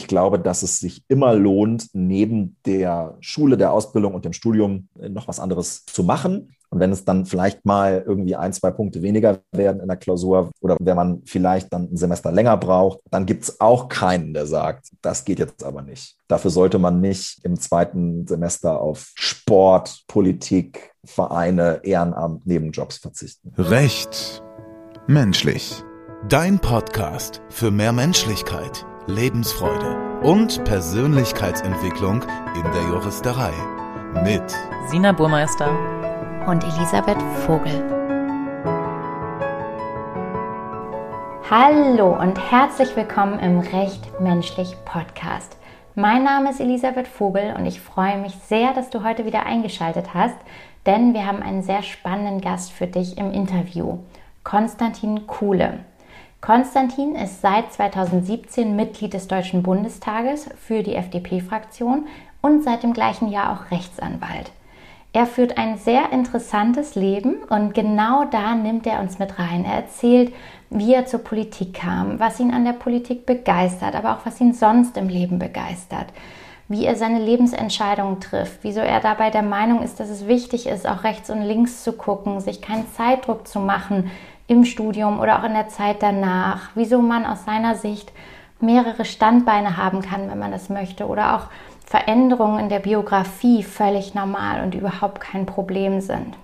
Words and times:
ich 0.00 0.06
glaube, 0.06 0.38
dass 0.38 0.62
es 0.62 0.78
sich 0.78 1.04
immer 1.08 1.34
lohnt, 1.34 1.88
neben 1.92 2.56
der 2.64 3.18
Schule, 3.20 3.58
der 3.58 3.72
Ausbildung 3.72 4.14
und 4.14 4.24
dem 4.24 4.32
Studium 4.32 4.88
noch 4.94 5.28
was 5.28 5.38
anderes 5.38 5.84
zu 5.84 6.02
machen. 6.02 6.56
Und 6.70 6.78
wenn 6.78 6.92
es 6.92 7.04
dann 7.04 7.26
vielleicht 7.26 7.66
mal 7.66 8.02
irgendwie 8.06 8.36
ein, 8.36 8.52
zwei 8.52 8.70
Punkte 8.70 9.02
weniger 9.02 9.40
werden 9.50 9.80
in 9.80 9.88
der 9.88 9.96
Klausur 9.96 10.52
oder 10.60 10.76
wenn 10.80 10.96
man 10.96 11.22
vielleicht 11.26 11.72
dann 11.72 11.92
ein 11.92 11.96
Semester 11.96 12.30
länger 12.30 12.56
braucht, 12.56 13.00
dann 13.10 13.26
gibt 13.26 13.42
es 13.42 13.60
auch 13.60 13.88
keinen, 13.88 14.32
der 14.32 14.46
sagt, 14.46 14.92
das 15.02 15.24
geht 15.24 15.40
jetzt 15.40 15.64
aber 15.64 15.82
nicht. 15.82 16.16
Dafür 16.28 16.50
sollte 16.50 16.78
man 16.78 17.00
nicht 17.00 17.40
im 17.42 17.58
zweiten 17.58 18.26
Semester 18.26 18.80
auf 18.80 19.10
Sport, 19.16 20.04
Politik, 20.06 20.92
Vereine, 21.04 21.80
Ehrenamt, 21.82 22.46
Nebenjobs 22.46 22.98
verzichten. 22.98 23.52
Recht. 23.58 24.42
Menschlich. 25.08 25.82
Dein 26.28 26.60
Podcast 26.60 27.42
für 27.48 27.70
mehr 27.72 27.92
Menschlichkeit, 27.92 28.86
Lebensfreude 29.06 30.20
und 30.20 30.62
Persönlichkeitsentwicklung 30.64 32.22
in 32.54 32.62
der 32.62 32.82
Juristerei. 32.82 33.52
Mit 34.22 34.42
Sina 34.88 35.12
Burmeister 35.12 35.70
und 36.46 36.62
Elisabeth 36.62 37.20
Vogel. 37.46 37.82
Hallo 41.50 42.14
und 42.20 42.38
herzlich 42.50 42.94
willkommen 42.94 43.38
im 43.40 43.60
Recht 43.60 44.20
Menschlich 44.20 44.76
Podcast. 44.84 45.56
Mein 45.94 46.22
Name 46.22 46.50
ist 46.50 46.60
Elisabeth 46.60 47.08
Vogel 47.08 47.54
und 47.56 47.64
ich 47.64 47.80
freue 47.80 48.18
mich 48.18 48.34
sehr, 48.34 48.74
dass 48.74 48.90
du 48.90 49.02
heute 49.02 49.24
wieder 49.24 49.46
eingeschaltet 49.46 50.12
hast, 50.12 50.36
denn 50.84 51.14
wir 51.14 51.26
haben 51.26 51.42
einen 51.42 51.62
sehr 51.62 51.82
spannenden 51.82 52.42
Gast 52.42 52.70
für 52.70 52.86
dich 52.86 53.16
im 53.16 53.32
Interview. 53.32 53.98
Konstantin 54.44 55.26
Kuhle. 55.26 55.84
Konstantin 56.40 57.16
ist 57.16 57.42
seit 57.42 57.70
2017 57.70 58.74
Mitglied 58.74 59.12
des 59.12 59.28
Deutschen 59.28 59.62
Bundestages 59.62 60.48
für 60.58 60.82
die 60.82 60.94
FDP-Fraktion 60.94 62.06
und 62.40 62.64
seit 62.64 62.82
dem 62.82 62.94
gleichen 62.94 63.28
Jahr 63.28 63.52
auch 63.52 63.70
Rechtsanwalt. 63.70 64.50
Er 65.12 65.26
führt 65.26 65.58
ein 65.58 65.76
sehr 65.76 66.12
interessantes 66.12 66.94
Leben 66.94 67.42
und 67.50 67.74
genau 67.74 68.24
da 68.24 68.54
nimmt 68.54 68.86
er 68.86 69.00
uns 69.00 69.18
mit 69.18 69.38
rein. 69.38 69.66
Er 69.66 69.74
erzählt, 69.74 70.32
wie 70.70 70.94
er 70.94 71.04
zur 71.04 71.20
Politik 71.20 71.74
kam, 71.74 72.18
was 72.18 72.40
ihn 72.40 72.54
an 72.54 72.64
der 72.64 72.72
Politik 72.72 73.26
begeistert, 73.26 73.94
aber 73.94 74.14
auch 74.14 74.24
was 74.24 74.40
ihn 74.40 74.54
sonst 74.54 74.96
im 74.96 75.08
Leben 75.08 75.38
begeistert, 75.38 76.06
wie 76.68 76.86
er 76.86 76.96
seine 76.96 77.18
Lebensentscheidungen 77.18 78.20
trifft, 78.20 78.60
wieso 78.62 78.80
er 78.80 79.00
dabei 79.00 79.28
der 79.28 79.42
Meinung 79.42 79.82
ist, 79.82 80.00
dass 80.00 80.08
es 80.08 80.26
wichtig 80.26 80.66
ist, 80.68 80.88
auch 80.88 81.04
rechts 81.04 81.28
und 81.28 81.42
links 81.42 81.84
zu 81.84 81.92
gucken, 81.92 82.40
sich 82.40 82.62
keinen 82.62 82.90
Zeitdruck 82.94 83.46
zu 83.46 83.58
machen 83.58 84.10
im 84.50 84.64
Studium 84.64 85.20
oder 85.20 85.38
auch 85.38 85.44
in 85.44 85.54
der 85.54 85.68
Zeit 85.68 86.02
danach, 86.02 86.70
wieso 86.74 87.00
man 87.00 87.24
aus 87.24 87.44
seiner 87.44 87.76
Sicht 87.76 88.12
mehrere 88.58 89.04
Standbeine 89.04 89.76
haben 89.76 90.02
kann, 90.02 90.28
wenn 90.28 90.40
man 90.40 90.50
das 90.50 90.68
möchte 90.68 91.06
oder 91.06 91.36
auch 91.36 91.46
Veränderungen 91.86 92.58
in 92.58 92.68
der 92.68 92.80
Biografie 92.80 93.62
völlig 93.62 94.12
normal 94.12 94.64
und 94.64 94.74
überhaupt 94.74 95.20
kein 95.20 95.46
Problem 95.46 96.00
sind. 96.00 96.36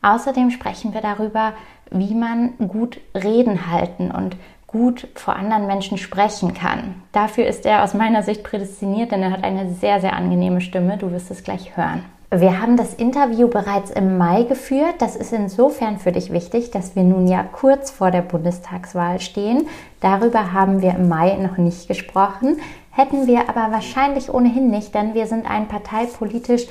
Außerdem 0.00 0.50
sprechen 0.50 0.94
wir 0.94 1.02
darüber, 1.02 1.52
wie 1.90 2.14
man 2.14 2.56
gut 2.68 2.98
Reden 3.14 3.70
halten 3.70 4.10
und 4.10 4.36
gut 4.66 5.08
vor 5.14 5.36
anderen 5.36 5.66
Menschen 5.66 5.98
sprechen 5.98 6.54
kann. 6.54 7.02
Dafür 7.12 7.46
ist 7.46 7.66
er 7.66 7.84
aus 7.84 7.92
meiner 7.92 8.22
Sicht 8.22 8.42
prädestiniert, 8.44 9.12
denn 9.12 9.22
er 9.22 9.30
hat 9.30 9.44
eine 9.44 9.74
sehr, 9.74 10.00
sehr 10.00 10.16
angenehme 10.16 10.62
Stimme. 10.62 10.96
Du 10.96 11.12
wirst 11.12 11.30
es 11.30 11.44
gleich 11.44 11.76
hören. 11.76 12.02
Wir 12.34 12.62
haben 12.62 12.78
das 12.78 12.94
Interview 12.94 13.46
bereits 13.46 13.90
im 13.90 14.16
Mai 14.16 14.44
geführt. 14.44 14.94
Das 15.00 15.16
ist 15.16 15.34
insofern 15.34 15.98
für 15.98 16.12
dich 16.12 16.32
wichtig, 16.32 16.70
dass 16.70 16.96
wir 16.96 17.02
nun 17.02 17.26
ja 17.26 17.42
kurz 17.42 17.90
vor 17.90 18.10
der 18.10 18.22
Bundestagswahl 18.22 19.20
stehen. 19.20 19.68
Darüber 20.00 20.54
haben 20.54 20.80
wir 20.80 20.94
im 20.94 21.10
Mai 21.10 21.36
noch 21.36 21.58
nicht 21.58 21.88
gesprochen. 21.88 22.58
Hätten 22.90 23.26
wir 23.26 23.50
aber 23.50 23.70
wahrscheinlich 23.70 24.32
ohnehin 24.32 24.70
nicht, 24.70 24.94
denn 24.94 25.12
wir 25.12 25.26
sind 25.26 25.44
ein 25.48 25.68
parteipolitisch 25.68 26.68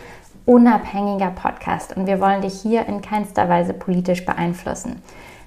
unabhängiger 0.47 1.29
Podcast 1.29 1.95
und 1.95 2.07
wir 2.07 2.19
wollen 2.19 2.41
dich 2.41 2.59
hier 2.59 2.87
in 2.87 3.01
keinster 3.01 3.47
Weise 3.47 3.73
politisch 3.73 4.25
beeinflussen. 4.25 5.03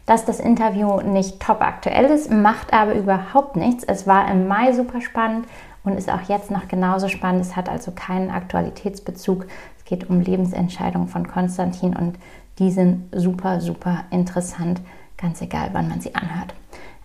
Dass 0.06 0.24
das 0.24 0.38
Interview 0.38 1.00
nicht 1.00 1.40
top 1.40 1.60
aktuell 1.60 2.04
ist, 2.04 2.30
macht 2.30 2.72
aber 2.72 2.94
überhaupt 2.94 3.56
nichts. 3.56 3.82
Es 3.82 4.06
war 4.06 4.30
im 4.30 4.46
Mai 4.46 4.74
super 4.74 5.00
spannend 5.00 5.46
und 5.82 5.98
ist 5.98 6.10
auch 6.10 6.22
jetzt 6.28 6.50
noch 6.50 6.68
genauso 6.68 7.08
spannend. 7.08 7.42
Es 7.42 7.56
hat 7.56 7.68
also 7.68 7.90
keinen 7.90 8.30
Aktualitätsbezug. 8.30 9.46
Es 9.84 9.90
geht 9.90 10.08
um 10.08 10.20
Lebensentscheidungen 10.20 11.08
von 11.08 11.28
Konstantin 11.28 11.94
und 11.94 12.18
die 12.58 12.70
sind 12.70 13.04
super, 13.14 13.60
super 13.60 14.04
interessant, 14.10 14.80
ganz 15.16 15.42
egal, 15.42 15.70
wann 15.72 15.88
man 15.88 16.00
sie 16.00 16.14
anhört. 16.14 16.54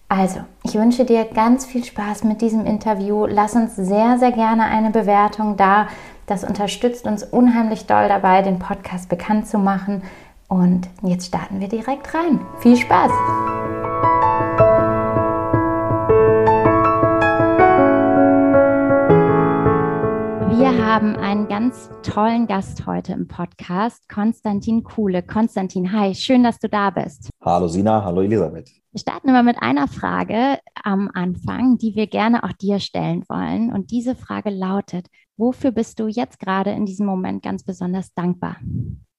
Also, 0.08 0.40
ich 0.64 0.74
wünsche 0.74 1.06
dir 1.06 1.26
ganz 1.26 1.66
viel 1.66 1.84
Spaß 1.84 2.24
mit 2.24 2.42
diesem 2.42 2.66
Interview. 2.66 3.28
Lass 3.28 3.54
uns 3.54 3.76
sehr, 3.76 4.18
sehr 4.18 4.32
gerne 4.32 4.64
eine 4.64 4.90
Bewertung 4.90 5.56
da. 5.56 5.88
Das 6.26 6.44
unterstützt 6.44 7.06
uns 7.06 7.24
unheimlich 7.24 7.86
doll 7.86 8.08
dabei, 8.08 8.42
den 8.42 8.60
Podcast 8.60 9.10
bekannt 9.10 9.48
zu 9.48 9.60
machen. 9.60 10.02
Und 10.48 10.88
jetzt 11.04 11.28
starten 11.28 11.60
wir 11.60 11.68
direkt 11.68 12.14
rein. 12.16 12.40
Viel 12.60 12.76
Spaß! 12.76 13.12
Wir 20.70 20.86
haben 20.86 21.16
einen 21.16 21.48
ganz 21.48 21.90
tollen 22.04 22.46
Gast 22.46 22.86
heute 22.86 23.14
im 23.14 23.28
Podcast, 23.28 24.08
Konstantin 24.08 24.84
Kuhle. 24.84 25.24
Konstantin, 25.24 25.92
hi, 25.92 26.14
schön, 26.14 26.44
dass 26.44 26.60
du 26.60 26.70
da 26.70 26.92
bist. 26.92 27.32
Hallo 27.42 27.68
Sina, 27.68 28.04
hallo 28.04 28.22
Elisabeth. 28.22 28.70
Wir 28.92 29.00
starten 29.00 29.30
immer 29.30 29.42
mit 29.42 29.60
einer 29.64 29.88
Frage 29.88 30.60
am 30.84 31.10
Anfang, 31.12 31.80
die 31.80 31.96
wir 31.96 32.06
gerne 32.06 32.44
auch 32.44 32.54
dir 32.54 32.80
stellen 32.80 33.24
wollen. 33.30 33.74
Und 33.74 33.90
diese 33.90 34.14
Frage 34.14 34.52
lautet, 34.52 35.08
wofür 35.38 35.72
bist 35.72 36.00
du 36.00 36.08
jetzt 36.08 36.40
gerade 36.40 36.70
in 36.70 36.86
diesem 36.86 37.08
Moment 37.08 37.42
ganz 37.42 37.64
besonders 37.64 38.14
dankbar? 38.14 38.58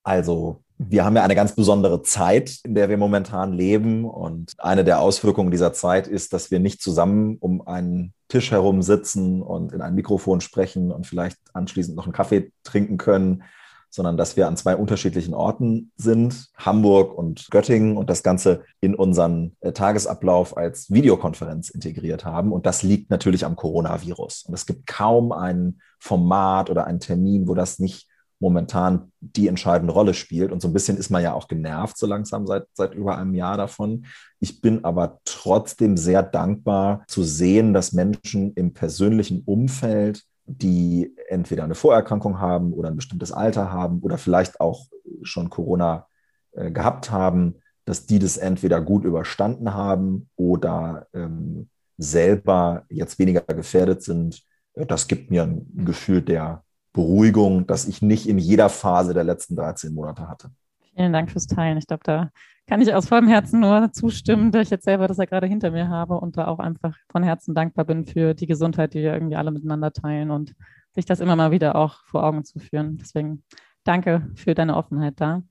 Also, 0.04 0.62
wir 0.82 1.04
haben 1.04 1.14
ja 1.14 1.22
eine 1.22 1.34
ganz 1.34 1.54
besondere 1.54 2.00
Zeit, 2.00 2.60
in 2.64 2.74
der 2.74 2.88
wir 2.88 2.96
momentan 2.96 3.52
leben. 3.52 4.06
Und 4.06 4.54
eine 4.56 4.82
der 4.82 5.00
Auswirkungen 5.00 5.50
dieser 5.50 5.74
Zeit 5.74 6.08
ist, 6.08 6.32
dass 6.32 6.50
wir 6.50 6.58
nicht 6.58 6.80
zusammen 6.80 7.36
um 7.38 7.66
einen 7.66 8.14
Tisch 8.28 8.50
herum 8.50 8.80
sitzen 8.80 9.42
und 9.42 9.72
in 9.72 9.82
ein 9.82 9.94
Mikrofon 9.94 10.40
sprechen 10.40 10.90
und 10.90 11.06
vielleicht 11.06 11.36
anschließend 11.52 11.96
noch 11.96 12.04
einen 12.04 12.14
Kaffee 12.14 12.52
trinken 12.64 12.96
können, 12.96 13.42
sondern 13.90 14.16
dass 14.16 14.36
wir 14.38 14.48
an 14.48 14.56
zwei 14.56 14.74
unterschiedlichen 14.74 15.34
Orten 15.34 15.92
sind, 15.96 16.48
Hamburg 16.56 17.12
und 17.12 17.48
Göttingen 17.50 17.98
und 17.98 18.08
das 18.08 18.22
Ganze 18.22 18.62
in 18.80 18.94
unseren 18.94 19.56
äh, 19.60 19.72
Tagesablauf 19.72 20.56
als 20.56 20.90
Videokonferenz 20.90 21.68
integriert 21.68 22.24
haben. 22.24 22.52
Und 22.52 22.64
das 22.64 22.82
liegt 22.82 23.10
natürlich 23.10 23.44
am 23.44 23.56
Coronavirus. 23.56 24.44
Und 24.48 24.54
es 24.54 24.64
gibt 24.64 24.86
kaum 24.86 25.32
ein 25.32 25.80
Format 25.98 26.70
oder 26.70 26.86
einen 26.86 27.00
Termin, 27.00 27.48
wo 27.48 27.54
das 27.54 27.80
nicht 27.80 28.09
momentan 28.40 29.12
die 29.20 29.48
entscheidende 29.48 29.92
Rolle 29.92 30.14
spielt. 30.14 30.50
Und 30.50 30.60
so 30.60 30.68
ein 30.68 30.72
bisschen 30.72 30.96
ist 30.96 31.10
man 31.10 31.22
ja 31.22 31.34
auch 31.34 31.46
genervt 31.46 31.96
so 31.96 32.06
langsam 32.06 32.46
seit, 32.46 32.64
seit 32.72 32.94
über 32.94 33.16
einem 33.18 33.34
Jahr 33.34 33.56
davon. 33.56 34.06
Ich 34.40 34.60
bin 34.60 34.84
aber 34.84 35.20
trotzdem 35.24 35.96
sehr 35.96 36.22
dankbar 36.22 37.04
zu 37.06 37.22
sehen, 37.22 37.74
dass 37.74 37.92
Menschen 37.92 38.54
im 38.54 38.72
persönlichen 38.72 39.42
Umfeld 39.44 40.24
die 40.46 41.14
entweder 41.28 41.62
eine 41.62 41.76
Vorerkrankung 41.76 42.40
haben 42.40 42.72
oder 42.72 42.88
ein 42.88 42.96
bestimmtes 42.96 43.30
Alter 43.30 43.70
haben 43.70 44.00
oder 44.00 44.18
vielleicht 44.18 44.60
auch 44.60 44.86
schon 45.22 45.48
Corona 45.48 46.06
äh, 46.52 46.72
gehabt 46.72 47.10
haben, 47.10 47.56
dass 47.84 48.06
die 48.06 48.18
das 48.18 48.36
entweder 48.36 48.80
gut 48.80 49.04
überstanden 49.04 49.74
haben 49.74 50.28
oder 50.36 51.06
ähm, 51.12 51.68
selber 51.98 52.84
jetzt 52.88 53.18
weniger 53.18 53.42
gefährdet 53.42 54.02
sind. 54.02 54.42
Das 54.74 55.06
gibt 55.06 55.30
mir 55.30 55.44
ein 55.44 55.84
Gefühl 55.84 56.22
der 56.22 56.64
Beruhigung, 56.92 57.66
das 57.66 57.86
ich 57.86 58.02
nicht 58.02 58.28
in 58.28 58.38
jeder 58.38 58.68
Phase 58.68 59.14
der 59.14 59.24
letzten 59.24 59.56
13 59.56 59.94
Monate 59.94 60.28
hatte. 60.28 60.50
Vielen 60.94 61.12
Dank 61.12 61.30
fürs 61.30 61.46
Teilen. 61.46 61.78
Ich 61.78 61.86
glaube, 61.86 62.02
da 62.04 62.30
kann 62.66 62.80
ich 62.80 62.94
aus 62.94 63.08
vollem 63.08 63.28
Herzen 63.28 63.60
nur 63.60 63.90
zustimmen, 63.92 64.52
da 64.52 64.60
ich 64.60 64.70
jetzt 64.70 64.84
selber 64.84 65.08
das 65.08 65.18
ja 65.18 65.24
gerade 65.24 65.46
hinter 65.46 65.70
mir 65.70 65.88
habe 65.88 66.14
und 66.14 66.36
da 66.36 66.46
auch 66.46 66.58
einfach 66.58 66.96
von 67.10 67.22
Herzen 67.22 67.54
dankbar 67.54 67.84
bin 67.84 68.04
für 68.04 68.34
die 68.34 68.46
Gesundheit, 68.46 68.94
die 68.94 69.00
wir 69.00 69.12
irgendwie 69.12 69.36
alle 69.36 69.50
miteinander 69.50 69.92
teilen 69.92 70.30
und 70.30 70.54
sich 70.92 71.04
das 71.04 71.20
immer 71.20 71.36
mal 71.36 71.50
wieder 71.50 71.76
auch 71.76 72.04
vor 72.04 72.24
Augen 72.24 72.44
zu 72.44 72.58
führen. 72.58 72.98
Deswegen 72.98 73.44
danke 73.84 74.28
für 74.34 74.54
deine 74.54 74.76
Offenheit 74.76 75.20
da. 75.20 75.42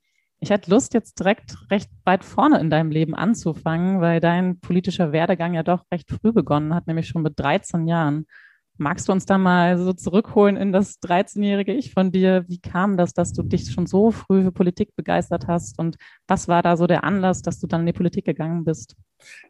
Ich 0.42 0.50
hätte 0.50 0.72
Lust, 0.72 0.94
jetzt 0.94 1.20
direkt 1.20 1.58
recht 1.70 1.90
weit 2.06 2.24
vorne 2.24 2.60
in 2.60 2.70
deinem 2.70 2.92
Leben 2.92 3.14
anzufangen, 3.14 4.00
weil 4.00 4.22
dein 4.22 4.60
politischer 4.62 5.12
Werdegang 5.12 5.54
ja 5.54 5.64
doch 5.64 5.84
recht 5.92 6.10
früh 6.10 6.32
begonnen 6.32 6.74
hat, 6.74 6.88
nämlich 6.88 7.08
schon 7.08 7.24
mit 7.24 7.38
13 7.38 7.88
Jahren. 7.88 8.26
Magst 8.80 9.10
du 9.10 9.12
uns 9.12 9.26
da 9.26 9.38
mal 9.38 9.78
so 9.78 9.92
zurückholen 9.92 10.56
in 10.56 10.72
das 10.72 11.02
13-jährige 11.02 11.74
Ich 11.74 11.94
von 11.94 12.14
dir? 12.14 12.46
Wie 12.48 12.60
kam 12.60 12.96
das, 12.96 13.14
dass 13.14 13.34
du 13.34 13.44
dich 13.44 13.70
schon 13.72 13.88
so 13.88 14.12
früh 14.12 14.42
für 14.42 14.54
Politik 14.54 14.96
begeistert 14.96 15.48
hast? 15.48 15.78
Und 15.80 15.98
was 16.28 16.48
war 16.48 16.64
da 16.64 16.78
so 16.78 16.88
der 16.88 17.04
Anlass, 17.04 17.42
dass 17.42 17.60
du 17.60 17.68
dann 17.68 17.82
in 17.82 17.88
die 17.88 17.94
Politik 17.94 18.24
gegangen 18.24 18.64
bist? 18.64 18.96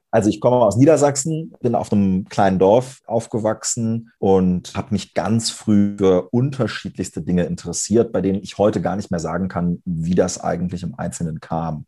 Also 0.09 0.31
ich 0.31 0.41
komme 0.41 0.55
aus 0.55 0.77
Niedersachsen, 0.77 1.53
bin 1.61 1.75
auf 1.75 1.93
einem 1.93 2.25
kleinen 2.25 2.57
Dorf 2.57 3.01
aufgewachsen 3.05 4.11
und 4.17 4.73
habe 4.75 4.87
mich 4.91 5.13
ganz 5.13 5.51
früh 5.51 5.95
für 5.99 6.29
unterschiedlichste 6.31 7.21
Dinge 7.21 7.43
interessiert, 7.43 8.11
bei 8.11 8.21
denen 8.21 8.41
ich 8.41 8.57
heute 8.57 8.81
gar 8.81 8.95
nicht 8.95 9.11
mehr 9.11 9.19
sagen 9.19 9.47
kann, 9.47 9.83
wie 9.85 10.15
das 10.15 10.41
eigentlich 10.41 10.81
im 10.81 10.95
Einzelnen 10.95 11.39
kam. 11.39 11.85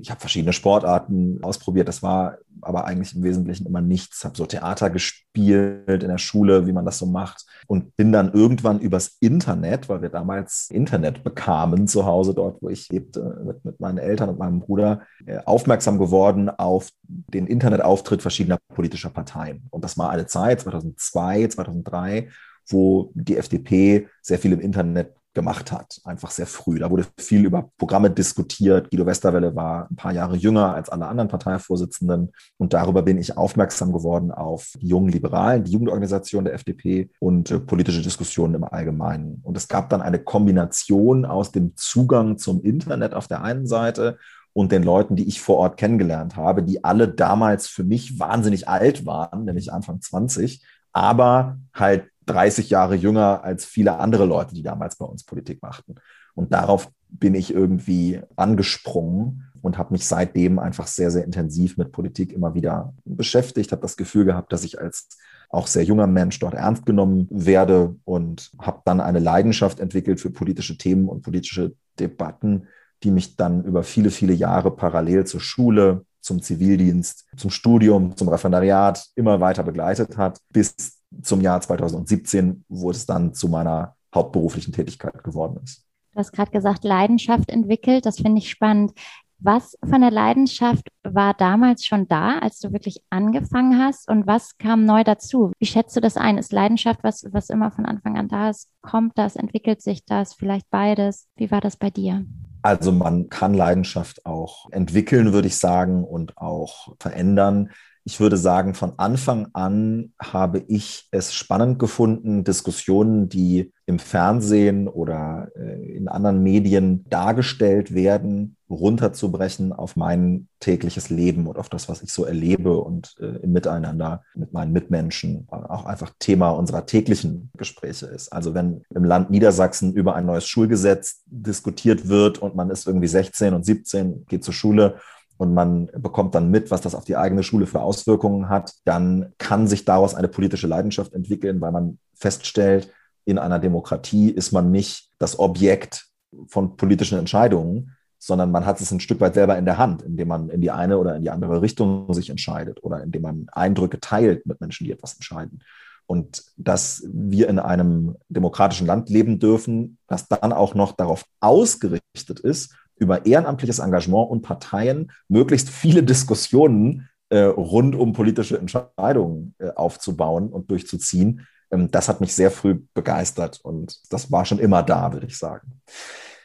Ich 0.00 0.10
habe 0.10 0.20
verschiedene 0.20 0.52
Sportarten 0.52 1.38
ausprobiert. 1.42 1.88
Das 1.88 2.02
war 2.02 2.38
aber 2.60 2.84
eigentlich 2.84 3.14
im 3.14 3.22
Wesentlichen 3.22 3.66
immer 3.66 3.80
nichts. 3.80 4.24
Habe 4.24 4.36
so 4.36 4.46
Theater 4.46 4.90
gespielt 4.90 6.02
in 6.02 6.08
der 6.08 6.18
Schule, 6.18 6.66
wie 6.66 6.72
man 6.72 6.84
das 6.84 6.98
so 6.98 7.06
macht. 7.06 7.44
Und 7.66 7.96
bin 7.96 8.12
dann 8.12 8.32
irgendwann 8.32 8.80
übers 8.80 9.16
Internet, 9.20 9.88
weil 9.88 10.02
wir 10.02 10.08
damals 10.08 10.68
Internet 10.70 11.24
bekamen 11.24 11.86
zu 11.86 12.06
Hause, 12.06 12.34
dort 12.34 12.62
wo 12.62 12.68
ich 12.68 12.88
lebte, 12.88 13.42
mit, 13.44 13.64
mit 13.64 13.80
meinen 13.80 13.98
Eltern 13.98 14.28
und 14.28 14.38
meinem 14.38 14.60
Bruder, 14.60 15.02
äh, 15.26 15.38
aufmerksam 15.44 15.98
geworden 15.98 16.50
auf 16.50 16.90
den 17.02 17.46
Internetauftritt 17.46 18.22
verschiedener 18.22 18.58
politischer 18.74 19.10
Parteien. 19.10 19.66
Und 19.70 19.84
das 19.84 19.98
war 19.98 20.10
eine 20.10 20.26
Zeit, 20.26 20.60
2002, 20.60 21.48
2003, 21.48 22.28
wo 22.68 23.10
die 23.14 23.36
FDP 23.36 24.08
sehr 24.22 24.38
viel 24.38 24.52
im 24.52 24.60
Internet 24.60 25.14
gemacht 25.34 25.72
hat, 25.72 26.00
einfach 26.04 26.30
sehr 26.30 26.46
früh. 26.46 26.78
Da 26.78 26.90
wurde 26.90 27.04
viel 27.18 27.44
über 27.44 27.70
Programme 27.76 28.10
diskutiert. 28.10 28.90
Guido 28.90 29.04
Westerwelle 29.04 29.54
war 29.54 29.88
ein 29.90 29.96
paar 29.96 30.12
Jahre 30.12 30.36
jünger 30.36 30.74
als 30.74 30.88
alle 30.88 31.06
anderen 31.06 31.28
Parteivorsitzenden 31.28 32.32
und 32.56 32.72
darüber 32.72 33.02
bin 33.02 33.18
ich 33.18 33.36
aufmerksam 33.36 33.92
geworden 33.92 34.30
auf 34.30 34.72
die 34.80 34.88
jungen 34.88 35.10
Liberalen, 35.10 35.64
die 35.64 35.72
Jugendorganisation 35.72 36.44
der 36.44 36.54
FDP 36.54 37.10
und 37.18 37.50
äh, 37.50 37.58
politische 37.58 38.02
Diskussionen 38.02 38.54
im 38.54 38.64
Allgemeinen. 38.64 39.40
Und 39.42 39.56
es 39.56 39.68
gab 39.68 39.90
dann 39.90 40.02
eine 40.02 40.20
Kombination 40.20 41.24
aus 41.24 41.52
dem 41.52 41.76
Zugang 41.76 42.38
zum 42.38 42.62
Internet 42.62 43.14
auf 43.14 43.26
der 43.26 43.42
einen 43.42 43.66
Seite 43.66 44.18
und 44.52 44.70
den 44.70 44.84
Leuten, 44.84 45.16
die 45.16 45.26
ich 45.26 45.40
vor 45.40 45.56
Ort 45.56 45.76
kennengelernt 45.76 46.36
habe, 46.36 46.62
die 46.62 46.84
alle 46.84 47.08
damals 47.08 47.66
für 47.66 47.84
mich 47.84 48.20
wahnsinnig 48.20 48.68
alt 48.68 49.04
waren, 49.04 49.44
nämlich 49.44 49.72
Anfang 49.72 50.00
20, 50.00 50.64
aber 50.92 51.58
halt 51.74 52.04
30 52.26 52.70
Jahre 52.70 52.94
jünger 52.94 53.44
als 53.44 53.64
viele 53.64 53.98
andere 53.98 54.24
Leute, 54.26 54.54
die 54.54 54.62
damals 54.62 54.96
bei 54.96 55.04
uns 55.04 55.24
Politik 55.24 55.62
machten. 55.62 55.96
Und 56.34 56.52
darauf 56.52 56.90
bin 57.08 57.34
ich 57.34 57.54
irgendwie 57.54 58.20
angesprungen 58.36 59.44
und 59.62 59.78
habe 59.78 59.92
mich 59.92 60.06
seitdem 60.06 60.58
einfach 60.58 60.86
sehr, 60.86 61.10
sehr 61.10 61.24
intensiv 61.24 61.76
mit 61.76 61.92
Politik 61.92 62.32
immer 62.32 62.54
wieder 62.54 62.92
beschäftigt, 63.04 63.72
habe 63.72 63.82
das 63.82 63.96
Gefühl 63.96 64.24
gehabt, 64.24 64.52
dass 64.52 64.64
ich 64.64 64.80
als 64.80 65.08
auch 65.48 65.66
sehr 65.68 65.84
junger 65.84 66.08
Mensch 66.08 66.38
dort 66.40 66.54
ernst 66.54 66.84
genommen 66.84 67.28
werde 67.30 67.94
und 68.04 68.50
habe 68.58 68.82
dann 68.84 69.00
eine 69.00 69.20
Leidenschaft 69.20 69.78
entwickelt 69.78 70.20
für 70.20 70.30
politische 70.30 70.76
Themen 70.76 71.08
und 71.08 71.22
politische 71.22 71.74
Debatten, 72.00 72.66
die 73.04 73.10
mich 73.10 73.36
dann 73.36 73.62
über 73.64 73.84
viele, 73.84 74.10
viele 74.10 74.32
Jahre 74.32 74.70
parallel 74.74 75.24
zur 75.26 75.40
Schule, 75.40 76.04
zum 76.20 76.42
Zivildienst, 76.42 77.26
zum 77.36 77.50
Studium, 77.50 78.16
zum 78.16 78.28
Referendariat 78.28 79.06
immer 79.14 79.40
weiter 79.40 79.62
begleitet 79.62 80.16
hat, 80.16 80.40
bis 80.50 80.74
zum 81.22 81.40
Jahr 81.40 81.60
2017, 81.60 82.64
wo 82.68 82.90
es 82.90 83.06
dann 83.06 83.34
zu 83.34 83.48
meiner 83.48 83.96
hauptberuflichen 84.14 84.72
Tätigkeit 84.72 85.24
geworden 85.24 85.60
ist. 85.62 85.84
Du 86.12 86.18
hast 86.20 86.32
gerade 86.32 86.52
gesagt, 86.52 86.84
Leidenschaft 86.84 87.50
entwickelt. 87.50 88.06
Das 88.06 88.16
finde 88.16 88.38
ich 88.38 88.48
spannend. 88.48 88.92
Was 89.40 89.76
von 89.84 90.00
der 90.00 90.10
Leidenschaft 90.10 90.88
war 91.02 91.34
damals 91.34 91.84
schon 91.84 92.08
da, 92.08 92.38
als 92.38 92.60
du 92.60 92.72
wirklich 92.72 93.02
angefangen 93.10 93.78
hast? 93.78 94.08
Und 94.08 94.26
was 94.26 94.56
kam 94.56 94.84
neu 94.84 95.04
dazu? 95.04 95.52
Wie 95.58 95.66
schätzt 95.66 95.94
du 95.96 96.00
das 96.00 96.16
ein? 96.16 96.38
Ist 96.38 96.52
Leidenschaft 96.52 97.00
was, 97.02 97.26
was 97.30 97.50
immer 97.50 97.70
von 97.70 97.84
Anfang 97.84 98.16
an 98.16 98.28
da 98.28 98.48
ist? 98.48 98.68
Kommt 98.80 99.18
das? 99.18 99.36
Entwickelt 99.36 99.82
sich 99.82 100.04
das? 100.06 100.34
Vielleicht 100.34 100.70
beides? 100.70 101.26
Wie 101.36 101.50
war 101.50 101.60
das 101.60 101.76
bei 101.76 101.90
dir? 101.90 102.24
Also 102.62 102.92
man 102.92 103.28
kann 103.28 103.52
Leidenschaft 103.52 104.24
auch 104.24 104.70
entwickeln, 104.70 105.34
würde 105.34 105.48
ich 105.48 105.58
sagen, 105.58 106.04
und 106.04 106.38
auch 106.38 106.94
verändern. 106.98 107.70
Ich 108.06 108.20
würde 108.20 108.36
sagen, 108.36 108.74
von 108.74 108.92
Anfang 108.98 109.48
an 109.54 110.12
habe 110.20 110.62
ich 110.68 111.08
es 111.10 111.32
spannend 111.32 111.78
gefunden, 111.78 112.44
Diskussionen, 112.44 113.30
die 113.30 113.72
im 113.86 113.98
Fernsehen 113.98 114.88
oder 114.88 115.48
äh, 115.56 115.96
in 115.96 116.08
anderen 116.08 116.42
Medien 116.42 117.06
dargestellt 117.08 117.94
werden, 117.94 118.56
runterzubrechen 118.68 119.72
auf 119.72 119.96
mein 119.96 120.48
tägliches 120.60 121.08
Leben 121.08 121.46
und 121.46 121.58
auf 121.58 121.70
das, 121.70 121.88
was 121.88 122.02
ich 122.02 122.12
so 122.12 122.26
erlebe 122.26 122.76
und 122.78 123.14
äh, 123.20 123.42
im 123.42 123.52
Miteinander 123.52 124.22
mit 124.34 124.52
meinen 124.52 124.72
Mitmenschen 124.72 125.46
auch 125.48 125.86
einfach 125.86 126.12
Thema 126.18 126.50
unserer 126.50 126.84
täglichen 126.84 127.50
Gespräche 127.56 128.06
ist. 128.06 128.30
Also 128.30 128.52
wenn 128.52 128.82
im 128.94 129.04
Land 129.04 129.30
Niedersachsen 129.30 129.94
über 129.94 130.14
ein 130.14 130.26
neues 130.26 130.46
Schulgesetz 130.46 131.22
diskutiert 131.26 132.08
wird 132.08 132.38
und 132.38 132.54
man 132.54 132.68
ist 132.68 132.86
irgendwie 132.86 133.08
16 133.08 133.54
und 133.54 133.64
17, 133.64 134.26
geht 134.26 134.44
zur 134.44 134.54
Schule 134.54 134.96
und 135.36 135.54
man 135.54 135.90
bekommt 135.96 136.34
dann 136.34 136.50
mit, 136.50 136.70
was 136.70 136.80
das 136.80 136.94
auf 136.94 137.04
die 137.04 137.16
eigene 137.16 137.42
Schule 137.42 137.66
für 137.66 137.80
Auswirkungen 137.80 138.48
hat, 138.48 138.72
dann 138.84 139.32
kann 139.38 139.66
sich 139.66 139.84
daraus 139.84 140.14
eine 140.14 140.28
politische 140.28 140.66
Leidenschaft 140.66 141.12
entwickeln, 141.12 141.60
weil 141.60 141.72
man 141.72 141.98
feststellt, 142.14 142.92
in 143.24 143.38
einer 143.38 143.58
Demokratie 143.58 144.30
ist 144.30 144.52
man 144.52 144.70
nicht 144.70 145.10
das 145.18 145.38
Objekt 145.38 146.06
von 146.46 146.76
politischen 146.76 147.18
Entscheidungen, 147.18 147.92
sondern 148.18 148.50
man 148.50 148.64
hat 148.64 148.80
es 148.80 148.90
ein 148.90 149.00
Stück 149.00 149.20
weit 149.20 149.34
selber 149.34 149.58
in 149.58 149.64
der 149.64 149.78
Hand, 149.78 150.02
indem 150.02 150.28
man 150.28 150.48
in 150.48 150.60
die 150.60 150.70
eine 150.70 150.98
oder 150.98 151.16
in 151.16 151.22
die 151.22 151.30
andere 151.30 151.60
Richtung 151.60 152.12
sich 152.14 152.30
entscheidet 152.30 152.82
oder 152.82 153.02
indem 153.02 153.22
man 153.22 153.46
Eindrücke 153.52 154.00
teilt 154.00 154.46
mit 154.46 154.60
Menschen, 154.60 154.84
die 154.84 154.92
etwas 154.92 155.14
entscheiden. 155.14 155.62
Und 156.06 156.42
dass 156.56 157.02
wir 157.06 157.48
in 157.48 157.58
einem 157.58 158.16
demokratischen 158.28 158.86
Land 158.86 159.08
leben 159.08 159.38
dürfen, 159.38 159.98
das 160.06 160.28
dann 160.28 160.52
auch 160.52 160.74
noch 160.74 160.92
darauf 160.92 161.24
ausgerichtet 161.40 162.40
ist, 162.40 162.74
über 162.96 163.26
ehrenamtliches 163.26 163.78
Engagement 163.78 164.30
und 164.30 164.42
Parteien 164.42 165.10
möglichst 165.28 165.68
viele 165.68 166.02
Diskussionen 166.02 167.08
äh, 167.30 167.40
rund 167.40 167.96
um 167.96 168.12
politische 168.12 168.58
Entscheidungen 168.58 169.54
äh, 169.58 169.70
aufzubauen 169.70 170.48
und 170.50 170.70
durchzuziehen. 170.70 171.46
Ähm, 171.70 171.90
das 171.90 172.08
hat 172.08 172.20
mich 172.20 172.34
sehr 172.34 172.50
früh 172.50 172.80
begeistert 172.94 173.60
und 173.62 174.00
das 174.12 174.30
war 174.30 174.44
schon 174.44 174.58
immer 174.58 174.82
da, 174.82 175.12
würde 175.12 175.26
ich 175.26 175.38
sagen. 175.38 175.80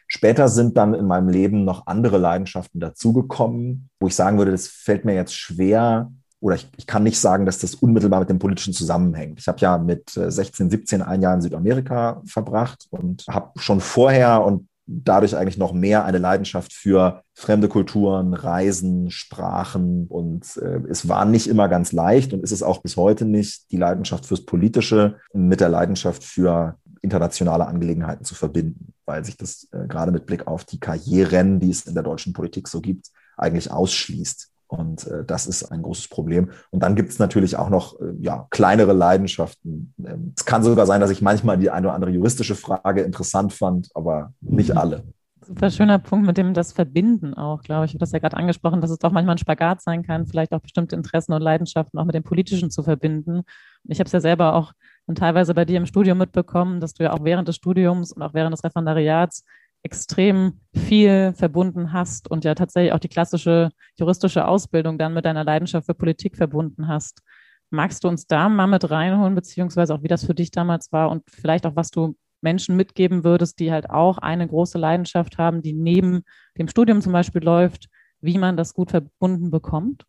Später 0.07 0.49
sind 0.49 0.75
dann 0.75 0.95
in 0.95 1.05
meinem 1.05 1.29
Leben 1.29 1.65
noch 1.65 1.85
andere 1.85 2.17
Leidenschaften 2.17 2.79
dazugekommen, 2.79 3.89
wo 3.99 4.07
ich 4.07 4.15
sagen 4.15 4.39
würde, 4.39 4.51
das 4.51 4.67
fällt 4.67 5.05
mir 5.05 5.13
jetzt 5.13 5.35
schwer, 5.35 6.11
oder 6.41 6.55
ich, 6.55 6.67
ich, 6.77 6.87
kann 6.87 7.03
nicht 7.03 7.19
sagen, 7.19 7.45
dass 7.45 7.59
das 7.59 7.75
unmittelbar 7.75 8.21
mit 8.21 8.29
dem 8.29 8.39
Politischen 8.39 8.73
zusammenhängt. 8.73 9.39
Ich 9.39 9.47
habe 9.47 9.59
ja 9.59 9.77
mit 9.77 10.09
16, 10.09 10.67
äh, 10.67 10.69
17 10.71 11.01
ein 11.01 11.21
Jahr 11.21 11.35
in 11.35 11.41
Südamerika 11.41 12.21
verbracht 12.25 12.87
und 12.89 13.25
habe 13.27 13.51
schon 13.59 13.81
vorher 13.81 14.43
und 14.43 14.67
dadurch 14.91 15.35
eigentlich 15.35 15.57
noch 15.57 15.71
mehr 15.71 16.03
eine 16.05 16.17
Leidenschaft 16.17 16.73
für 16.73 17.23
fremde 17.35 17.67
Kulturen, 17.67 18.33
Reisen, 18.33 19.11
Sprachen. 19.11 20.07
Und 20.07 20.57
äh, 20.57 20.81
es 20.89 21.07
war 21.07 21.25
nicht 21.25 21.47
immer 21.47 21.69
ganz 21.69 21.91
leicht 21.91 22.33
und 22.33 22.43
ist 22.43 22.51
es 22.51 22.63
auch 22.63 22.81
bis 22.81 22.97
heute 22.97 23.25
nicht, 23.25 23.71
die 23.71 23.77
Leidenschaft 23.77 24.25
fürs 24.25 24.45
Politische 24.45 25.17
mit 25.33 25.61
der 25.61 25.69
Leidenschaft 25.69 26.23
für 26.23 26.77
internationale 27.01 27.67
Angelegenheiten 27.67 28.25
zu 28.25 28.35
verbinden, 28.35 28.93
weil 29.05 29.23
sich 29.23 29.37
das 29.37 29.67
äh, 29.71 29.87
gerade 29.87 30.11
mit 30.11 30.25
Blick 30.25 30.47
auf 30.47 30.65
die 30.65 30.79
Karrieren, 30.79 31.59
die 31.59 31.69
es 31.69 31.85
in 31.85 31.93
der 31.93 32.03
deutschen 32.03 32.33
Politik 32.33 32.67
so 32.67 32.81
gibt, 32.81 33.11
eigentlich 33.37 33.71
ausschließt. 33.71 34.49
Und 34.69 35.07
äh, 35.07 35.25
das 35.25 35.47
ist 35.47 35.71
ein 35.71 35.81
großes 35.81 36.09
Problem. 36.09 36.51
Und 36.69 36.83
dann 36.83 36.95
gibt 36.95 37.09
es 37.09 37.17
natürlich 37.17 37.57
auch 37.57 37.69
noch 37.69 37.99
äh, 37.99 38.13
ja, 38.19 38.47
kleinere 38.51 38.93
Leidenschaften. 38.93 39.93
Ähm, 39.97 40.33
es 40.37 40.45
kann 40.45 40.63
sogar 40.63 40.85
sein, 40.85 41.01
dass 41.01 41.09
ich 41.09 41.23
manchmal 41.23 41.57
die 41.57 41.71
eine 41.71 41.87
oder 41.87 41.95
andere 41.95 42.11
juristische 42.11 42.53
Frage 42.53 43.01
interessant 43.01 43.51
fand, 43.51 43.89
aber 43.95 44.33
nicht 44.41 44.77
alle. 44.77 45.03
Super 45.41 45.71
schöner 45.71 45.97
Punkt 45.97 46.27
mit 46.27 46.37
dem 46.37 46.53
das 46.53 46.71
Verbinden 46.71 47.33
auch, 47.33 47.63
glaube 47.63 47.85
ich. 47.85 47.91
Ich 47.91 47.95
habe 47.95 48.01
das 48.01 48.11
ja 48.11 48.19
gerade 48.19 48.37
angesprochen, 48.37 48.79
dass 48.81 48.91
es 48.91 48.99
doch 48.99 49.11
manchmal 49.11 49.35
ein 49.35 49.39
Spagat 49.39 49.81
sein 49.81 50.03
kann, 50.03 50.27
vielleicht 50.27 50.53
auch 50.53 50.59
bestimmte 50.59 50.95
Interessen 50.95 51.33
und 51.33 51.41
Leidenschaften 51.41 51.97
auch 51.97 52.05
mit 52.05 52.13
dem 52.13 52.23
Politischen 52.23 52.69
zu 52.69 52.83
verbinden. 52.83 53.41
Ich 53.85 53.99
habe 53.99 54.05
es 54.05 54.11
ja 54.11 54.21
selber 54.21 54.53
auch 54.53 54.73
dann 55.07 55.15
teilweise 55.15 55.55
bei 55.55 55.65
dir 55.65 55.77
im 55.77 55.87
Studium 55.87 56.19
mitbekommen, 56.19 56.79
dass 56.79 56.93
du 56.93 57.03
ja 57.03 57.13
auch 57.13 57.23
während 57.23 57.47
des 57.47 57.55
Studiums 57.55 58.11
und 58.11 58.21
auch 58.21 58.35
während 58.35 58.53
des 58.53 58.63
Referendariats 58.63 59.43
extrem 59.83 60.59
viel 60.73 61.33
verbunden 61.33 61.93
hast 61.93 62.29
und 62.29 62.43
ja 62.43 62.55
tatsächlich 62.55 62.93
auch 62.93 62.99
die 62.99 63.07
klassische 63.07 63.69
juristische 63.95 64.47
Ausbildung 64.47 64.97
dann 64.97 65.13
mit 65.13 65.25
deiner 65.25 65.43
Leidenschaft 65.43 65.85
für 65.85 65.93
Politik 65.93 66.35
verbunden 66.35 66.87
hast. 66.87 67.21
Magst 67.69 68.03
du 68.03 68.07
uns 68.07 68.27
da 68.27 68.49
mal 68.49 68.67
mit 68.67 68.89
reinholen, 68.89 69.35
beziehungsweise 69.35 69.93
auch 69.93 70.03
wie 70.03 70.07
das 70.07 70.25
für 70.25 70.33
dich 70.33 70.51
damals 70.51 70.91
war 70.91 71.09
und 71.09 71.23
vielleicht 71.29 71.65
auch, 71.65 71.75
was 71.75 71.91
du 71.91 72.15
Menschen 72.41 72.75
mitgeben 72.75 73.23
würdest, 73.23 73.59
die 73.59 73.71
halt 73.71 73.89
auch 73.89 74.17
eine 74.17 74.47
große 74.47 74.77
Leidenschaft 74.77 75.37
haben, 75.37 75.61
die 75.61 75.73
neben 75.73 76.23
dem 76.57 76.67
Studium 76.67 77.01
zum 77.01 77.13
Beispiel 77.13 77.43
läuft, 77.43 77.89
wie 78.21 78.37
man 78.37 78.57
das 78.57 78.73
gut 78.73 78.91
verbunden 78.91 79.49
bekommt? 79.49 80.05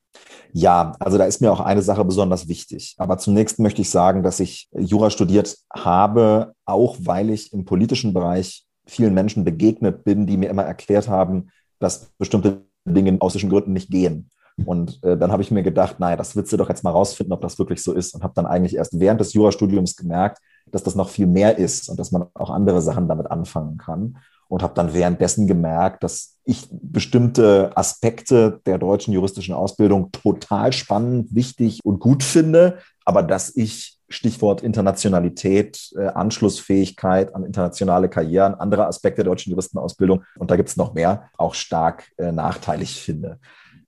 Ja, 0.52 0.92
also 0.98 1.16
da 1.16 1.24
ist 1.24 1.40
mir 1.40 1.52
auch 1.52 1.60
eine 1.60 1.82
Sache 1.82 2.04
besonders 2.04 2.48
wichtig. 2.48 2.96
Aber 2.98 3.18
zunächst 3.18 3.58
möchte 3.58 3.82
ich 3.82 3.90
sagen, 3.90 4.22
dass 4.22 4.40
ich 4.40 4.68
Jura 4.72 5.10
studiert 5.10 5.56
habe, 5.72 6.54
auch 6.64 6.96
weil 7.00 7.30
ich 7.30 7.52
im 7.52 7.64
politischen 7.64 8.12
Bereich 8.12 8.66
vielen 8.90 9.14
Menschen 9.14 9.44
begegnet 9.44 10.04
bin, 10.04 10.26
die 10.26 10.36
mir 10.36 10.50
immer 10.50 10.64
erklärt 10.64 11.08
haben, 11.08 11.50
dass 11.78 12.10
bestimmte 12.18 12.62
Dinge 12.84 13.16
aus 13.20 13.32
solchen 13.32 13.50
Gründen 13.50 13.72
nicht 13.72 13.90
gehen. 13.90 14.30
Und 14.66 15.02
äh, 15.02 15.16
dann 15.16 15.32
habe 15.32 15.42
ich 15.42 15.50
mir 15.50 15.62
gedacht, 15.62 16.00
naja, 16.00 16.16
das 16.16 16.36
willst 16.36 16.52
du 16.52 16.56
doch 16.56 16.68
jetzt 16.68 16.84
mal 16.84 16.90
rausfinden, 16.90 17.32
ob 17.32 17.40
das 17.40 17.58
wirklich 17.58 17.82
so 17.82 17.92
ist. 17.92 18.14
Und 18.14 18.22
habe 18.22 18.34
dann 18.34 18.46
eigentlich 18.46 18.76
erst 18.76 18.98
während 18.98 19.20
des 19.20 19.32
Jurastudiums 19.32 19.96
gemerkt, 19.96 20.38
dass 20.70 20.82
das 20.82 20.94
noch 20.94 21.08
viel 21.08 21.26
mehr 21.26 21.56
ist 21.56 21.88
und 21.88 21.98
dass 21.98 22.12
man 22.12 22.26
auch 22.34 22.50
andere 22.50 22.82
Sachen 22.82 23.08
damit 23.08 23.30
anfangen 23.30 23.78
kann. 23.78 24.18
Und 24.48 24.62
habe 24.62 24.74
dann 24.74 24.92
währenddessen 24.92 25.46
gemerkt, 25.46 26.02
dass 26.02 26.36
ich 26.44 26.68
bestimmte 26.72 27.70
Aspekte 27.76 28.60
der 28.66 28.78
deutschen 28.78 29.14
juristischen 29.14 29.54
Ausbildung 29.54 30.10
total 30.10 30.72
spannend, 30.72 31.32
wichtig 31.32 31.78
und 31.84 32.00
gut 32.00 32.24
finde, 32.24 32.78
aber 33.04 33.22
dass 33.22 33.54
ich 33.54 33.99
Stichwort 34.10 34.62
Internationalität, 34.62 35.92
äh, 35.96 36.06
Anschlussfähigkeit 36.08 37.34
an 37.34 37.44
internationale 37.44 38.08
Karrieren, 38.08 38.54
andere 38.54 38.86
Aspekte 38.86 39.22
der 39.22 39.30
deutschen 39.30 39.50
Juristenausbildung, 39.50 40.24
und 40.38 40.50
da 40.50 40.56
gibt 40.56 40.68
es 40.68 40.76
noch 40.76 40.94
mehr, 40.94 41.30
auch 41.38 41.54
stark 41.54 42.10
äh, 42.18 42.32
nachteilig 42.32 43.00
finde. 43.00 43.38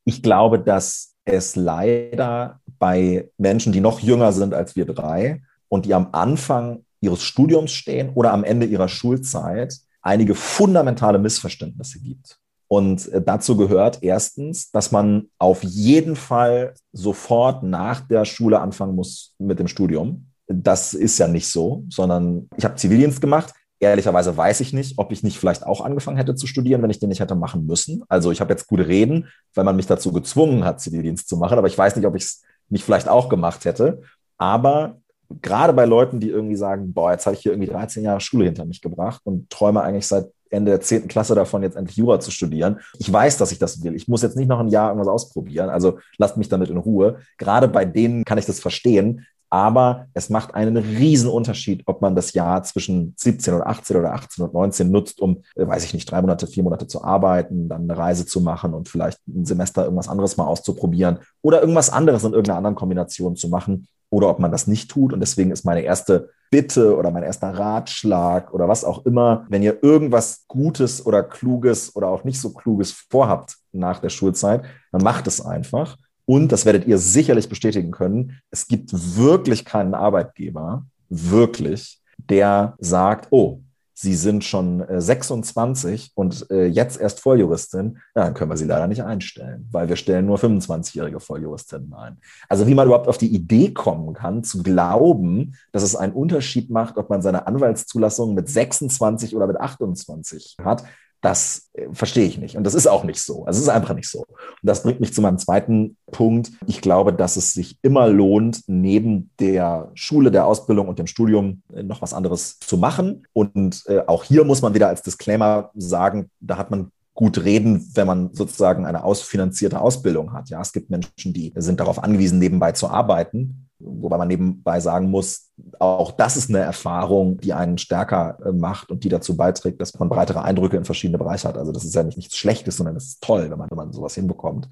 Ich 0.05 0.23
glaube, 0.23 0.59
dass 0.59 1.15
es 1.25 1.57
leider 1.57 2.61
bei 2.79 3.31
Menschen, 3.39 3.73
die 3.73 3.81
noch 3.81 4.01
jünger 4.01 4.33
sind 4.33 4.55
als 4.55 4.75
wir 4.75 4.87
drei 4.87 5.43
und 5.69 5.87
die 5.87 5.95
am 5.95 6.09
Anfang 6.13 6.85
ihres 7.01 7.23
Studiums 7.23 7.73
stehen 7.73 8.11
oder 8.15 8.33
am 8.33 8.45
Ende 8.45 8.67
ihrer 8.67 8.89
Schulzeit, 8.89 9.77
einige 10.03 10.35
fundamentale 10.35 11.19
Missverständnisse 11.19 12.01
gibt. 12.01 12.39
Und 12.73 13.13
äh, 13.13 13.21
dazu 13.21 13.59
gehört 13.59 13.99
erstens, 14.01 14.71
dass 14.71 14.93
man 14.93 15.29
auf 15.39 15.63
jeden 15.63 16.17
Fall 16.17 16.73
sofort 16.95 17.63
nach 17.63 18.01
der 18.01 18.25
Schule 18.25 18.61
anfangen 18.61 18.95
muss 18.95 19.35
mit 19.39 19.59
dem 19.59 19.69
Studium. 19.69 20.29
Das 20.47 20.95
ist 20.95 21.19
ja 21.19 21.29
nicht 21.29 21.49
so, 21.49 21.85
sondern 21.91 22.49
ich 22.57 22.65
habe 22.65 22.77
Zivildienst 22.77 23.21
gemacht. 23.21 23.53
Ehrlicherweise 23.79 24.35
weiß 24.35 24.61
ich 24.61 24.73
nicht, 24.73 24.97
ob 24.97 25.13
ich 25.13 25.23
nicht 25.23 25.39
vielleicht 25.39 25.67
auch 25.67 25.83
angefangen 25.83 26.17
hätte 26.17 26.35
zu 26.35 26.47
studieren, 26.47 26.81
wenn 26.81 26.89
ich 26.89 26.99
den 26.99 27.11
nicht 27.11 27.21
hätte 27.21 27.35
machen 27.35 27.67
müssen. 27.67 28.05
Also 28.09 28.31
ich 28.31 28.41
habe 28.41 28.55
jetzt 28.55 28.69
gute 28.69 28.89
Reden, 28.89 29.29
weil 29.53 29.65
man 29.65 29.77
mich 29.77 29.87
dazu 29.87 30.11
gezwungen 30.11 30.65
hat, 30.65 30.81
Zivildienst 30.81 31.29
zu 31.29 31.37
machen, 31.37 31.59
aber 31.59 31.67
ich 31.67 31.77
weiß 31.77 31.95
nicht, 31.97 32.07
ob 32.07 32.17
ich 32.17 32.23
es 32.23 32.43
nicht 32.71 32.85
vielleicht 32.85 33.07
auch 33.07 33.29
gemacht 33.29 33.67
hätte. 33.67 34.01
Aber 34.39 34.97
gerade 35.43 35.75
bei 35.75 35.85
Leuten, 35.85 36.21
die 36.21 36.31
irgendwie 36.31 36.57
sagen, 36.57 36.95
boah, 36.95 37.13
jetzt 37.13 37.27
habe 37.27 37.37
ich 37.37 37.43
hier 37.43 37.53
irgendwie 37.53 37.71
13 37.71 38.03
Jahre 38.03 38.23
Schule 38.23 38.47
hinter 38.47 38.65
mich 38.65 38.81
gebracht 38.81 39.21
und 39.25 39.51
träume 39.51 39.83
eigentlich 39.83 40.07
seit 40.07 40.31
Ende 40.53 40.71
der 40.71 40.81
10. 40.81 41.09
Klasse 41.09 41.35
davon, 41.35 41.63
jetzt 41.63 41.77
endlich 41.77 41.97
Jura 41.97 42.21
zu 42.21 42.31
studieren. 42.31 42.81
Ich 42.99 43.13
weiß, 43.13 43.39
dass 43.39 43.53
ich 43.53 43.59
das 43.59 43.83
will. 43.83 43.95
Ich 43.95 44.09
muss 44.09 44.23
jetzt 44.23 44.37
nicht 44.37 44.49
noch 44.49 44.61
ein 44.61 44.69
Jahr 44.69 44.89
irgendwas 44.91 45.09
ausprobieren. 45.09 45.71
Also 45.71 45.99
lasst 46.19 46.37
mich 46.37 46.49
damit 46.49 46.71
in 46.71 46.77
Ruhe. 46.77 47.19
Gerade 47.39 47.69
bei 47.69 47.85
denen 47.85 48.25
kann 48.25 48.39
ich 48.39 48.47
das 48.47 48.61
verstehen. 48.61 49.27
Aber 49.53 50.07
es 50.15 50.31
macht 50.31 50.55
einen 50.55 50.79
riesen 50.79 51.29
Unterschied, 51.29 51.83
ob 51.85 52.01
man 52.01 52.17
das 52.17 52.33
Jahr 52.33 52.63
zwischen 52.63 53.13
17 53.19 53.53
und 53.53 53.61
18 53.61 53.99
oder 53.99 54.15
18 54.15 54.47
und 54.47 54.55
19 54.55 54.91
nutzt, 54.91 55.21
um, 55.21 55.43
äh, 55.57 55.67
weiß 55.67 55.85
ich 55.85 55.93
nicht, 55.93 56.11
drei 56.11 56.23
Monate, 56.23 56.47
vier 56.47 56.63
Monate 56.63 56.87
zu 56.87 57.05
arbeiten, 57.05 57.69
dann 57.69 57.83
eine 57.83 57.99
Reise 57.99 58.25
zu 58.25 58.41
machen 58.41 58.73
und 58.73 58.89
vielleicht 58.89 59.19
ein 59.29 59.45
Semester 59.45 59.85
irgendwas 59.85 60.09
anderes 60.09 60.39
mal 60.39 60.47
auszuprobieren 60.47 61.19
oder 61.43 61.61
irgendwas 61.61 61.91
anderes 61.91 62.25
in 62.25 62.33
irgendeiner 62.33 62.57
anderen 62.57 62.77
Kombination 62.77 63.37
zu 63.37 63.51
machen 63.51 63.89
oder 64.13 64.29
ob 64.29 64.39
man 64.39 64.53
das 64.53 64.67
nicht 64.67 64.91
tut. 64.91 65.15
Und 65.15 65.21
deswegen 65.21 65.51
ist 65.51 65.65
meine 65.65 65.81
erste 65.81 66.29
Bitte 66.51 66.99
oder 66.99 67.11
mein 67.11 67.23
erster 67.23 67.49
Ratschlag 67.49 68.53
oder 68.53 68.69
was 68.69 68.85
auch 68.85 69.07
immer, 69.07 69.47
wenn 69.49 69.63
ihr 69.63 69.83
irgendwas 69.83 70.45
Gutes 70.49 71.05
oder 71.07 71.23
Kluges 71.23 71.97
oder 71.97 72.09
auch 72.09 72.23
nicht 72.23 72.39
so 72.39 72.53
Kluges 72.53 72.93
vorhabt 72.93 73.57
nach 73.73 74.01
der 74.01 74.11
Schulzeit, 74.11 74.65
dann 74.93 75.03
macht 75.03 75.27
es 75.27 75.41
einfach. 75.41 75.97
Und 76.27 76.53
das 76.53 76.67
werdet 76.67 76.87
ihr 76.87 76.99
sicherlich 76.99 77.49
bestätigen 77.49 77.91
können. 77.91 78.39
Es 78.51 78.69
gibt 78.69 78.91
wirklich 78.93 79.65
keinen 79.65 79.95
Arbeitgeber, 79.95 80.85
wirklich, 81.09 82.03
der 82.19 82.75
sagt, 82.81 83.29
oh, 83.31 83.62
Sie 84.03 84.17
sind 84.17 84.43
schon 84.43 84.85
26 84.89 86.07
äh, 86.07 86.11
und 86.17 86.51
äh, 86.51 86.67
jetzt 86.67 87.01
erst 87.01 87.21
Volljuristin, 87.21 87.99
ja, 88.17 88.25
dann 88.25 88.35
können 88.35 88.51
wir 88.51 88.57
Sie 88.57 88.65
leider 88.65 88.89
nicht 88.89 89.05
einstellen, 89.05 89.69
weil 89.71 89.89
wir 89.89 89.95
stellen 89.95 90.27
nur 90.27 90.39
25-jährige 90.39 91.21
Volljuristinnen 91.21 91.95
ein. 91.95 92.17
Also 92.49 92.67
wie 92.67 92.75
man 92.75 92.89
überhaupt 92.89 93.07
auf 93.07 93.17
die 93.17 93.33
Idee 93.33 93.73
kommen 93.73 94.13
kann, 94.13 94.43
zu 94.43 94.65
glauben, 94.65 95.55
dass 95.71 95.85
es 95.85 95.95
einen 95.95 96.15
Unterschied 96.15 96.69
macht, 96.69 96.97
ob 96.97 97.11
man 97.11 97.23
seine 97.23 97.47
Anwaltszulassung 97.47 98.35
mit 98.35 98.49
26 98.49 99.37
oder 99.37 99.47
mit 99.47 99.61
28 99.61 100.57
hat, 100.61 100.83
das 101.23 101.71
äh, 101.73 101.87
verstehe 101.93 102.27
ich 102.27 102.37
nicht. 102.37 102.57
Und 102.57 102.65
das 102.65 102.75
ist 102.75 102.87
auch 102.87 103.05
nicht 103.05 103.23
so. 103.23 103.47
Also 103.47 103.59
es 103.59 103.63
ist 103.63 103.69
einfach 103.71 103.95
nicht 103.95 104.11
so. 104.11 104.19
Und 104.19 104.29
das 104.63 104.83
bringt 104.83 105.01
mich 105.01 105.15
zu 105.15 105.23
meinem 105.23 105.39
zweiten 105.39 105.97
Punkt. 106.11 106.51
Ich 106.67 106.83
glaube, 106.83 107.15
dass 107.15 107.37
es 107.37 107.55
sich 107.55 107.79
immer 107.81 108.09
lohnt, 108.09 108.63
neben 108.67 109.31
der 109.39 109.91
Schule, 109.95 110.31
der 110.31 110.47
Ausbildung 110.47 110.89
und 110.89 110.99
dem 110.99 111.07
Studium 111.07 111.63
äh, 111.73 111.83
noch 111.83 112.03
was 112.03 112.13
anderes 112.13 112.59
zu 112.59 112.77
machen. 112.77 113.27
Und 113.33 113.85
äh, 113.87 114.01
auch 114.07 114.25
hier 114.25 114.45
muss 114.45 114.61
man 114.61 114.75
wieder 114.75 114.89
als 114.89 115.03
Disclaimer 115.03 115.71
sagen, 115.75 116.29
da 116.41 116.59
hat 116.59 116.71
man 116.71 116.91
gut 117.15 117.45
reden, 117.45 117.91
wenn 117.95 118.07
man 118.07 118.33
sozusagen 118.33 118.87
eine 118.87 119.05
ausfinanzierte 119.05 119.81
Ausbildung 119.81 120.33
hat. 120.33 120.49
Ja, 120.49 120.61
es 120.61 120.73
gibt 120.73 120.91
Menschen, 120.91 121.33
die 121.33 121.53
sind 121.57 121.79
darauf 121.79 122.03
angewiesen, 122.03 122.39
nebenbei 122.39 122.73
zu 122.73 122.89
arbeiten. 122.89 123.69
Wobei 123.79 124.17
man 124.17 124.29
nebenbei 124.29 124.79
sagen 124.81 125.11
muss, 125.11 125.51
auch 125.81 126.13
das 126.13 126.37
ist 126.37 126.49
eine 126.49 126.61
Erfahrung, 126.61 127.39
die 127.39 127.53
einen 127.53 127.79
stärker 127.79 128.39
äh, 128.45 128.53
macht 128.53 128.91
und 128.91 129.03
die 129.03 129.09
dazu 129.09 129.37
beiträgt, 129.37 129.81
dass 129.81 129.99
man 129.99 130.09
breitere 130.09 130.43
Eindrücke 130.43 130.77
in 130.77 130.85
verschiedene 130.85 131.19
Bereiche 131.19 131.49
hat. 131.49 131.59
Also 131.59 131.73
das 131.73 131.85
ist 131.85 131.95
ja 131.95 132.05
nicht 132.05 132.17
nichts 132.17 132.37
Schlechtes, 132.37 132.77
sondern 132.77 132.95
das 132.95 133.07
ist 133.07 133.23
toll, 133.23 133.51
wenn 133.51 133.59
man, 133.59 133.69
wenn 133.69 133.77
man 133.77 133.93
sowas 133.93 134.15
hinbekommt. 134.15 134.69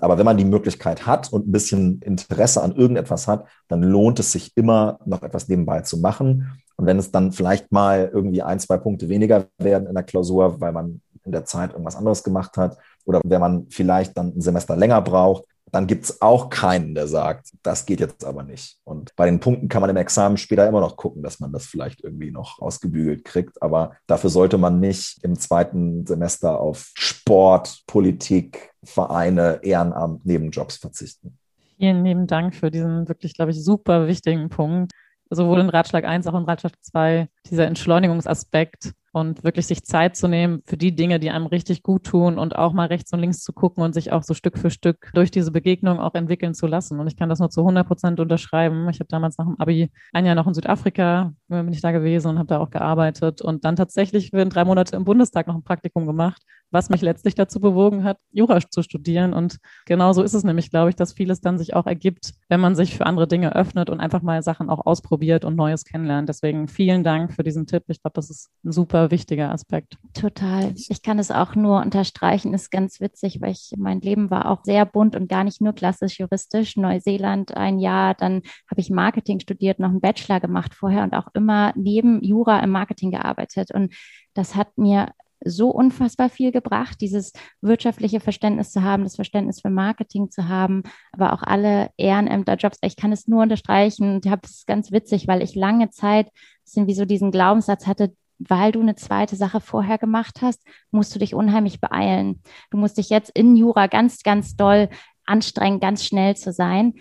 Aber 0.00 0.18
wenn 0.18 0.24
man 0.24 0.38
die 0.38 0.44
Möglichkeit 0.44 1.06
hat 1.06 1.32
und 1.32 1.46
ein 1.46 1.52
bisschen 1.52 2.00
Interesse 2.00 2.62
an 2.62 2.74
irgendetwas 2.74 3.28
hat, 3.28 3.46
dann 3.68 3.82
lohnt 3.82 4.18
es 4.18 4.32
sich 4.32 4.56
immer, 4.56 4.98
noch 5.04 5.22
etwas 5.22 5.48
nebenbei 5.48 5.82
zu 5.82 5.98
machen. 5.98 6.58
Und 6.76 6.86
wenn 6.86 6.98
es 6.98 7.12
dann 7.12 7.30
vielleicht 7.32 7.70
mal 7.70 8.10
irgendwie 8.12 8.42
ein, 8.42 8.58
zwei 8.58 8.78
Punkte 8.78 9.08
weniger 9.08 9.46
werden 9.58 9.86
in 9.86 9.94
der 9.94 10.02
Klausur, 10.02 10.60
weil 10.60 10.72
man 10.72 11.00
in 11.24 11.32
der 11.32 11.44
Zeit 11.44 11.72
irgendwas 11.72 11.96
anderes 11.96 12.22
gemacht 12.22 12.56
hat, 12.56 12.78
oder 13.04 13.20
wenn 13.24 13.40
man 13.40 13.66
vielleicht 13.70 14.16
dann 14.16 14.36
ein 14.36 14.40
Semester 14.40 14.76
länger 14.76 15.00
braucht, 15.02 15.44
dann 15.74 15.88
gibt 15.88 16.04
es 16.04 16.22
auch 16.22 16.50
keinen, 16.50 16.94
der 16.94 17.08
sagt, 17.08 17.50
das 17.64 17.84
geht 17.84 17.98
jetzt 17.98 18.24
aber 18.24 18.44
nicht. 18.44 18.78
Und 18.84 19.14
bei 19.16 19.26
den 19.26 19.40
Punkten 19.40 19.68
kann 19.68 19.80
man 19.80 19.90
im 19.90 19.96
Examen 19.96 20.36
später 20.36 20.68
immer 20.68 20.80
noch 20.80 20.96
gucken, 20.96 21.22
dass 21.24 21.40
man 21.40 21.52
das 21.52 21.66
vielleicht 21.66 22.04
irgendwie 22.04 22.30
noch 22.30 22.60
ausgebügelt 22.60 23.24
kriegt. 23.24 23.60
Aber 23.60 23.96
dafür 24.06 24.30
sollte 24.30 24.56
man 24.56 24.78
nicht 24.78 25.18
im 25.24 25.36
zweiten 25.36 26.06
Semester 26.06 26.60
auf 26.60 26.92
Sport, 26.94 27.82
Politik, 27.88 28.70
Vereine, 28.84 29.58
Ehrenamt, 29.62 30.24
Nebenjobs 30.24 30.76
verzichten. 30.76 31.38
Vielen 31.76 32.04
lieben 32.04 32.28
Dank 32.28 32.54
für 32.54 32.70
diesen 32.70 33.08
wirklich, 33.08 33.34
glaube 33.34 33.50
ich, 33.50 33.64
super 33.64 34.06
wichtigen 34.06 34.50
Punkt. 34.50 34.92
Sowohl 35.28 35.58
in 35.58 35.70
Ratschlag 35.70 36.04
1 36.04 36.28
auch 36.28 36.38
in 36.38 36.44
Ratschlag 36.44 36.74
2, 36.82 37.28
dieser 37.50 37.66
Entschleunigungsaspekt 37.66 38.92
und 39.14 39.44
wirklich 39.44 39.66
sich 39.66 39.84
Zeit 39.84 40.16
zu 40.16 40.26
nehmen 40.26 40.62
für 40.66 40.76
die 40.76 40.94
Dinge, 40.94 41.20
die 41.20 41.30
einem 41.30 41.46
richtig 41.46 41.82
gut 41.82 42.04
tun 42.04 42.38
und 42.38 42.56
auch 42.56 42.72
mal 42.72 42.88
rechts 42.88 43.12
und 43.12 43.20
links 43.20 43.42
zu 43.42 43.52
gucken 43.52 43.82
und 43.84 43.94
sich 43.94 44.12
auch 44.12 44.24
so 44.24 44.34
Stück 44.34 44.58
für 44.58 44.70
Stück 44.70 45.10
durch 45.14 45.30
diese 45.30 45.52
Begegnung 45.52 46.00
auch 46.00 46.14
entwickeln 46.14 46.54
zu 46.54 46.66
lassen. 46.66 46.98
Und 46.98 47.06
ich 47.06 47.16
kann 47.16 47.28
das 47.28 47.38
nur 47.38 47.50
zu 47.50 47.60
100 47.60 47.86
Prozent 47.86 48.18
unterschreiben. 48.18 48.88
Ich 48.88 48.98
habe 48.98 49.08
damals 49.08 49.38
nach 49.38 49.46
dem 49.46 49.60
Abi 49.60 49.90
ein 50.12 50.26
Jahr 50.26 50.34
noch 50.34 50.48
in 50.48 50.54
Südafrika, 50.54 51.32
bin 51.48 51.72
ich 51.72 51.80
da 51.80 51.92
gewesen 51.92 52.28
und 52.28 52.38
habe 52.38 52.48
da 52.48 52.58
auch 52.58 52.70
gearbeitet 52.70 53.40
und 53.40 53.64
dann 53.64 53.76
tatsächlich 53.76 54.30
für 54.30 54.44
drei 54.46 54.64
Monate 54.64 54.96
im 54.96 55.04
Bundestag 55.04 55.46
noch 55.46 55.54
ein 55.54 55.62
Praktikum 55.62 56.06
gemacht, 56.06 56.42
was 56.70 56.90
mich 56.90 57.02
letztlich 57.02 57.36
dazu 57.36 57.60
bewogen 57.60 58.02
hat, 58.02 58.18
Jura 58.32 58.58
zu 58.68 58.82
studieren. 58.82 59.32
Und 59.32 59.58
genau 59.86 60.12
so 60.12 60.22
ist 60.22 60.34
es 60.34 60.42
nämlich, 60.42 60.70
glaube 60.70 60.90
ich, 60.90 60.96
dass 60.96 61.12
vieles 61.12 61.40
dann 61.40 61.56
sich 61.56 61.74
auch 61.74 61.86
ergibt, 61.86 62.34
wenn 62.48 62.60
man 62.60 62.74
sich 62.74 62.96
für 62.96 63.06
andere 63.06 63.28
Dinge 63.28 63.54
öffnet 63.54 63.90
und 63.90 64.00
einfach 64.00 64.22
mal 64.22 64.42
Sachen 64.42 64.68
auch 64.68 64.84
ausprobiert 64.84 65.44
und 65.44 65.54
Neues 65.54 65.84
kennenlernt. 65.84 66.28
Deswegen 66.28 66.66
vielen 66.66 67.04
Dank 67.04 67.32
für 67.32 67.44
diesen 67.44 67.66
Tipp. 67.66 67.84
Ich 67.86 68.02
glaube, 68.02 68.14
das 68.14 68.28
ist 68.28 68.50
ein 68.64 68.72
super 68.72 69.03
wichtiger 69.10 69.50
Aspekt. 69.50 69.96
Total. 70.12 70.72
Ich 70.76 71.02
kann 71.02 71.18
es 71.18 71.30
auch 71.30 71.54
nur 71.54 71.80
unterstreichen, 71.80 72.54
ist 72.54 72.70
ganz 72.70 73.00
witzig, 73.00 73.40
weil 73.40 73.52
ich, 73.52 73.72
mein 73.76 74.00
Leben 74.00 74.30
war 74.30 74.50
auch 74.50 74.64
sehr 74.64 74.84
bunt 74.86 75.16
und 75.16 75.28
gar 75.28 75.44
nicht 75.44 75.60
nur 75.60 75.72
klassisch 75.72 76.18
juristisch. 76.18 76.76
Neuseeland 76.76 77.56
ein 77.56 77.78
Jahr, 77.78 78.14
dann 78.14 78.42
habe 78.70 78.80
ich 78.80 78.90
Marketing 78.90 79.40
studiert, 79.40 79.78
noch 79.78 79.90
einen 79.90 80.00
Bachelor 80.00 80.40
gemacht 80.40 80.74
vorher 80.74 81.02
und 81.02 81.14
auch 81.14 81.28
immer 81.34 81.72
neben 81.76 82.22
Jura 82.22 82.60
im 82.60 82.70
Marketing 82.70 83.10
gearbeitet. 83.10 83.70
Und 83.72 83.94
das 84.34 84.54
hat 84.54 84.76
mir 84.76 85.12
so 85.46 85.68
unfassbar 85.68 86.30
viel 86.30 86.52
gebracht, 86.52 87.00
dieses 87.02 87.32
wirtschaftliche 87.60 88.20
Verständnis 88.20 88.70
zu 88.70 88.82
haben, 88.82 89.04
das 89.04 89.16
Verständnis 89.16 89.60
für 89.60 89.68
Marketing 89.68 90.30
zu 90.30 90.48
haben, 90.48 90.84
aber 91.12 91.34
auch 91.34 91.42
alle 91.42 91.90
Ehrenämterjobs. 91.98 92.78
Ich 92.80 92.96
kann 92.96 93.12
es 93.12 93.28
nur 93.28 93.42
unterstreichen 93.42 94.14
und 94.14 94.26
habe 94.26 94.42
es 94.44 94.64
ganz 94.66 94.90
witzig, 94.90 95.28
weil 95.28 95.42
ich 95.42 95.54
lange 95.54 95.90
Zeit 95.90 96.30
bisschen 96.64 96.86
wie 96.86 96.94
so 96.94 97.04
diesen 97.04 97.30
Glaubenssatz 97.30 97.86
hatte, 97.86 98.14
weil 98.38 98.72
du 98.72 98.80
eine 98.80 98.96
zweite 98.96 99.36
Sache 99.36 99.60
vorher 99.60 99.98
gemacht 99.98 100.40
hast, 100.42 100.62
musst 100.90 101.14
du 101.14 101.18
dich 101.18 101.34
unheimlich 101.34 101.80
beeilen. 101.80 102.42
Du 102.70 102.78
musst 102.78 102.98
dich 102.98 103.10
jetzt 103.10 103.30
in 103.34 103.56
Jura 103.56 103.86
ganz, 103.86 104.22
ganz 104.22 104.56
doll 104.56 104.88
anstrengen, 105.26 105.80
ganz 105.80 106.04
schnell 106.04 106.36
zu 106.36 106.52
sein. 106.52 106.94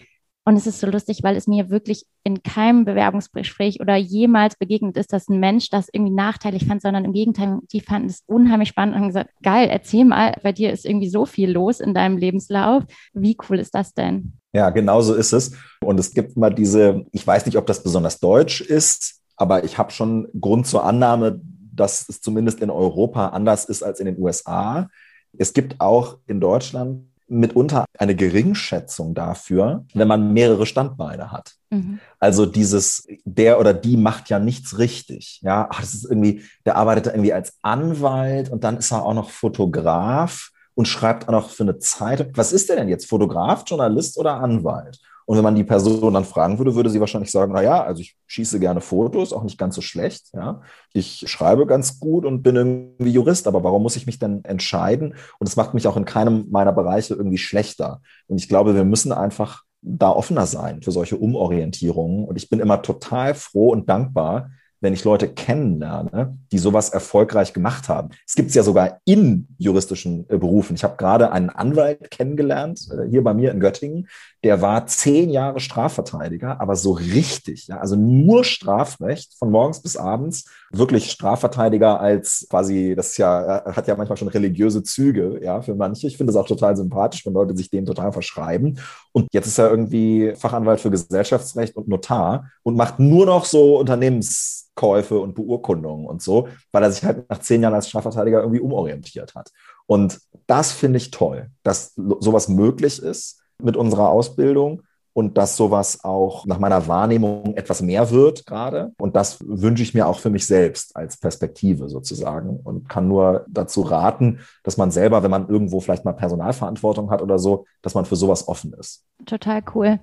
Und 0.46 0.58
es 0.58 0.68
ist 0.68 0.82
so 0.82 0.88
lustig, 0.88 1.24
weil 1.24 1.38
es 1.38 1.48
mir 1.48 1.70
wirklich 1.70 2.06
in 2.26 2.44
keinem 2.44 2.84
Bewerbungsgespräch 2.84 3.80
oder 3.80 3.96
jemals 3.96 4.58
begegnet 4.58 4.98
ist, 4.98 5.14
dass 5.14 5.30
ein 5.30 5.40
Mensch 5.40 5.70
das 5.70 5.88
irgendwie 5.92 6.14
nachteilig 6.14 6.66
fand, 6.66 6.82
sondern 6.82 7.06
im 7.06 7.14
Gegenteil, 7.14 7.60
die 7.72 7.80
fanden 7.80 8.10
es 8.10 8.24
unheimlich 8.26 8.70
spannend 8.70 8.96
und 8.96 9.02
haben 9.02 9.08
gesagt, 9.08 9.30
geil, 9.42 9.70
erzähl 9.70 10.04
mal, 10.04 10.36
bei 10.44 10.52
dir 10.52 10.74
ist 10.74 10.86
irgendwie 10.86 11.08
so 11.08 11.26
viel 11.26 11.50
los 11.50 11.80
in 11.80 11.94
deinem 11.94 12.18
Lebenslauf. 12.18 12.84
Wie 13.14 13.38
cool 13.48 13.58
ist 13.58 13.74
das 13.74 13.94
denn? 13.94 14.34
Ja, 14.54 14.70
genau 14.70 15.00
so 15.00 15.14
ist 15.14 15.32
es. 15.32 15.56
Und 15.82 15.98
es 16.00 16.14
gibt 16.14 16.36
mal 16.36 16.54
diese, 16.54 17.06
ich 17.14 17.26
weiß 17.26 17.46
nicht, 17.46 17.58
ob 17.58 17.66
das 17.66 17.82
besonders 17.82 18.20
deutsch 18.20 18.60
ist, 18.60 19.23
aber 19.36 19.64
ich 19.64 19.78
habe 19.78 19.92
schon 19.92 20.28
Grund 20.40 20.68
zur 20.68 20.84
Annahme, 20.84 21.42
dass 21.74 22.08
es 22.08 22.22
zumindest 22.22 22.60
in 22.62 22.70
Europa 22.70 23.30
anders 23.30 23.66
ist 23.66 23.84
als 23.84 24.00
in 24.00 24.06
den 24.06 24.20
USA. 24.20 24.90
Es 25.38 25.54
gibt 25.54 25.80
auch 25.82 26.18
in 26.28 26.40
Deutschland 26.40 27.08
mitunter 27.28 27.86
eine 27.98 28.16
Geringschätzung 28.16 29.14
dafür, 29.14 29.86
wenn 29.94 30.08
man 30.08 30.34
mehrere 30.34 30.66
Standbeine 30.66 31.32
hat. 31.32 31.54
Mhm. 31.70 32.00
Also 32.20 32.46
dieses, 32.46 33.08
der 33.26 33.60
oder 33.60 33.74
die 33.74 33.98
macht 33.98 34.30
ja 34.30 34.40
nichts 34.40 34.78
richtig. 34.78 35.40
Ja, 35.42 35.68
Ach, 35.72 35.82
das 35.82 35.94
ist 35.94 36.06
irgendwie, 36.06 36.44
der 36.66 36.76
arbeitet 36.76 37.08
irgendwie 37.08 37.34
als 37.34 37.58
Anwalt 37.62 38.50
und 38.50 38.64
dann 38.64 38.78
ist 38.78 38.92
er 38.92 39.04
auch 39.04 39.14
noch 39.14 39.30
Fotograf 39.30 40.52
und 40.76 40.88
schreibt 40.88 41.28
auch 41.28 41.32
noch 41.32 41.50
für 41.50 41.64
eine 41.64 41.80
Zeitung. 41.80 42.28
Was 42.36 42.52
ist 42.52 42.70
der 42.70 42.76
denn 42.76 42.90
jetzt? 42.90 43.10
Fotograf, 43.10 43.64
Journalist 43.66 44.18
oder 44.18 44.36
Anwalt? 44.36 45.00
Und 45.26 45.38
wenn 45.38 45.44
man 45.44 45.56
die 45.56 45.64
Person 45.64 46.14
dann 46.14 46.26
fragen 46.26 46.58
würde, 46.58 46.76
würde 46.76 46.90
sie 46.90 47.00
wahrscheinlich 47.00 47.32
sagen, 47.32 47.54
na 47.54 47.62
ja, 47.62 47.84
also 47.84 48.02
ich 48.02 48.18
schieße 48.28 48.60
gerne 48.60 48.82
Fotos, 48.82 49.34
auch 49.34 49.44
nicht 49.44 49.58
ganz 49.58 49.76
so 49.76 49.82
schlecht, 49.82 50.28
ja. 50.34 50.62
Ich 50.94 51.24
schreibe 51.28 51.66
ganz 51.66 52.00
gut 52.00 52.26
und 52.26 52.44
bin 52.44 52.56
irgendwie 52.56 53.12
Jurist, 53.12 53.48
aber 53.48 53.64
warum 53.64 53.84
muss 53.84 53.96
ich 53.96 54.06
mich 54.06 54.20
denn 54.20 54.44
entscheiden? 54.46 55.16
Und 55.40 55.48
es 55.48 55.56
macht 55.56 55.74
mich 55.74 55.88
auch 55.88 55.98
in 55.98 56.06
keinem 56.06 56.48
meiner 56.52 56.74
Bereiche 56.74 57.16
irgendwie 57.16 57.38
schlechter. 57.38 58.02
Und 58.28 58.38
ich 58.38 58.48
glaube, 58.48 58.76
wir 58.76 58.84
müssen 58.84 59.12
einfach 59.12 59.64
da 59.82 60.10
offener 60.10 60.46
sein 60.46 60.82
für 60.82 60.92
solche 60.92 61.18
Umorientierungen. 61.18 62.26
Und 62.26 62.38
ich 62.38 62.50
bin 62.50 62.60
immer 62.60 62.82
total 62.82 63.36
froh 63.36 63.70
und 63.70 63.90
dankbar, 63.90 64.52
wenn 64.84 64.94
ich 64.94 65.06
Leute 65.06 65.30
kennenlerne, 65.30 66.38
die 66.52 66.58
sowas 66.58 66.90
erfolgreich 66.90 67.54
gemacht 67.54 67.88
haben. 67.88 68.10
Es 68.28 68.36
gibt 68.36 68.50
es 68.50 68.56
ja 68.56 68.64
sogar 68.64 69.00
in 69.06 69.48
juristischen 69.58 70.26
äh, 70.30 70.38
Berufen. 70.38 70.76
Ich 70.76 70.84
habe 70.84 70.98
gerade 70.98 71.32
einen 71.32 71.50
Anwalt 71.50 72.12
kennengelernt, 72.12 72.90
äh, 72.92 73.10
hier 73.10 73.24
bei 73.24 73.34
mir 73.34 73.52
in 73.52 73.62
Göttingen, 73.62 74.10
der 74.44 74.62
war 74.62 74.86
zehn 74.86 75.30
Jahre 75.30 75.62
Strafverteidiger, 75.62 76.60
aber 76.60 76.76
so 76.76 76.92
richtig, 76.92 77.68
ja, 77.68 77.78
also 77.78 77.96
nur 77.96 78.44
Strafrecht 78.44 79.34
von 79.40 79.52
morgens 79.52 79.82
bis 79.82 79.96
abends, 79.96 80.44
wirklich 80.70 81.10
Strafverteidiger 81.12 82.02
als 82.02 82.46
quasi, 82.50 82.94
das 82.94 83.12
ist 83.12 83.18
ja, 83.20 83.60
äh, 83.60 83.72
hat 83.72 83.88
ja 83.88 83.96
manchmal 83.96 84.18
schon 84.18 84.28
religiöse 84.28 84.84
Züge, 84.84 85.40
ja, 85.42 85.62
für 85.62 85.76
manche. 85.76 86.08
Ich 86.08 86.18
finde 86.18 86.32
es 86.32 86.36
auch 86.36 86.48
total 86.48 86.76
sympathisch, 86.76 87.26
wenn 87.26 87.34
Leute 87.34 87.56
sich 87.56 87.70
dem 87.70 87.86
total 87.86 88.12
verschreiben. 88.12 88.80
Und 89.14 89.28
jetzt 89.32 89.48
ist 89.48 89.60
er 89.60 89.70
irgendwie 89.70 90.34
Fachanwalt 90.36 90.82
für 90.82 90.92
Gesellschaftsrecht 90.92 91.78
und 91.78 91.88
Notar 91.88 92.50
und 92.64 92.76
macht 92.76 93.00
nur 93.00 93.26
noch 93.26 93.46
so 93.46 93.80
Unternehmens 93.80 94.72
Käufe 94.76 95.20
und 95.20 95.36
Beurkundungen 95.36 96.06
und 96.06 96.22
so, 96.22 96.48
weil 96.72 96.84
er 96.84 96.92
sich 96.92 97.04
halt 97.04 97.30
nach 97.30 97.40
zehn 97.40 97.62
Jahren 97.62 97.74
als 97.74 97.90
Strafverteidiger 97.90 98.40
irgendwie 98.40 98.62
umorientiert 98.62 99.36
hat. 99.36 99.52
Und 99.86 100.20
das 100.48 100.72
finde 100.72 100.98
ich 100.98 101.12
toll, 101.12 101.50
dass 101.64 101.94
sowas 101.96 102.48
möglich 102.48 103.02
ist 103.02 103.42
mit 103.62 103.78
unserer 103.78 104.10
Ausbildung 104.10 104.82
und 105.14 105.38
dass 105.38 105.56
sowas 105.56 106.04
auch 106.04 106.46
nach 106.48 106.58
meiner 106.58 106.88
Wahrnehmung 106.88 107.56
etwas 107.56 107.82
mehr 107.82 108.10
wird 108.10 108.48
gerade. 108.48 108.94
Und 108.98 109.16
das 109.16 109.38
wünsche 109.46 109.84
ich 109.84 109.94
mir 109.94 110.08
auch 110.08 110.20
für 110.20 110.32
mich 110.32 110.48
selbst 110.48 110.96
als 110.96 111.18
Perspektive 111.18 111.88
sozusagen 111.88 112.60
und 112.64 112.90
kann 112.90 113.08
nur 113.08 113.46
dazu 113.48 113.82
raten, 113.82 114.40
dass 114.64 114.78
man 114.78 114.90
selber, 114.90 115.22
wenn 115.22 115.32
man 115.32 115.48
irgendwo 115.50 115.80
vielleicht 115.80 116.04
mal 116.04 116.14
Personalverantwortung 116.14 117.12
hat 117.12 117.22
oder 117.22 117.38
so, 117.38 117.66
dass 117.84 117.94
man 117.94 118.06
für 118.06 118.16
sowas 118.16 118.48
offen 118.48 118.74
ist. 118.74 119.06
Total 119.26 119.62
cool 119.76 120.00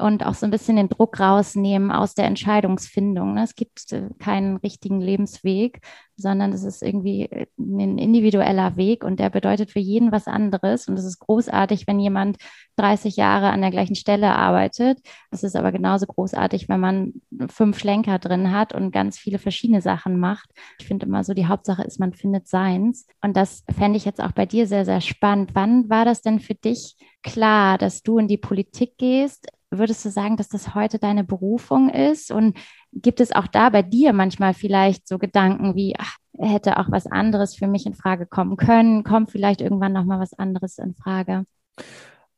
und 0.00 0.24
auch 0.24 0.34
so 0.34 0.46
ein 0.46 0.50
bisschen 0.50 0.76
den 0.76 0.88
Druck 0.88 1.20
rausnehmen 1.20 1.90
aus 1.90 2.14
der 2.14 2.26
Entscheidungsfindung. 2.26 3.34
Ne? 3.34 3.44
Es 3.44 3.54
gibt 3.54 3.92
äh, 3.92 4.08
keinen 4.18 4.56
richtigen 4.56 5.00
Lebensweg, 5.00 5.80
sondern 6.16 6.52
es 6.52 6.64
ist 6.64 6.82
irgendwie 6.82 7.22
äh, 7.22 7.46
ein 7.58 7.98
individueller 7.98 8.76
Weg 8.76 9.04
und 9.04 9.20
der 9.20 9.30
bedeutet 9.30 9.70
für 9.70 9.78
jeden 9.78 10.12
was 10.12 10.26
anderes. 10.26 10.88
Und 10.88 10.98
es 10.98 11.04
ist 11.04 11.18
großartig, 11.18 11.86
wenn 11.86 12.00
jemand 12.00 12.36
30 12.76 13.16
Jahre 13.16 13.50
an 13.50 13.60
der 13.60 13.70
gleichen 13.70 13.94
Stelle 13.94 14.34
arbeitet. 14.34 14.98
Es 15.30 15.42
ist 15.42 15.56
aber 15.56 15.72
genauso 15.72 16.06
großartig, 16.06 16.68
wenn 16.68 16.80
man 16.80 17.12
fünf 17.48 17.78
Schlenker 17.78 18.18
drin 18.18 18.52
hat 18.52 18.74
und 18.74 18.92
ganz 18.92 19.18
viele 19.18 19.38
verschiedene 19.38 19.82
Sachen 19.82 20.18
macht. 20.18 20.50
Ich 20.78 20.86
finde 20.86 21.06
immer 21.06 21.24
so, 21.24 21.34
die 21.34 21.46
Hauptsache 21.46 21.82
ist, 21.82 22.00
man 22.00 22.12
findet 22.12 22.48
seins. 22.48 23.06
Und 23.22 23.36
das 23.36 23.64
fände 23.70 23.96
ich 23.96 24.04
jetzt 24.04 24.22
auch 24.22 24.32
bei 24.32 24.46
dir 24.46 24.66
sehr, 24.66 24.84
sehr 24.84 25.00
spannend. 25.00 25.50
Wann 25.54 25.88
war 25.90 26.04
das 26.04 26.22
denn 26.22 26.40
für 26.40 26.54
dich 26.54 26.96
klar, 27.22 27.78
dass 27.78 28.02
du 28.02 28.18
in 28.18 28.28
die 28.28 28.38
Politik 28.38 28.96
gehst? 28.98 29.46
Würdest 29.70 30.04
du 30.04 30.10
sagen, 30.10 30.36
dass 30.36 30.48
das 30.48 30.74
heute 30.74 30.98
deine 30.98 31.22
Berufung 31.22 31.90
ist? 31.90 32.32
Und 32.32 32.56
gibt 32.92 33.20
es 33.20 33.32
auch 33.32 33.46
da 33.46 33.70
bei 33.70 33.82
dir 33.82 34.12
manchmal 34.12 34.52
vielleicht 34.52 35.06
so 35.06 35.18
Gedanken 35.18 35.76
wie, 35.76 35.94
ach, 35.96 36.16
hätte 36.38 36.78
auch 36.78 36.90
was 36.90 37.06
anderes 37.06 37.54
für 37.54 37.68
mich 37.68 37.86
in 37.86 37.94
Frage 37.94 38.26
kommen 38.26 38.56
können? 38.56 39.04
Kommt 39.04 39.30
vielleicht 39.30 39.60
irgendwann 39.60 39.92
noch 39.92 40.04
mal 40.04 40.18
was 40.18 40.34
anderes 40.34 40.78
in 40.78 40.94
Frage? 40.94 41.44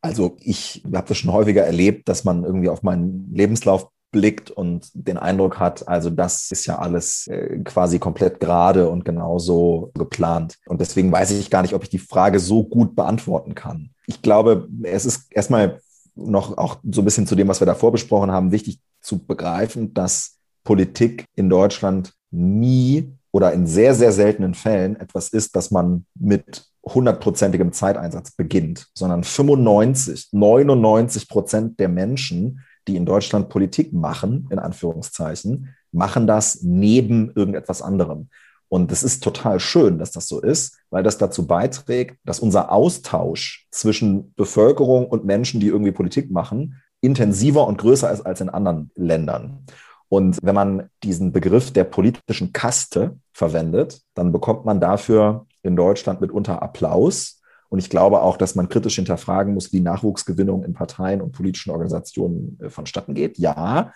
Also 0.02 0.36
ich 0.40 0.82
habe 0.92 1.08
das 1.08 1.16
schon 1.16 1.32
häufiger 1.32 1.64
erlebt, 1.64 2.08
dass 2.08 2.24
man 2.24 2.44
irgendwie 2.44 2.68
auf 2.68 2.82
meinen 2.82 3.32
Lebenslauf 3.32 3.88
blickt 4.10 4.50
und 4.50 4.90
den 4.92 5.16
Eindruck 5.16 5.58
hat, 5.58 5.88
also 5.88 6.10
das 6.10 6.50
ist 6.50 6.66
ja 6.66 6.78
alles 6.78 7.26
äh, 7.28 7.58
quasi 7.64 7.98
komplett 7.98 8.40
gerade 8.40 8.90
und 8.90 9.04
genauso 9.04 9.90
geplant. 9.94 10.58
Und 10.66 10.82
deswegen 10.82 11.10
weiß 11.10 11.30
ich 11.30 11.50
gar 11.50 11.62
nicht, 11.62 11.72
ob 11.72 11.82
ich 11.82 11.88
die 11.88 11.98
Frage 11.98 12.38
so 12.38 12.62
gut 12.62 12.94
beantworten 12.94 13.54
kann. 13.54 13.90
Ich 14.06 14.20
glaube, 14.20 14.68
es 14.82 15.06
ist 15.06 15.32
erstmal 15.32 15.80
noch 16.14 16.57
auch 16.59 16.78
so 16.90 17.00
ein 17.02 17.04
bisschen 17.04 17.26
zu 17.26 17.35
dem, 17.35 17.49
was 17.49 17.61
wir 17.61 17.66
davor 17.66 17.92
besprochen 17.92 18.31
haben, 18.31 18.52
wichtig 18.52 18.81
zu 19.00 19.19
begreifen, 19.19 19.95
dass 19.95 20.38
Politik 20.64 21.25
in 21.35 21.49
Deutschland 21.49 22.12
nie 22.31 23.12
oder 23.31 23.52
in 23.52 23.66
sehr, 23.66 23.95
sehr 23.95 24.12
seltenen 24.12 24.54
Fällen 24.54 24.97
etwas 24.97 25.28
ist, 25.28 25.57
das 25.57 25.70
man 25.70 26.07
mit 26.14 26.64
hundertprozentigem 26.85 27.72
Zeiteinsatz 27.72 28.33
beginnt, 28.33 28.88
sondern 28.94 29.25
95, 29.25 30.29
99 30.33 31.29
Prozent 31.29 31.81
der 31.81 31.88
Menschen, 31.88 32.61
die 32.88 32.96
in 32.96 33.07
Deutschland 33.07 33.48
Politik 33.48 33.92
machen, 33.92 34.48
in 34.51 34.59
Anführungszeichen, 34.59 35.75
machen 35.92 36.27
das 36.27 36.62
neben 36.62 37.33
irgendetwas 37.35 37.83
anderem. 37.83 38.29
Und 38.72 38.90
es 38.90 39.02
ist 39.02 39.22
total 39.22 39.61
schön, 39.61 39.98
dass 39.98 40.12
das 40.12 40.28
so 40.28 40.40
ist, 40.40 40.78
weil 40.88 41.02
das 41.02 41.18
dazu 41.18 41.46
beiträgt, 41.46 42.16
dass 42.24 42.40
unser 42.40 42.72
Austausch 42.72 43.66
zwischen 43.70 44.32
Bevölkerung 44.32 45.04
und 45.08 45.26
Menschen, 45.26 45.61
die 45.61 45.66
irgendwie 45.66 45.92
Politik 45.92 46.30
machen, 46.30 46.80
intensiver 47.02 47.66
und 47.66 47.76
größer 47.76 48.11
ist 48.11 48.22
als 48.22 48.40
in 48.40 48.48
anderen 48.48 48.90
Ländern. 48.94 49.66
Und 50.08 50.38
wenn 50.42 50.54
man 50.54 50.88
diesen 51.02 51.32
Begriff 51.32 51.70
der 51.70 51.85
politischen 51.85 52.54
Kaste 52.54 53.18
verwendet, 53.35 54.00
dann 54.14 54.32
bekommt 54.32 54.64
man 54.64 54.80
dafür 54.80 55.44
in 55.62 55.76
Deutschland 55.76 56.22
mitunter 56.22 56.62
Applaus. 56.62 57.42
Und 57.68 57.78
ich 57.78 57.90
glaube 57.90 58.22
auch, 58.22 58.38
dass 58.38 58.54
man 58.54 58.70
kritisch 58.70 58.94
hinterfragen 58.94 59.52
muss, 59.52 59.74
wie 59.74 59.80
Nachwuchsgewinnung 59.80 60.64
in 60.64 60.72
Parteien 60.72 61.20
und 61.20 61.32
politischen 61.32 61.72
Organisationen 61.72 62.58
äh, 62.62 62.70
vonstatten 62.70 63.12
geht. 63.12 63.37
Ja, 63.37 63.92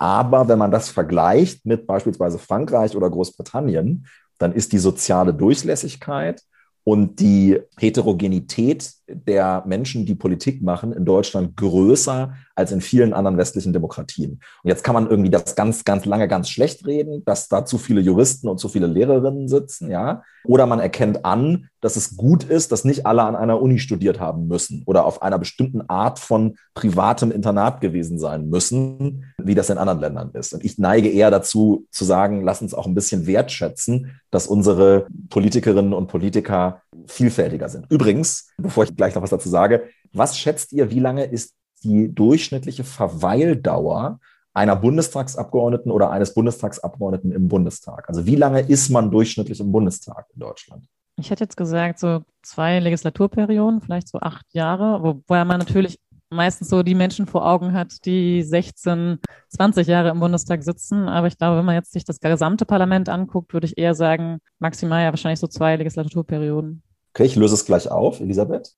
aber 0.00 0.48
wenn 0.48 0.58
man 0.58 0.70
das 0.70 0.88
vergleicht 0.88 1.66
mit 1.66 1.86
beispielsweise 1.86 2.38
Frankreich 2.38 2.96
oder 2.96 3.10
Großbritannien, 3.10 4.06
dann 4.38 4.54
ist 4.54 4.72
die 4.72 4.78
soziale 4.78 5.34
Durchlässigkeit 5.34 6.42
und 6.84 7.20
die 7.20 7.60
Heterogenität 7.78 8.90
der 9.06 9.62
Menschen, 9.66 10.06
die 10.06 10.14
Politik 10.14 10.62
machen, 10.62 10.94
in 10.94 11.04
Deutschland 11.04 11.54
größer 11.54 12.34
als 12.60 12.72
in 12.72 12.80
vielen 12.80 13.12
anderen 13.12 13.36
westlichen 13.36 13.72
Demokratien. 13.72 14.40
Und 14.62 14.68
jetzt 14.68 14.84
kann 14.84 14.94
man 14.94 15.10
irgendwie 15.10 15.30
das 15.30 15.56
ganz, 15.56 15.84
ganz 15.84 16.04
lange 16.04 16.28
ganz 16.28 16.48
schlecht 16.48 16.86
reden, 16.86 17.24
dass 17.24 17.48
da 17.48 17.64
zu 17.64 17.78
viele 17.78 18.00
Juristen 18.00 18.48
und 18.48 18.58
zu 18.58 18.68
viele 18.68 18.86
Lehrerinnen 18.86 19.48
sitzen, 19.48 19.90
ja. 19.90 20.22
Oder 20.44 20.66
man 20.66 20.80
erkennt 20.80 21.24
an, 21.24 21.68
dass 21.80 21.96
es 21.96 22.16
gut 22.16 22.44
ist, 22.44 22.72
dass 22.72 22.84
nicht 22.84 23.06
alle 23.06 23.22
an 23.22 23.36
einer 23.36 23.60
Uni 23.60 23.78
studiert 23.78 24.20
haben 24.20 24.46
müssen 24.46 24.82
oder 24.86 25.04
auf 25.04 25.22
einer 25.22 25.38
bestimmten 25.38 25.88
Art 25.88 26.18
von 26.18 26.56
privatem 26.74 27.30
Internat 27.30 27.80
gewesen 27.80 28.18
sein 28.18 28.48
müssen, 28.48 29.24
wie 29.38 29.54
das 29.54 29.70
in 29.70 29.78
anderen 29.78 30.00
Ländern 30.00 30.30
ist. 30.32 30.54
Und 30.54 30.64
ich 30.64 30.78
neige 30.78 31.08
eher 31.08 31.30
dazu 31.30 31.86
zu 31.90 32.04
sagen, 32.04 32.42
lass 32.42 32.62
uns 32.62 32.74
auch 32.74 32.86
ein 32.86 32.94
bisschen 32.94 33.26
wertschätzen, 33.26 34.20
dass 34.30 34.46
unsere 34.46 35.06
Politikerinnen 35.30 35.92
und 35.92 36.06
Politiker 36.06 36.82
vielfältiger 37.06 37.68
sind. 37.68 37.86
Übrigens, 37.90 38.50
bevor 38.58 38.84
ich 38.84 38.94
gleich 38.94 39.14
noch 39.14 39.22
was 39.22 39.30
dazu 39.30 39.48
sage, 39.48 39.84
was 40.12 40.38
schätzt 40.38 40.72
ihr, 40.72 40.90
wie 40.90 41.00
lange 41.00 41.24
ist 41.24 41.54
die 41.82 42.14
durchschnittliche 42.14 42.84
Verweildauer 42.84 44.20
einer 44.52 44.76
Bundestagsabgeordneten 44.76 45.90
oder 45.90 46.10
eines 46.10 46.34
Bundestagsabgeordneten 46.34 47.32
im 47.32 47.48
Bundestag? 47.48 48.08
Also 48.08 48.26
wie 48.26 48.36
lange 48.36 48.60
ist 48.60 48.90
man 48.90 49.10
durchschnittlich 49.10 49.60
im 49.60 49.72
Bundestag 49.72 50.26
in 50.34 50.40
Deutschland? 50.40 50.86
Ich 51.16 51.30
hätte 51.30 51.44
jetzt 51.44 51.56
gesagt, 51.56 51.98
so 51.98 52.22
zwei 52.42 52.80
Legislaturperioden, 52.80 53.80
vielleicht 53.80 54.08
so 54.08 54.18
acht 54.20 54.46
Jahre, 54.52 55.02
wobei 55.02 55.44
man 55.44 55.58
natürlich 55.58 55.98
meistens 56.30 56.68
so 56.68 56.82
die 56.82 56.94
Menschen 56.94 57.26
vor 57.26 57.46
Augen 57.46 57.72
hat, 57.72 58.04
die 58.04 58.42
16, 58.42 59.18
20 59.48 59.86
Jahre 59.86 60.10
im 60.10 60.20
Bundestag 60.20 60.62
sitzen. 60.62 61.08
Aber 61.08 61.26
ich 61.26 61.36
glaube, 61.36 61.58
wenn 61.58 61.64
man 61.64 61.74
jetzt 61.74 61.92
sich 61.92 62.04
das 62.04 62.20
gesamte 62.20 62.64
Parlament 62.64 63.08
anguckt, 63.08 63.52
würde 63.52 63.66
ich 63.66 63.76
eher 63.76 63.94
sagen, 63.94 64.38
maximal 64.58 65.02
ja 65.02 65.10
wahrscheinlich 65.10 65.40
so 65.40 65.48
zwei 65.48 65.76
Legislaturperioden. 65.76 66.82
Okay, 67.12 67.24
ich 67.24 67.36
löse 67.36 67.54
es 67.54 67.66
gleich 67.66 67.90
auf, 67.90 68.20
Elisabeth 68.20 68.76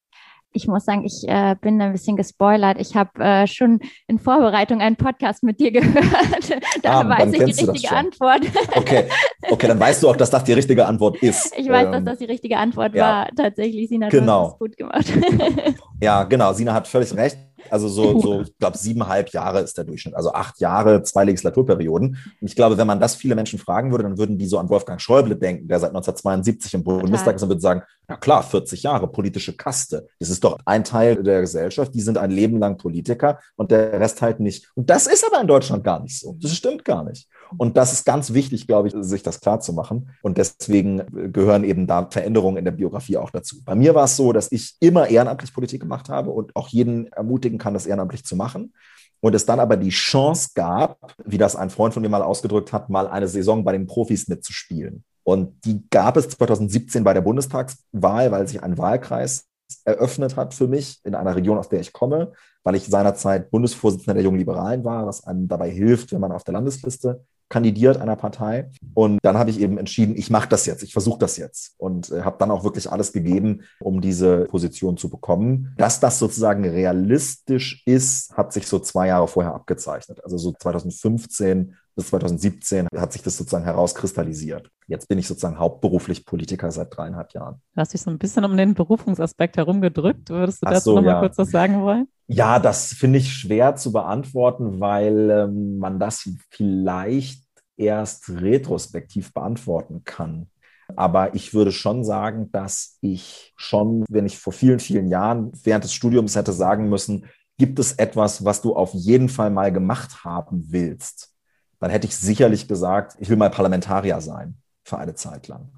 ich 0.53 0.69
muss 0.69 0.85
sagen, 0.85 1.05
ich 1.05 1.27
äh, 1.27 1.57
bin 1.61 1.81
ein 1.81 1.93
bisschen 1.93 2.17
gespoilert. 2.17 2.81
Ich 2.81 2.95
habe 2.95 3.23
äh, 3.23 3.47
schon 3.47 3.81
in 4.07 4.19
Vorbereitung 4.19 4.81
einen 4.81 4.97
Podcast 4.97 5.43
mit 5.43 5.61
dir 5.61 5.71
gehört. 5.73 6.51
da 6.83 7.01
ah, 7.01 7.09
weiß 7.09 7.33
ich 7.33 7.57
die 7.57 7.65
richtige 7.65 7.95
Antwort. 7.95 8.43
okay. 8.77 9.09
okay, 9.51 9.69
dann 9.69 9.81
weißt 9.81 10.03
du 10.03 10.09
auch, 10.09 10.17
dass 10.17 10.31
das 10.31 10.45
die 10.45 10.53
richtige 10.53 10.87
Antwort 10.87 11.23
ist. 11.23 11.53
Ich 11.57 11.69
weiß, 11.69 11.87
ähm, 11.87 11.93
dass 11.93 12.05
das 12.05 12.19
die 12.19 12.27
richtige 12.27 12.57
Antwort 12.57 12.95
ja. 12.95 13.03
war. 13.03 13.29
Tatsächlich, 13.37 13.89
Sina, 13.89 14.09
genau. 14.09 14.25
du 14.25 14.45
hast 14.45 14.53
es 14.53 14.59
gut 14.59 14.77
gemacht. 14.77 15.77
ja, 16.01 16.25
genau. 16.25 16.53
Sina 16.53 16.75
hat 16.75 16.89
völlig 16.89 17.15
recht. 17.17 17.39
Also 17.71 17.89
so, 17.89 18.21
so 18.21 18.41
ich 18.43 18.59
glaube, 18.59 18.77
siebeneinhalb 18.77 19.31
Jahre 19.31 19.61
ist 19.61 19.77
der 19.77 19.85
Durchschnitt. 19.85 20.15
Also 20.15 20.33
acht 20.33 20.61
Jahre, 20.61 21.03
zwei 21.03 21.25
Legislaturperioden. 21.25 22.09
Und 22.09 22.47
ich 22.47 22.57
glaube, 22.57 22.77
wenn 22.79 22.87
man 22.87 23.01
das 23.01 23.15
viele 23.15 23.35
Menschen 23.35 23.59
fragen 23.59 23.91
würde, 23.91 24.05
dann 24.05 24.19
würden 24.19 24.39
die 24.39 24.47
so 24.47 24.59
an 24.59 24.69
Wolfgang 24.69 25.01
Schäuble 25.01 25.37
denken, 25.37 25.69
der 25.69 25.81
seit 25.81 25.91
1972 25.91 26.75
im 26.75 26.85
Bundestag 26.85 27.37
ist 27.37 27.43
und 27.43 27.49
würde 27.49 27.61
sagen, 27.61 27.83
ja 28.09 28.17
klar, 28.17 28.43
40 28.43 28.83
Jahre, 28.83 29.07
politische 29.09 29.57
Kaste. 29.57 30.09
Das 30.19 30.29
ist 30.29 30.45
doch 30.45 30.59
ein 30.65 30.85
Teil 30.85 31.23
der 31.23 31.41
Gesellschaft, 31.41 31.95
die 31.95 32.01
sind 32.01 32.19
ein 32.19 32.31
Leben 32.31 32.59
lang 32.59 32.77
Politiker 32.77 33.39
und 33.57 33.71
der 33.71 33.99
Rest 34.01 34.23
halt 34.23 34.41
nicht. 34.41 34.71
Und 34.75 34.91
das 34.91 35.07
ist 35.07 35.25
aber 35.25 35.41
in 35.41 35.47
Deutschland 35.47 35.85
gar 35.85 36.01
nicht 36.01 36.19
so. 36.19 36.37
Das 36.41 36.55
stimmt 36.55 36.85
gar 36.85 37.05
nicht. 37.05 37.29
Und 37.59 37.77
das 37.77 37.93
ist 37.93 38.05
ganz 38.05 38.33
wichtig, 38.33 38.67
glaube 38.67 38.89
ich, 38.89 38.95
sich 39.01 39.23
das 39.23 39.41
klar 39.41 39.61
zu 39.61 39.73
machen. 39.73 40.11
Und 40.23 40.39
deswegen 40.39 41.33
gehören 41.33 41.65
eben 41.65 41.87
da 41.87 42.07
Veränderungen 42.11 42.57
in 42.57 42.65
der 42.65 42.73
Biografie 42.73 43.17
auch 43.17 43.31
dazu. 43.31 43.63
Bei 43.65 43.75
mir 43.75 43.95
war 43.95 44.05
es 44.05 44.17
so, 44.17 44.33
dass 44.33 44.51
ich 44.51 44.77
immer 44.81 45.09
ehrenamtlich 45.09 45.53
Politik 45.53 45.81
gemacht 45.81 46.09
habe 46.09 46.31
und 46.31 46.55
auch 46.57 46.69
jeden 46.69 47.07
ermutigen 47.13 47.59
kann, 47.59 47.75
das 47.75 47.87
ehrenamtlich 47.87 48.25
zu 48.25 48.37
machen. 48.37 48.73
und 49.21 49.37
es 49.37 49.47
dann 49.47 49.61
aber 49.61 49.77
die 49.77 49.91
Chance 49.91 50.51
gab, 50.55 51.15
wie 51.25 51.39
das 51.39 51.55
ein 51.55 51.71
Freund 51.71 51.95
von 51.95 52.03
mir 52.03 52.09
mal 52.09 52.23
ausgedrückt 52.23 52.73
hat, 52.73 52.91
mal 52.91 53.07
eine 53.07 53.29
Saison 53.29 53.63
bei 53.63 53.71
den 53.71 53.87
Profis 53.87 54.27
mitzuspielen. 54.27 55.05
Und 55.23 55.65
die 55.65 55.89
gab 55.91 56.17
es 56.17 56.29
2017 56.31 57.05
bei 57.05 57.15
der 57.15 57.21
Bundestagswahl, 57.21 58.33
weil 58.33 58.49
sich 58.49 58.63
ein 58.63 58.77
Wahlkreis 58.79 59.47
eröffnet 59.85 60.37
hat 60.37 60.55
für 60.55 60.69
mich 60.69 61.01
in 61.05 61.15
einer 61.15 61.35
Region, 61.35 61.59
aus 61.59 61.69
der 61.69 61.81
ich 61.81 61.93
komme, 61.93 62.33
weil 62.63 62.75
ich 62.75 62.87
seinerzeit 62.87 63.51
Bundesvorsitzender 63.51 64.15
der 64.15 64.23
Jungen 64.23 64.39
Liberalen 64.39 64.85
war, 64.85 65.07
was 65.07 65.25
einem 65.25 65.49
dabei 65.49 65.71
hilft, 65.71 66.13
wenn 66.13 66.21
man 66.21 66.33
auf 66.33 66.45
der 66.45 66.55
Landesliste 66.55 67.25
kandidiert 67.53 67.99
einer 67.99 68.17
Partei. 68.17 68.71
Und 68.95 69.19
dann 69.23 69.37
habe 69.37 69.51
ich 69.51 69.61
eben 69.61 69.77
entschieden, 69.77 70.17
ich 70.17 70.31
mache 70.31 70.49
das 70.49 70.65
jetzt, 70.65 70.83
ich 70.83 70.93
versuche 70.93 71.19
das 71.19 71.37
jetzt 71.37 71.75
und 71.77 72.11
äh, 72.11 72.23
habe 72.23 72.37
dann 72.39 72.51
auch 72.51 72.65
wirklich 72.65 72.91
alles 72.91 73.13
gegeben, 73.13 73.61
um 73.79 74.01
diese 74.01 74.47
Position 74.47 74.97
zu 74.97 75.11
bekommen. 75.11 75.75
Dass 75.77 76.01
das 76.01 76.19
sozusagen 76.19 76.65
realistisch 76.65 77.83
ist, 77.85 78.35
hat 78.37 78.55
sich 78.55 78.67
so 78.67 78.79
zwei 78.79 79.09
Jahre 79.09 79.29
vorher 79.29 79.55
abgezeichnet. 79.55 80.25
Also 80.25 80.39
so 80.39 80.53
2015 80.53 81.77
bis 81.95 82.07
2017 82.09 82.89
hat 82.97 83.13
sich 83.13 83.23
das 83.23 83.37
sozusagen 83.37 83.65
herauskristallisiert. 83.65 84.71
Jetzt 84.87 85.09
bin 85.09 85.19
ich 85.19 85.29
sozusagen 85.29 85.59
hauptberuflich 85.59 86.25
Politiker 86.25 86.71
seit 86.71 86.97
dreieinhalb 86.97 87.35
Jahren. 87.35 87.57
Du 87.75 87.81
hast 87.81 87.93
dich 87.93 88.01
so 88.01 88.11
ein 88.11 88.19
bisschen 88.19 88.47
um 88.47 88.57
den 88.57 88.73
Berufungsaspekt 88.73 89.59
herumgedrückt. 89.59 90.31
Würdest 90.31 90.63
du 90.63 90.71
dazu 90.71 90.91
so, 90.91 90.95
noch 90.97 91.03
mal 91.03 91.13
ja. 91.13 91.21
kurz 91.21 91.37
was 91.37 91.51
sagen 91.51 91.83
wollen? 91.83 92.09
Ja, 92.29 92.59
das 92.59 92.95
finde 92.95 93.19
ich 93.19 93.35
schwer 93.35 93.77
zu 93.77 93.93
beantworten, 93.93 94.81
weil 94.81 95.31
ähm, 95.31 95.79
man 95.79 95.99
das 95.99 96.29
vielleicht 96.49 97.42
erst 97.77 98.29
retrospektiv 98.29 99.33
beantworten 99.33 100.03
kann. 100.05 100.49
Aber 100.97 101.35
ich 101.35 101.55
würde 101.55 101.73
schon 101.73 102.05
sagen, 102.05 102.51
dass 102.53 102.99
ich 103.01 103.55
schon, 103.57 104.05
wenn 104.09 104.27
ich 104.27 104.39
vor 104.39 104.53
vielen, 104.53 104.81
vielen 104.81 105.09
Jahren 105.09 105.53
während 105.65 105.85
des 105.85 105.95
Studiums 105.95 106.37
hätte 106.37 106.53
sagen 106.53 106.89
müssen, 106.89 107.27
gibt 107.59 107.79
es 107.79 107.93
etwas, 107.93 108.45
was 108.45 108.63
du 108.63 108.75
auf 108.75 108.93
jeden 108.93 109.29
Fall 109.29 109.51
mal 109.51 109.73
gemacht 109.73 110.25
haben 110.25 110.67
willst, 110.69 111.35
dann 111.81 111.91
hätte 111.91 112.07
ich 112.07 112.17
sicherlich 112.17 112.69
gesagt, 112.69 113.17
ich 113.19 113.29
will 113.29 113.37
mal 113.37 113.51
Parlamentarier 113.51 114.21
sein 114.21 114.57
für 114.85 114.99
eine 114.99 115.15
Zeit 115.15 115.49
lang. 115.49 115.71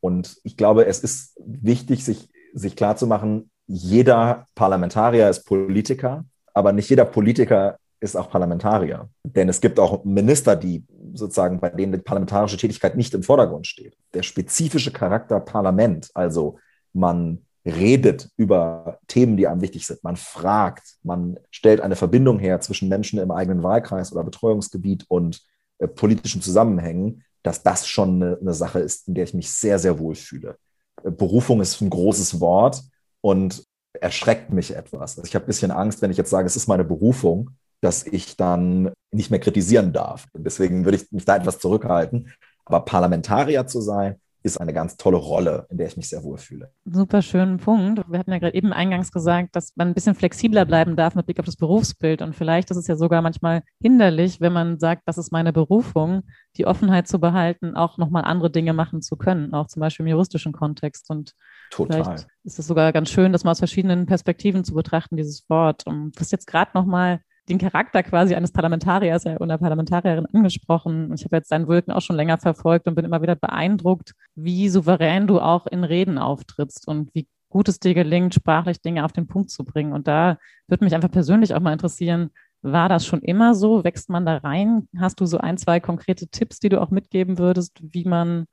Und 0.00 0.38
ich 0.42 0.56
glaube, 0.56 0.86
es 0.86 1.00
ist 1.00 1.36
wichtig, 1.44 2.04
sich, 2.04 2.28
sich 2.52 2.76
klarzumachen, 2.76 3.50
jeder 3.66 4.48
Parlamentarier 4.54 5.28
ist 5.28 5.44
Politiker, 5.44 6.24
aber 6.52 6.72
nicht 6.72 6.90
jeder 6.90 7.04
Politiker 7.04 7.78
ist 8.02 8.16
auch 8.16 8.28
Parlamentarier. 8.30 9.08
Denn 9.22 9.48
es 9.48 9.60
gibt 9.60 9.78
auch 9.78 10.04
Minister, 10.04 10.56
die 10.56 10.84
sozusagen, 11.14 11.60
bei 11.60 11.70
denen 11.70 11.92
die 11.92 11.98
parlamentarische 11.98 12.56
Tätigkeit 12.56 12.96
nicht 12.96 13.14
im 13.14 13.22
Vordergrund 13.22 13.66
steht. 13.66 13.96
Der 14.12 14.22
spezifische 14.22 14.92
Charakter 14.92 15.38
Parlament, 15.40 16.10
also 16.14 16.58
man 16.92 17.46
redet 17.64 18.28
über 18.36 18.98
Themen, 19.06 19.36
die 19.36 19.46
einem 19.46 19.60
wichtig 19.60 19.86
sind. 19.86 20.02
Man 20.02 20.16
fragt, 20.16 20.96
man 21.04 21.38
stellt 21.50 21.80
eine 21.80 21.94
Verbindung 21.94 22.40
her 22.40 22.60
zwischen 22.60 22.88
Menschen 22.88 23.20
im 23.20 23.30
eigenen 23.30 23.62
Wahlkreis 23.62 24.12
oder 24.12 24.24
Betreuungsgebiet 24.24 25.04
und 25.08 25.42
äh, 25.78 25.86
politischen 25.86 26.42
Zusammenhängen, 26.42 27.22
dass 27.44 27.62
das 27.62 27.86
schon 27.86 28.20
eine, 28.20 28.38
eine, 28.40 28.54
Sache 28.54 28.80
ist, 28.80 29.06
in 29.06 29.14
der 29.14 29.24
ich 29.24 29.34
mich 29.34 29.50
sehr, 29.50 29.78
sehr 29.78 30.00
wohl 30.00 30.16
fühle. 30.16 30.56
Äh, 31.04 31.12
Berufung 31.12 31.60
ist 31.60 31.80
ein 31.80 31.90
großes 31.90 32.40
Wort 32.40 32.82
und 33.20 33.62
erschreckt 33.92 34.50
mich 34.50 34.74
etwas. 34.74 35.18
Also 35.18 35.28
ich 35.28 35.34
habe 35.36 35.44
ein 35.44 35.46
bisschen 35.46 35.70
Angst, 35.70 36.02
wenn 36.02 36.10
ich 36.10 36.16
jetzt 36.16 36.30
sage, 36.30 36.46
es 36.46 36.56
ist 36.56 36.66
meine 36.66 36.84
Berufung, 36.84 37.50
dass 37.82 38.06
ich 38.06 38.36
dann 38.36 38.92
nicht 39.10 39.30
mehr 39.30 39.40
kritisieren 39.40 39.92
darf. 39.92 40.26
Deswegen 40.34 40.84
würde 40.84 40.96
ich 40.96 41.12
mich 41.12 41.24
da 41.24 41.36
etwas 41.36 41.58
zurückhalten. 41.58 42.32
Aber 42.64 42.84
Parlamentarier 42.84 43.66
zu 43.66 43.80
sein, 43.80 44.16
ist 44.44 44.60
eine 44.60 44.72
ganz 44.72 44.96
tolle 44.96 45.18
Rolle, 45.18 45.66
in 45.70 45.78
der 45.78 45.86
ich 45.86 45.96
mich 45.96 46.08
sehr 46.08 46.24
wohl 46.24 46.36
fühle. 46.36 46.72
Super 46.84 47.22
schönen 47.22 47.58
Punkt. 47.58 48.02
Wir 48.08 48.18
hatten 48.18 48.32
ja 48.32 48.38
gerade 48.38 48.54
eben 48.54 48.72
eingangs 48.72 49.12
gesagt, 49.12 49.54
dass 49.54 49.72
man 49.76 49.88
ein 49.88 49.94
bisschen 49.94 50.14
flexibler 50.14 50.64
bleiben 50.64 50.96
darf 50.96 51.14
mit 51.14 51.26
Blick 51.26 51.38
auf 51.38 51.46
das 51.46 51.56
Berufsbild. 51.56 52.22
Und 52.22 52.34
vielleicht 52.34 52.70
ist 52.70 52.76
es 52.76 52.88
ja 52.88 52.96
sogar 52.96 53.22
manchmal 53.22 53.62
hinderlich, 53.80 54.40
wenn 54.40 54.52
man 54.52 54.80
sagt, 54.80 55.02
das 55.06 55.16
ist 55.16 55.30
meine 55.30 55.52
Berufung, 55.52 56.22
die 56.56 56.66
Offenheit 56.66 57.06
zu 57.06 57.20
behalten, 57.20 57.76
auch 57.76 57.98
nochmal 57.98 58.24
andere 58.24 58.50
Dinge 58.50 58.72
machen 58.72 59.00
zu 59.00 59.16
können, 59.16 59.54
auch 59.54 59.68
zum 59.68 59.80
Beispiel 59.80 60.04
im 60.06 60.10
juristischen 60.10 60.52
Kontext. 60.52 61.08
Und 61.08 61.34
Total. 61.70 62.02
vielleicht 62.02 62.26
ist 62.42 62.58
es 62.58 62.66
sogar 62.66 62.92
ganz 62.92 63.10
schön, 63.10 63.32
das 63.32 63.44
mal 63.44 63.52
aus 63.52 63.58
verschiedenen 63.58 64.06
Perspektiven 64.06 64.64
zu 64.64 64.74
betrachten, 64.74 65.16
dieses 65.16 65.48
Wort. 65.48 65.86
Und 65.86 66.20
was 66.20 66.32
jetzt 66.32 66.48
gerade 66.48 66.72
nochmal 66.74 67.20
den 67.48 67.58
Charakter 67.58 68.02
quasi 68.02 68.34
eines 68.34 68.52
Parlamentariers 68.52 69.26
oder 69.26 69.58
Parlamentarierin 69.58 70.26
angesprochen. 70.26 71.12
Ich 71.14 71.24
habe 71.24 71.36
jetzt 71.36 71.50
dein 71.50 71.66
Wirken 71.66 71.90
auch 71.90 72.00
schon 72.00 72.16
länger 72.16 72.38
verfolgt 72.38 72.86
und 72.86 72.94
bin 72.94 73.04
immer 73.04 73.22
wieder 73.22 73.34
beeindruckt, 73.34 74.14
wie 74.34 74.68
souverän 74.68 75.26
du 75.26 75.40
auch 75.40 75.66
in 75.66 75.84
Reden 75.84 76.18
auftrittst 76.18 76.86
und 76.86 77.14
wie 77.14 77.26
gut 77.48 77.68
es 77.68 77.80
dir 77.80 77.94
gelingt, 77.94 78.34
sprachlich 78.34 78.80
Dinge 78.80 79.04
auf 79.04 79.12
den 79.12 79.26
Punkt 79.26 79.50
zu 79.50 79.64
bringen. 79.64 79.92
Und 79.92 80.08
da 80.08 80.38
würde 80.68 80.84
mich 80.84 80.94
einfach 80.94 81.10
persönlich 81.10 81.54
auch 81.54 81.60
mal 81.60 81.72
interessieren, 81.72 82.30
war 82.62 82.88
das 82.88 83.04
schon 83.04 83.20
immer 83.20 83.54
so? 83.54 83.82
Wächst 83.82 84.08
man 84.08 84.24
da 84.24 84.36
rein? 84.38 84.88
Hast 84.96 85.20
du 85.20 85.26
so 85.26 85.38
ein, 85.38 85.58
zwei 85.58 85.80
konkrete 85.80 86.28
Tipps, 86.28 86.60
die 86.60 86.68
du 86.68 86.80
auch 86.80 86.90
mitgeben 86.90 87.38
würdest, 87.38 87.76
wie 87.82 88.04
man 88.04 88.46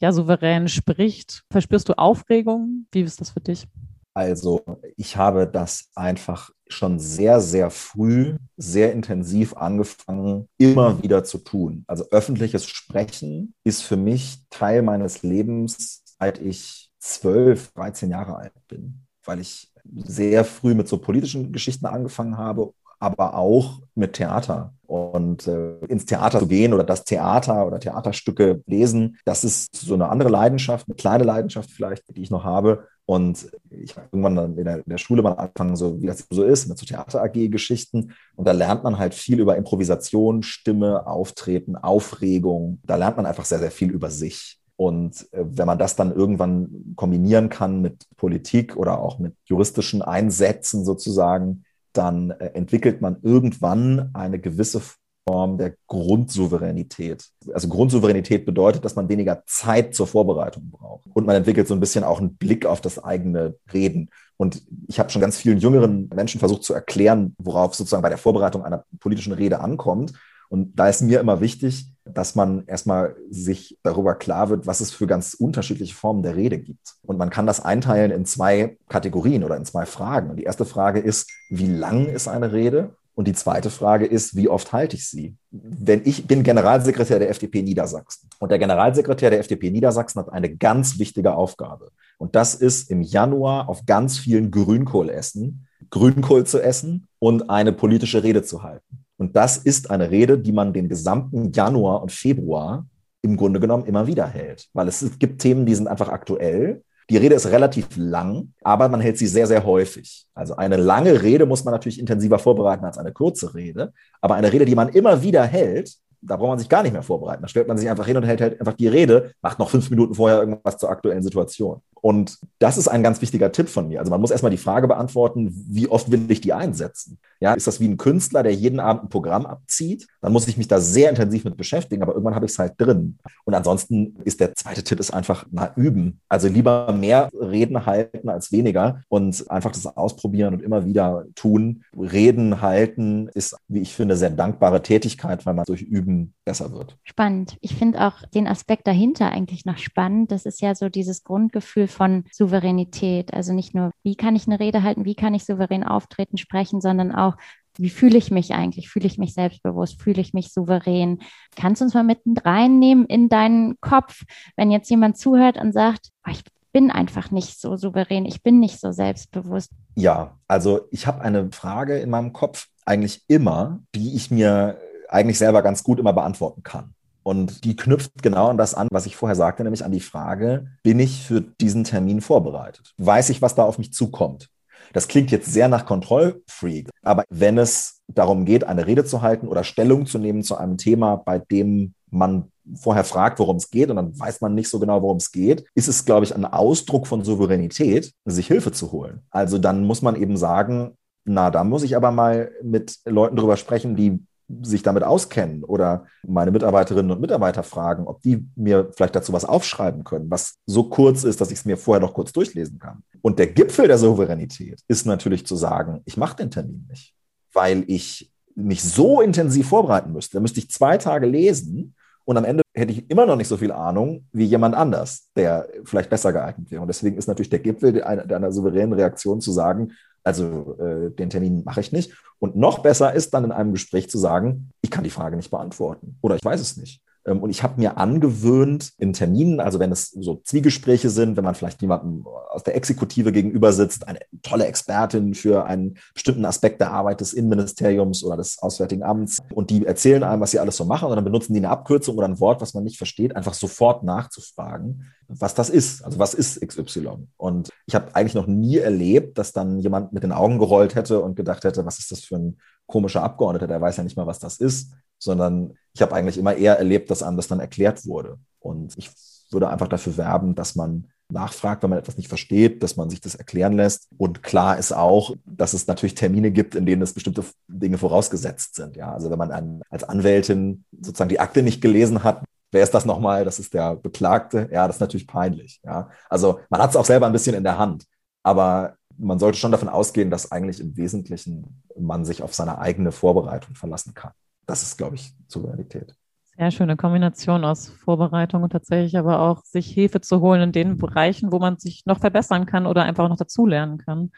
ja 0.00 0.12
souverän 0.12 0.68
spricht? 0.68 1.44
Verspürst 1.50 1.88
du 1.88 1.96
Aufregung? 1.96 2.86
Wie 2.90 3.02
ist 3.02 3.20
das 3.20 3.30
für 3.30 3.40
dich? 3.40 3.68
Also 4.14 4.62
ich 4.96 5.16
habe 5.16 5.46
das 5.46 5.88
einfach 5.94 6.50
schon 6.68 6.98
sehr, 6.98 7.40
sehr 7.40 7.70
früh, 7.70 8.36
sehr 8.56 8.92
intensiv 8.92 9.54
angefangen, 9.54 10.48
immer 10.58 11.02
wieder 11.02 11.24
zu 11.24 11.38
tun. 11.38 11.84
Also 11.86 12.04
öffentliches 12.10 12.66
Sprechen 12.66 13.54
ist 13.64 13.82
für 13.82 13.96
mich 13.96 14.44
Teil 14.50 14.82
meines 14.82 15.22
Lebens, 15.22 16.02
seit 16.18 16.40
ich 16.40 16.90
zwölf, 16.98 17.72
13 17.72 18.10
Jahre 18.10 18.36
alt 18.36 18.52
bin, 18.68 19.06
weil 19.24 19.40
ich 19.40 19.72
sehr 19.94 20.44
früh 20.44 20.74
mit 20.74 20.88
so 20.88 20.98
politischen 20.98 21.52
Geschichten 21.52 21.86
angefangen 21.86 22.36
habe, 22.36 22.72
aber 23.02 23.36
auch 23.36 23.80
mit 23.96 24.12
Theater. 24.12 24.74
Und 24.86 25.48
äh, 25.48 25.78
ins 25.86 26.04
Theater 26.04 26.38
zu 26.38 26.46
gehen 26.46 26.72
oder 26.72 26.84
das 26.84 27.04
Theater 27.04 27.66
oder 27.66 27.80
Theaterstücke 27.80 28.62
lesen, 28.66 29.18
das 29.24 29.42
ist 29.42 29.74
so 29.74 29.94
eine 29.94 30.08
andere 30.08 30.28
Leidenschaft, 30.28 30.86
eine 30.86 30.94
kleine 30.94 31.24
Leidenschaft 31.24 31.70
vielleicht, 31.70 32.04
die 32.14 32.22
ich 32.22 32.30
noch 32.30 32.44
habe. 32.44 32.86
Und 33.04 33.50
ich 33.70 33.96
habe 33.96 34.06
irgendwann 34.12 34.36
dann 34.36 34.58
in 34.58 34.64
der, 34.64 34.76
in 34.76 34.84
der, 34.86 34.98
Schule 34.98 35.22
mal 35.22 35.32
angefangen, 35.32 35.74
so 35.76 36.00
wie 36.00 36.06
das 36.06 36.26
so 36.30 36.44
ist, 36.44 36.68
mit 36.68 36.78
so 36.78 36.86
Theater-AG-Geschichten. 36.86 38.12
Und 38.36 38.46
da 38.46 38.52
lernt 38.52 38.84
man 38.84 38.98
halt 38.98 39.14
viel 39.14 39.40
über 39.40 39.56
Improvisation, 39.56 40.42
Stimme, 40.42 41.06
Auftreten, 41.06 41.74
Aufregung. 41.74 42.80
Da 42.84 42.96
lernt 42.96 43.16
man 43.16 43.26
einfach 43.26 43.46
sehr, 43.46 43.58
sehr 43.58 43.72
viel 43.72 43.90
über 43.90 44.10
sich. 44.10 44.60
Und 44.76 45.26
äh, 45.32 45.42
wenn 45.42 45.66
man 45.66 45.78
das 45.78 45.96
dann 45.96 46.14
irgendwann 46.14 46.94
kombinieren 46.94 47.48
kann 47.48 47.80
mit 47.80 48.06
Politik 48.16 48.76
oder 48.76 49.00
auch 49.00 49.18
mit 49.18 49.34
juristischen 49.46 50.02
Einsätzen 50.02 50.84
sozusagen, 50.84 51.64
dann 51.92 52.30
äh, 52.30 52.46
entwickelt 52.54 53.00
man 53.00 53.18
irgendwann 53.22 54.10
eine 54.14 54.38
gewisse 54.38 54.80
Form 55.28 55.56
der 55.56 55.76
Grundsouveränität. 55.86 57.28
Also 57.52 57.68
Grundsouveränität 57.68 58.44
bedeutet, 58.44 58.84
dass 58.84 58.96
man 58.96 59.08
weniger 59.08 59.44
Zeit 59.46 59.94
zur 59.94 60.06
Vorbereitung 60.06 60.70
braucht. 60.70 61.06
Und 61.14 61.26
man 61.26 61.36
entwickelt 61.36 61.68
so 61.68 61.74
ein 61.74 61.80
bisschen 61.80 62.02
auch 62.02 62.18
einen 62.18 62.36
Blick 62.36 62.66
auf 62.66 62.80
das 62.80 63.02
eigene 63.02 63.54
Reden. 63.72 64.10
Und 64.36 64.62
ich 64.88 64.98
habe 64.98 65.10
schon 65.10 65.22
ganz 65.22 65.36
vielen 65.36 65.58
jüngeren 65.58 66.08
Menschen 66.14 66.40
versucht 66.40 66.64
zu 66.64 66.74
erklären, 66.74 67.36
worauf 67.38 67.74
sozusagen 67.74 68.02
bei 68.02 68.08
der 68.08 68.18
Vorbereitung 68.18 68.64
einer 68.64 68.84
politischen 68.98 69.32
Rede 69.32 69.60
ankommt. 69.60 70.12
Und 70.48 70.74
da 70.74 70.88
ist 70.88 71.02
mir 71.02 71.20
immer 71.20 71.40
wichtig, 71.40 71.91
dass 72.14 72.34
man 72.34 72.64
erstmal 72.66 73.16
sich 73.30 73.78
darüber 73.82 74.14
klar 74.14 74.48
wird, 74.50 74.66
was 74.66 74.80
es 74.80 74.92
für 74.92 75.06
ganz 75.06 75.34
unterschiedliche 75.34 75.94
Formen 75.94 76.22
der 76.22 76.36
Rede 76.36 76.58
gibt. 76.58 76.94
Und 77.02 77.18
man 77.18 77.30
kann 77.30 77.46
das 77.46 77.60
einteilen 77.64 78.10
in 78.10 78.26
zwei 78.26 78.76
Kategorien 78.88 79.44
oder 79.44 79.56
in 79.56 79.64
zwei 79.64 79.86
Fragen. 79.86 80.30
Und 80.30 80.36
die 80.36 80.44
erste 80.44 80.64
Frage 80.64 81.00
ist, 81.00 81.30
wie 81.48 81.66
lang 81.66 82.06
ist 82.06 82.28
eine 82.28 82.52
Rede? 82.52 82.96
Und 83.14 83.28
die 83.28 83.34
zweite 83.34 83.68
Frage 83.68 84.06
ist, 84.06 84.36
wie 84.36 84.48
oft 84.48 84.72
halte 84.72 84.96
ich 84.96 85.06
sie? 85.06 85.36
Wenn 85.50 86.02
ich 86.06 86.26
bin 86.26 86.42
Generalsekretär 86.42 87.18
der 87.18 87.28
FDP 87.28 87.62
Niedersachsen 87.62 88.30
und 88.38 88.50
der 88.50 88.58
Generalsekretär 88.58 89.28
der 89.28 89.40
FDP 89.40 89.70
Niedersachsen 89.70 90.20
hat 90.20 90.32
eine 90.32 90.56
ganz 90.56 90.98
wichtige 90.98 91.34
Aufgabe. 91.34 91.90
Und 92.16 92.34
das 92.34 92.54
ist 92.54 92.90
im 92.90 93.02
Januar 93.02 93.68
auf 93.68 93.84
ganz 93.84 94.18
vielen 94.18 94.50
Grünkohl 94.50 95.10
essen, 95.10 95.66
Grünkohl 95.90 96.46
zu 96.46 96.62
essen 96.62 97.06
und 97.18 97.50
eine 97.50 97.72
politische 97.72 98.22
Rede 98.22 98.42
zu 98.42 98.62
halten. 98.62 99.04
Und 99.22 99.36
das 99.36 99.56
ist 99.56 99.88
eine 99.88 100.10
Rede, 100.10 100.36
die 100.36 100.50
man 100.50 100.72
den 100.72 100.88
gesamten 100.88 101.52
Januar 101.52 102.02
und 102.02 102.10
Februar 102.10 102.86
im 103.22 103.36
Grunde 103.36 103.60
genommen 103.60 103.84
immer 103.84 104.08
wieder 104.08 104.26
hält. 104.26 104.68
Weil 104.72 104.88
es 104.88 105.16
gibt 105.20 105.40
Themen, 105.40 105.64
die 105.64 105.76
sind 105.76 105.86
einfach 105.86 106.08
aktuell 106.08 106.82
die 107.10 107.18
Rede 107.18 107.34
ist 107.34 107.50
relativ 107.50 107.88
lang, 107.96 108.54
aber 108.62 108.88
man 108.88 109.02
hält 109.02 109.18
sie 109.18 109.26
sehr, 109.26 109.46
sehr 109.46 109.64
häufig. 109.66 110.26
Also 110.34 110.56
eine 110.56 110.76
lange 110.76 111.22
Rede 111.22 111.44
muss 111.44 111.62
man 111.62 111.72
natürlich 111.72 112.00
intensiver 112.00 112.38
vorbereiten 112.38 112.86
als 112.86 112.96
eine 112.96 113.12
kurze 113.12 113.54
Rede. 113.54 113.92
Aber 114.20 114.34
eine 114.34 114.52
Rede, 114.52 114.64
die 114.64 114.74
man 114.74 114.88
immer 114.88 115.22
wieder 115.22 115.44
hält, 115.44 115.94
da 116.22 116.36
braucht 116.36 116.48
man 116.48 116.58
sich 116.58 116.68
gar 116.68 116.82
nicht 116.82 116.92
mehr 116.92 117.02
vorbereiten. 117.02 117.42
Da 117.42 117.48
stellt 117.48 117.68
man 117.68 117.76
sich 117.76 117.90
einfach 117.90 118.06
hin 118.06 118.16
und 118.16 118.22
hält 118.22 118.40
halt 118.40 118.58
einfach 118.60 118.74
die 118.74 118.88
Rede, 118.88 119.32
macht 119.42 119.58
noch 119.58 119.68
fünf 119.68 119.90
Minuten 119.90 120.14
vorher 120.14 120.38
irgendwas 120.40 120.78
zur 120.78 120.88
aktuellen 120.88 121.22
Situation. 121.22 121.82
Und 122.02 122.38
das 122.58 122.78
ist 122.78 122.88
ein 122.88 123.04
ganz 123.04 123.22
wichtiger 123.22 123.52
Tipp 123.52 123.68
von 123.68 123.88
mir. 123.88 124.00
Also 124.00 124.10
man 124.10 124.20
muss 124.20 124.32
erstmal 124.32 124.50
die 124.50 124.56
Frage 124.56 124.88
beantworten, 124.88 125.52
wie 125.68 125.88
oft 125.88 126.10
will 126.10 126.30
ich 126.30 126.40
die 126.40 126.52
einsetzen? 126.52 127.18
Ja, 127.38 127.54
ist 127.54 127.68
das 127.68 127.78
wie 127.78 127.86
ein 127.86 127.96
Künstler, 127.96 128.42
der 128.42 128.52
jeden 128.52 128.80
Abend 128.80 129.04
ein 129.04 129.08
Programm 129.08 129.46
abzieht? 129.46 130.08
Dann 130.20 130.32
muss 130.32 130.48
ich 130.48 130.56
mich 130.56 130.66
da 130.66 130.80
sehr 130.80 131.10
intensiv 131.10 131.44
mit 131.44 131.56
beschäftigen, 131.56 132.02
aber 132.02 132.12
irgendwann 132.12 132.34
habe 132.34 132.46
ich 132.46 132.52
es 132.52 132.58
halt 132.58 132.74
drin. 132.76 133.18
Und 133.44 133.54
ansonsten 133.54 134.16
ist 134.24 134.40
der 134.40 134.52
zweite 134.56 134.82
Tipp 134.82 134.98
ist 134.98 135.12
einfach 135.12 135.46
mal 135.52 135.72
üben. 135.76 136.20
Also 136.28 136.48
lieber 136.48 136.92
mehr 136.92 137.28
Reden 137.32 137.86
halten 137.86 138.28
als 138.28 138.50
weniger 138.50 139.00
und 139.08 139.48
einfach 139.48 139.70
das 139.70 139.86
ausprobieren 139.86 140.54
und 140.54 140.62
immer 140.62 140.84
wieder 140.84 141.26
tun. 141.36 141.84
Reden 141.96 142.62
halten 142.62 143.28
ist, 143.32 143.56
wie 143.68 143.80
ich 143.80 143.94
finde, 143.94 144.16
sehr 144.16 144.30
dankbare 144.30 144.82
Tätigkeit, 144.82 145.46
weil 145.46 145.54
man 145.54 145.66
durch 145.66 145.82
Üben 145.82 146.34
besser 146.44 146.72
wird. 146.72 146.96
Spannend. 147.04 147.58
Ich 147.60 147.76
finde 147.76 148.04
auch 148.06 148.26
den 148.34 148.48
Aspekt 148.48 148.88
dahinter 148.88 149.30
eigentlich 149.30 149.64
noch 149.64 149.78
spannend. 149.78 150.32
Das 150.32 150.46
ist 150.46 150.60
ja 150.60 150.74
so 150.74 150.88
dieses 150.88 151.22
Grundgefühl 151.22 151.86
von 151.92 152.24
Souveränität. 152.32 153.32
Also 153.32 153.52
nicht 153.52 153.74
nur, 153.74 153.92
wie 154.02 154.16
kann 154.16 154.36
ich 154.36 154.46
eine 154.46 154.60
Rede 154.60 154.82
halten, 154.82 155.04
wie 155.04 155.14
kann 155.14 155.34
ich 155.34 155.44
souverän 155.44 155.84
auftreten, 155.84 156.38
sprechen, 156.38 156.80
sondern 156.80 157.12
auch, 157.12 157.36
wie 157.76 157.90
fühle 157.90 158.18
ich 158.18 158.30
mich 158.30 158.52
eigentlich? 158.52 158.90
Fühle 158.90 159.06
ich 159.06 159.18
mich 159.18 159.34
selbstbewusst? 159.34 160.02
Fühle 160.02 160.20
ich 160.20 160.34
mich 160.34 160.52
souverän? 160.52 161.20
Kannst 161.56 161.80
du 161.80 161.86
uns 161.86 161.94
mal 161.94 162.04
mit 162.04 162.20
reinnehmen 162.44 163.06
in 163.06 163.28
deinen 163.28 163.80
Kopf, 163.80 164.22
wenn 164.56 164.70
jetzt 164.70 164.90
jemand 164.90 165.16
zuhört 165.16 165.56
und 165.56 165.72
sagt, 165.72 166.08
oh, 166.26 166.30
ich 166.30 166.42
bin 166.72 166.90
einfach 166.90 167.30
nicht 167.30 167.60
so 167.60 167.76
souverän, 167.76 168.26
ich 168.26 168.42
bin 168.42 168.58
nicht 168.58 168.80
so 168.80 168.92
selbstbewusst. 168.92 169.70
Ja, 169.94 170.38
also 170.48 170.80
ich 170.90 171.06
habe 171.06 171.20
eine 171.20 171.50
Frage 171.52 171.98
in 171.98 172.10
meinem 172.10 172.32
Kopf 172.32 172.68
eigentlich 172.84 173.22
immer, 173.28 173.80
die 173.94 174.16
ich 174.16 174.30
mir 174.30 174.78
eigentlich 175.08 175.38
selber 175.38 175.62
ganz 175.62 175.84
gut 175.84 175.98
immer 175.98 176.12
beantworten 176.12 176.62
kann. 176.62 176.94
Und 177.22 177.64
die 177.64 177.76
knüpft 177.76 178.22
genau 178.22 178.48
an 178.48 178.58
das 178.58 178.74
an, 178.74 178.88
was 178.90 179.06
ich 179.06 179.16
vorher 179.16 179.36
sagte, 179.36 179.62
nämlich 179.62 179.84
an 179.84 179.92
die 179.92 180.00
Frage, 180.00 180.66
bin 180.82 180.98
ich 180.98 181.26
für 181.26 181.40
diesen 181.40 181.84
Termin 181.84 182.20
vorbereitet? 182.20 182.94
Weiß 182.98 183.30
ich, 183.30 183.42
was 183.42 183.54
da 183.54 183.64
auf 183.64 183.78
mich 183.78 183.92
zukommt? 183.92 184.48
Das 184.92 185.08
klingt 185.08 185.30
jetzt 185.30 185.52
sehr 185.52 185.68
nach 185.68 185.86
Kontrollfreak, 185.86 186.90
aber 187.02 187.24
wenn 187.30 187.56
es 187.56 188.00
darum 188.08 188.44
geht, 188.44 188.64
eine 188.64 188.86
Rede 188.86 189.04
zu 189.04 189.22
halten 189.22 189.48
oder 189.48 189.64
Stellung 189.64 190.06
zu 190.06 190.18
nehmen 190.18 190.42
zu 190.42 190.56
einem 190.56 190.76
Thema, 190.76 191.16
bei 191.16 191.38
dem 191.38 191.94
man 192.10 192.50
vorher 192.74 193.04
fragt, 193.04 193.38
worum 193.38 193.56
es 193.56 193.70
geht 193.70 193.90
und 193.90 193.96
dann 193.96 194.18
weiß 194.18 194.40
man 194.40 194.54
nicht 194.54 194.68
so 194.68 194.78
genau, 194.78 195.02
worum 195.02 195.16
es 195.16 195.32
geht, 195.32 195.64
ist 195.74 195.88
es, 195.88 196.04
glaube 196.04 196.24
ich, 196.24 196.34
ein 196.34 196.44
Ausdruck 196.44 197.06
von 197.06 197.24
Souveränität, 197.24 198.12
sich 198.24 198.46
Hilfe 198.46 198.72
zu 198.72 198.92
holen. 198.92 199.22
Also 199.30 199.58
dann 199.58 199.84
muss 199.84 200.02
man 200.02 200.16
eben 200.16 200.36
sagen, 200.36 200.96
na, 201.24 201.50
da 201.50 201.64
muss 201.64 201.82
ich 201.82 201.96
aber 201.96 202.10
mal 202.10 202.50
mit 202.62 202.98
Leuten 203.04 203.36
drüber 203.36 203.56
sprechen, 203.56 203.96
die 203.96 204.24
sich 204.62 204.82
damit 204.82 205.02
auskennen 205.02 205.64
oder 205.64 206.06
meine 206.26 206.50
Mitarbeiterinnen 206.50 207.10
und 207.10 207.20
Mitarbeiter 207.20 207.62
fragen, 207.62 208.06
ob 208.06 208.20
die 208.22 208.46
mir 208.56 208.90
vielleicht 208.94 209.16
dazu 209.16 209.32
was 209.32 209.44
aufschreiben 209.44 210.04
können, 210.04 210.30
was 210.30 210.58
so 210.66 210.84
kurz 210.84 211.24
ist, 211.24 211.40
dass 211.40 211.50
ich 211.50 211.58
es 211.60 211.64
mir 211.64 211.76
vorher 211.76 212.00
noch 212.00 212.14
kurz 212.14 212.32
durchlesen 212.32 212.78
kann. 212.78 213.02
Und 213.22 213.38
der 213.38 213.48
Gipfel 213.48 213.88
der 213.88 213.98
Souveränität 213.98 214.80
ist 214.88 215.06
natürlich 215.06 215.46
zu 215.46 215.56
sagen, 215.56 216.00
ich 216.04 216.16
mache 216.16 216.36
den 216.36 216.50
Termin 216.50 216.86
nicht, 216.90 217.14
weil 217.52 217.84
ich 217.86 218.32
mich 218.54 218.82
so 218.82 219.20
intensiv 219.20 219.68
vorbereiten 219.68 220.12
müsste. 220.12 220.36
Da 220.36 220.40
müsste 220.40 220.60
ich 220.60 220.70
zwei 220.70 220.98
Tage 220.98 221.26
lesen 221.26 221.94
und 222.24 222.36
am 222.36 222.44
Ende 222.44 222.62
hätte 222.74 222.92
ich 222.92 223.10
immer 223.10 223.26
noch 223.26 223.36
nicht 223.36 223.48
so 223.48 223.56
viel 223.56 223.72
Ahnung 223.72 224.26
wie 224.32 224.44
jemand 224.44 224.74
anders, 224.74 225.28
der 225.36 225.68
vielleicht 225.84 226.10
besser 226.10 226.32
geeignet 226.32 226.70
wäre. 226.70 226.82
Und 226.82 226.88
deswegen 226.88 227.16
ist 227.16 227.26
natürlich 227.26 227.50
der 227.50 227.58
Gipfel 227.58 228.02
einer, 228.02 228.22
einer 228.34 228.52
souveränen 228.52 228.92
Reaktion 228.92 229.40
zu 229.40 229.52
sagen, 229.52 229.92
also 230.24 230.76
äh, 230.78 231.10
den 231.10 231.30
Termin 231.30 231.62
mache 231.64 231.80
ich 231.80 231.92
nicht. 231.92 232.12
Und 232.38 232.56
noch 232.56 232.80
besser 232.80 233.12
ist 233.12 233.34
dann 233.34 233.44
in 233.44 233.52
einem 233.52 233.72
Gespräch 233.72 234.10
zu 234.10 234.18
sagen, 234.18 234.70
ich 234.80 234.90
kann 234.90 235.04
die 235.04 235.10
Frage 235.10 235.36
nicht 235.36 235.50
beantworten 235.50 236.16
oder 236.20 236.36
ich 236.36 236.44
weiß 236.44 236.60
es 236.60 236.76
nicht. 236.76 237.00
Ähm, 237.26 237.42
und 237.42 237.50
ich 237.50 237.62
habe 237.62 237.80
mir 237.80 237.96
angewöhnt, 237.98 238.92
in 238.98 239.12
Terminen, 239.12 239.60
also 239.60 239.78
wenn 239.78 239.92
es 239.92 240.10
so 240.10 240.40
Zwiegespräche 240.44 241.10
sind, 241.10 241.36
wenn 241.36 241.44
man 241.44 241.54
vielleicht 241.54 241.80
jemandem 241.80 242.26
aus 242.50 242.62
der 242.62 242.76
Exekutive 242.76 243.32
gegenüber 243.32 243.72
sitzt, 243.72 244.08
eine 244.08 244.20
tolle 244.42 244.66
Expertin 244.66 245.34
für 245.34 245.64
einen 245.64 245.98
bestimmten 246.14 246.44
Aspekt 246.44 246.80
der 246.80 246.90
Arbeit 246.92 247.20
des 247.20 247.32
Innenministeriums 247.32 248.24
oder 248.24 248.36
des 248.36 248.58
Auswärtigen 248.60 249.02
Amts 249.02 249.38
und 249.54 249.70
die 249.70 249.86
erzählen 249.86 250.22
einem, 250.22 250.40
was 250.40 250.50
sie 250.50 250.58
alles 250.58 250.76
so 250.76 250.84
machen 250.84 251.08
und 251.08 251.16
dann 251.16 251.24
benutzen 251.24 251.54
die 251.54 251.60
eine 251.60 251.70
Abkürzung 251.70 252.16
oder 252.16 252.26
ein 252.26 252.40
Wort, 252.40 252.60
was 252.60 252.74
man 252.74 252.84
nicht 252.84 252.98
versteht, 252.98 253.36
einfach 253.36 253.54
sofort 253.54 254.02
nachzufragen, 254.02 255.12
was 255.28 255.54
das 255.54 255.70
ist. 255.70 256.04
Also 256.04 256.18
was 256.18 256.34
ist 256.34 256.60
XY? 256.60 257.28
Und 257.36 257.70
ich 257.86 257.94
habe 257.94 258.14
eigentlich 258.14 258.34
noch 258.34 258.46
nie 258.46 258.78
erlebt, 258.78 259.38
dass 259.38 259.52
dann 259.52 259.78
jemand 259.78 260.12
mit 260.12 260.22
den 260.22 260.32
Augen 260.32 260.58
gerollt 260.58 260.94
hätte 260.94 261.20
und 261.20 261.36
gedacht 261.36 261.64
hätte, 261.64 261.86
was 261.86 261.98
ist 261.98 262.10
das 262.10 262.20
für 262.20 262.36
ein 262.36 262.58
komischer 262.86 263.22
Abgeordneter, 263.22 263.68
der 263.68 263.80
weiß 263.80 263.96
ja 263.96 264.04
nicht 264.04 264.16
mal, 264.16 264.26
was 264.26 264.38
das 264.38 264.58
ist, 264.58 264.92
sondern 265.22 265.74
ich 265.94 266.02
habe 266.02 266.14
eigentlich 266.14 266.38
immer 266.38 266.54
eher 266.56 266.78
erlebt, 266.78 267.10
dass 267.10 267.22
einem 267.22 267.36
das 267.36 267.48
dann 267.48 267.60
erklärt 267.60 268.06
wurde. 268.06 268.38
Und 268.58 268.96
ich 268.96 269.10
würde 269.50 269.68
einfach 269.68 269.88
dafür 269.88 270.16
werben, 270.16 270.54
dass 270.54 270.74
man 270.74 271.08
nachfragt, 271.28 271.82
wenn 271.82 271.90
man 271.90 271.98
etwas 271.98 272.16
nicht 272.16 272.28
versteht, 272.28 272.82
dass 272.82 272.96
man 272.96 273.08
sich 273.08 273.20
das 273.20 273.34
erklären 273.34 273.74
lässt. 273.74 274.08
Und 274.18 274.42
klar 274.42 274.78
ist 274.78 274.92
auch, 274.92 275.34
dass 275.44 275.72
es 275.72 275.86
natürlich 275.86 276.14
Termine 276.14 276.50
gibt, 276.50 276.74
in 276.74 276.86
denen 276.86 277.02
es 277.02 277.14
bestimmte 277.14 277.44
Dinge 277.68 277.98
vorausgesetzt 277.98 278.74
sind. 278.74 278.96
Ja, 278.96 279.12
also 279.12 279.30
wenn 279.30 279.38
man 279.38 279.50
einen, 279.50 279.82
als 279.90 280.04
Anwältin 280.04 280.84
sozusagen 281.00 281.30
die 281.30 281.40
Akte 281.40 281.62
nicht 281.62 281.80
gelesen 281.80 282.24
hat, 282.24 282.44
wer 282.70 282.82
ist 282.82 282.94
das 282.94 283.04
nochmal? 283.04 283.44
Das 283.44 283.58
ist 283.58 283.72
der 283.74 283.96
Beklagte. 283.96 284.68
Ja, 284.72 284.86
das 284.86 284.96
ist 284.96 285.00
natürlich 285.00 285.26
peinlich. 285.26 285.80
Ja, 285.84 286.10
also 286.28 286.60
man 286.68 286.82
hat 286.82 286.90
es 286.90 286.96
auch 286.96 287.06
selber 287.06 287.26
ein 287.26 287.32
bisschen 287.32 287.54
in 287.54 287.64
der 287.64 287.78
Hand. 287.78 288.04
Aber 288.42 288.96
man 289.18 289.38
sollte 289.38 289.58
schon 289.58 289.72
davon 289.72 289.88
ausgehen, 289.88 290.30
dass 290.30 290.52
eigentlich 290.52 290.80
im 290.80 290.96
Wesentlichen 290.96 291.82
man 291.98 292.24
sich 292.24 292.42
auf 292.42 292.54
seine 292.54 292.78
eigene 292.78 293.12
Vorbereitung 293.12 293.74
verlassen 293.74 294.14
kann. 294.14 294.32
Das 294.72 294.82
ist, 294.82 294.96
glaube 294.96 295.16
ich, 295.16 295.34
Souveränität. 295.48 296.14
Sehr 296.56 296.70
schöne 296.70 296.96
Kombination 296.96 297.62
aus 297.62 297.90
Vorbereitung 297.90 298.62
und 298.62 298.70
tatsächlich 298.70 299.18
aber 299.18 299.40
auch 299.40 299.62
sich 299.64 299.86
Hilfe 299.92 300.22
zu 300.22 300.40
holen 300.40 300.62
in 300.62 300.72
den 300.72 300.96
Bereichen, 300.96 301.52
wo 301.52 301.58
man 301.58 301.76
sich 301.76 302.06
noch 302.06 302.20
verbessern 302.20 302.64
kann 302.64 302.86
oder 302.86 303.02
einfach 303.02 303.28
noch 303.28 303.36
dazulernen 303.36 303.98
kann. 303.98 304.30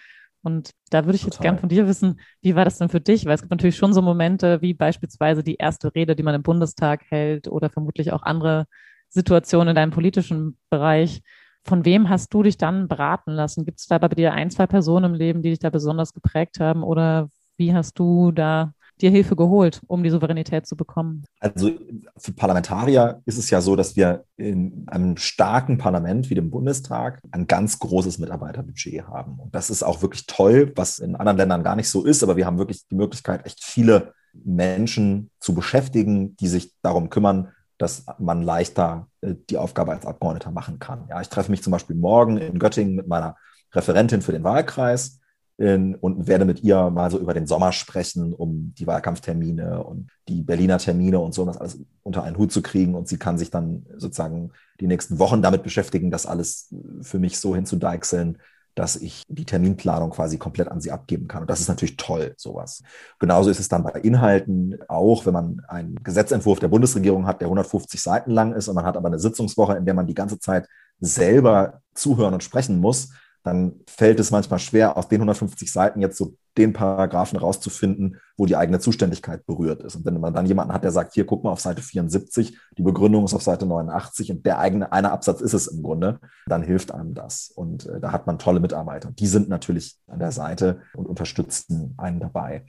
Und 0.43 0.71
da 0.91 1.05
würde 1.05 1.15
ich 1.15 1.23
Total. 1.23 1.37
jetzt 1.37 1.43
gern 1.43 1.59
von 1.61 1.69
dir 1.69 1.87
wissen, 1.87 2.19
wie 2.43 2.57
war 2.57 2.65
das 2.65 2.79
denn 2.79 2.89
für 2.89 3.01
dich? 3.01 3.27
Weil 3.27 3.37
es 3.37 3.43
gibt 3.43 3.53
natürlich 3.53 3.77
schon 3.77 3.93
so 3.93 4.03
Momente 4.03 4.61
wie 4.61 4.75
beispielsweise 4.75 5.45
die 5.45 5.55
erste 5.55 5.95
Rede, 5.95 6.17
die 6.17 6.25
man 6.25 6.35
im 6.35 6.43
Bundestag 6.43 7.05
hält 7.11 7.47
oder 7.47 7.71
vermutlich 7.71 8.13
auch 8.13 8.25
andere 8.25 8.67
Situationen 9.11 9.69
in 9.69 9.77
deinem 9.77 9.93
politischen 9.93 10.59
Bereich. 10.69 11.23
Von 11.63 11.85
wem 11.85 12.09
hast 12.09 12.35
du 12.35 12.43
dich 12.43 12.59
dann 12.59 12.89
beraten 12.89 13.31
lassen? 13.31 13.65
Gibt 13.65 13.79
es 13.79 13.87
da 13.87 13.99
bei 13.99 14.09
dir 14.09 14.33
ein, 14.33 14.51
zwei 14.51 14.67
Personen 14.67 15.13
im 15.13 15.15
Leben, 15.15 15.43
die 15.43 15.51
dich 15.51 15.61
da 15.61 15.71
besonders 15.71 16.13
geprägt 16.13 16.59
haben? 16.59 16.83
Oder 16.83 17.29
wie 17.57 17.73
hast 17.73 18.01
du 18.01 18.33
da 18.33 18.73
dir 19.01 19.11
Hilfe 19.11 19.37
geholt, 19.37 19.81
um 19.87 20.03
die 20.03 20.11
Souveränität 20.11 20.67
zu 20.67 20.77
bekommen? 20.77 21.25
Also 21.41 21.71
für 22.17 22.33
Parlamentarier 22.33 23.23
ist 23.27 23.39
es 23.39 23.51
ja 23.51 23.61
so, 23.61 23.77
dass 23.77 23.97
wir 23.97 24.25
in 24.37 24.85
einem 24.87 25.17
starken 25.17 25.79
Parlament 25.79 26.31
wie 26.31 26.35
dem 26.35 26.51
Bundestag 26.51 27.21
ein 27.33 27.47
ganz 27.47 27.79
großes 27.79 28.19
Mitarbeiterbudget 28.19 29.07
haben. 29.07 29.39
Und 29.39 29.55
das 29.55 29.71
ist 29.71 29.83
auch 29.83 30.03
wirklich 30.03 30.27
toll, 30.27 30.73
was 30.77 30.99
in 30.99 31.17
anderen 31.17 31.39
Ländern 31.39 31.63
gar 31.63 31.77
nicht 31.77 31.89
so 31.89 32.05
ist, 32.05 32.23
aber 32.23 32.37
wir 32.37 32.47
haben 32.47 32.59
wirklich 32.59 32.87
die 32.89 32.97
Möglichkeit, 32.97 33.45
echt 33.47 33.63
viele 33.65 34.13
Menschen 34.33 35.31
zu 35.41 35.55
beschäftigen, 35.55 36.37
die 36.37 36.49
sich 36.49 36.73
darum 36.83 37.11
kümmern, 37.11 37.53
dass 37.79 38.07
man 38.19 38.43
leichter 38.43 39.09
äh, 39.21 39.35
die 39.51 39.59
Aufgabe 39.59 39.93
als 39.93 40.07
Abgeordneter 40.07 40.51
machen 40.51 40.79
kann. 40.79 41.07
Ja, 41.09 41.21
ich 41.21 41.29
treffe 41.29 41.51
mich 41.51 41.63
zum 41.63 41.73
Beispiel 41.73 41.97
morgen 41.97 42.37
in 42.37 42.59
Göttingen 42.59 42.95
mit 42.95 43.09
meiner 43.09 43.37
Referentin 43.73 44.23
für 44.23 44.33
den 44.33 44.45
Wahlkreis 44.45 45.21
und 45.57 46.27
werde 46.27 46.45
mit 46.45 46.65
ihr 46.65 46.91
mal 46.91 47.11
so 47.11 47.19
über 47.19 47.33
den 47.33 47.47
Sommer 47.47 47.71
sprechen, 47.71 48.33
um 48.33 48.75
die 48.77 48.89
Wahlkampftermine 48.89 49.85
und 49.85 50.11
die 50.27 50.43
Berliner 50.43 50.79
Termine 50.79 51.21
und 51.21 51.33
so, 51.33 51.43
um 51.43 51.49
das 51.49 51.59
alles 51.59 51.79
unter 52.03 52.25
einen 52.25 52.37
Hut 52.37 52.51
zu 52.51 52.61
kriegen. 52.61 52.97
Und 52.97 53.07
sie 53.07 53.19
kann 53.19 53.39
sich 53.39 53.51
dann 53.51 53.87
sozusagen 53.97 54.51
die 54.81 54.89
nächsten 54.89 55.21
Wochen 55.21 55.43
damit 55.43 55.63
beschäftigen, 55.63 56.11
das 56.11 56.27
alles 56.27 56.75
für 57.03 57.21
mich 57.21 57.39
so 57.39 57.55
hinzudeichseln, 57.55 58.39
dass 58.75 58.97
ich 58.97 59.23
die 59.29 59.45
Terminplanung 59.45 60.11
quasi 60.11 60.39
komplett 60.39 60.69
an 60.69 60.81
sie 60.81 60.91
abgeben 60.91 61.29
kann. 61.29 61.43
Und 61.43 61.51
das 61.51 61.61
ist 61.61 61.69
natürlich 61.69 61.97
toll, 61.97 62.35
sowas. 62.37 62.83
Genauso 63.21 63.49
ist 63.49 63.61
es 63.61 63.69
dann 63.69 63.85
bei 63.85 63.93
Inhalten 64.01 64.77
auch, 64.89 65.25
wenn 65.27 65.35
man 65.35 65.63
einen 65.69 66.03
Gesetzentwurf 66.03 66.59
der 66.59 66.67
Bundesregierung 66.67 67.27
hat, 67.27 67.41
der 67.41 67.47
150 67.47 68.03
Seiten 68.03 68.33
lang 68.33 68.53
ist 68.53 68.67
und 68.67 68.75
man 68.75 68.85
hat 68.85 68.97
aber 68.97 69.07
eine 69.07 69.21
Sitzungswoche, 69.21 69.77
in 69.77 69.85
der 69.85 69.95
man 69.95 70.09
die 70.09 70.15
ganze 70.15 70.41
Zeit 70.41 70.67
selber 70.99 71.81
zuhören 71.95 72.35
und 72.35 72.43
sprechen 72.43 72.81
muss, 72.81 73.11
dann 73.45 73.81
fällt 73.87 74.19
es 74.19 74.31
manchmal 74.31 74.59
schwer, 74.59 74.97
aus 74.97 75.09
den 75.09 75.21
150 75.21 75.71
Seiten 75.71 76.01
jetzt 76.01 76.17
so 76.17 76.35
den 76.57 76.73
Paragraphen 76.73 77.39
rauszufinden, 77.39 78.19
wo 78.37 78.47
die 78.47 78.57
eigene 78.57 78.81
Zuständigkeit 78.81 79.45
berührt 79.45 79.83
ist. 79.83 79.97
Und 79.97 80.07
wenn 80.07 80.19
man 80.19 80.33
dann 80.33 80.47
jemanden 80.47 80.73
hat, 80.73 80.83
der 80.83 80.93
sagt, 80.93 81.13
hier, 81.13 81.27
guck 81.27 81.45
mal 81.45 81.51
auf 81.51 81.61
Seite 81.61 81.83
74, 81.83 82.57
die 82.79 82.83
Begründung 82.83 83.25
ist 83.25 83.35
auf 83.35 83.43
Seite 83.43 83.67
89 83.67 84.31
und 84.31 84.47
der 84.47 84.59
eigene, 84.61 84.93
eine 84.93 85.13
Absatz 85.13 85.43
ist 85.43 85.53
es 85.53 85.67
im 85.67 85.83
Grunde, 85.83 86.21
dann 86.47 86.63
hilft 86.63 86.93
einem 86.93 87.13
das. 87.13 87.53
Und 87.55 87.87
äh, 87.87 88.01
da 88.01 88.13
hat 88.13 88.27
man 88.27 88.39
tolle 88.39 88.61
Mitarbeiter. 88.61 89.11
Die 89.11 89.27
sind 89.27 89.49
natürlich 89.49 89.99
an 90.07 90.21
der 90.21 90.33
Seite 90.33 90.81
und 90.95 91.07
unterstützen 91.07 91.95
einen 91.99 92.21
dabei. 92.21 92.65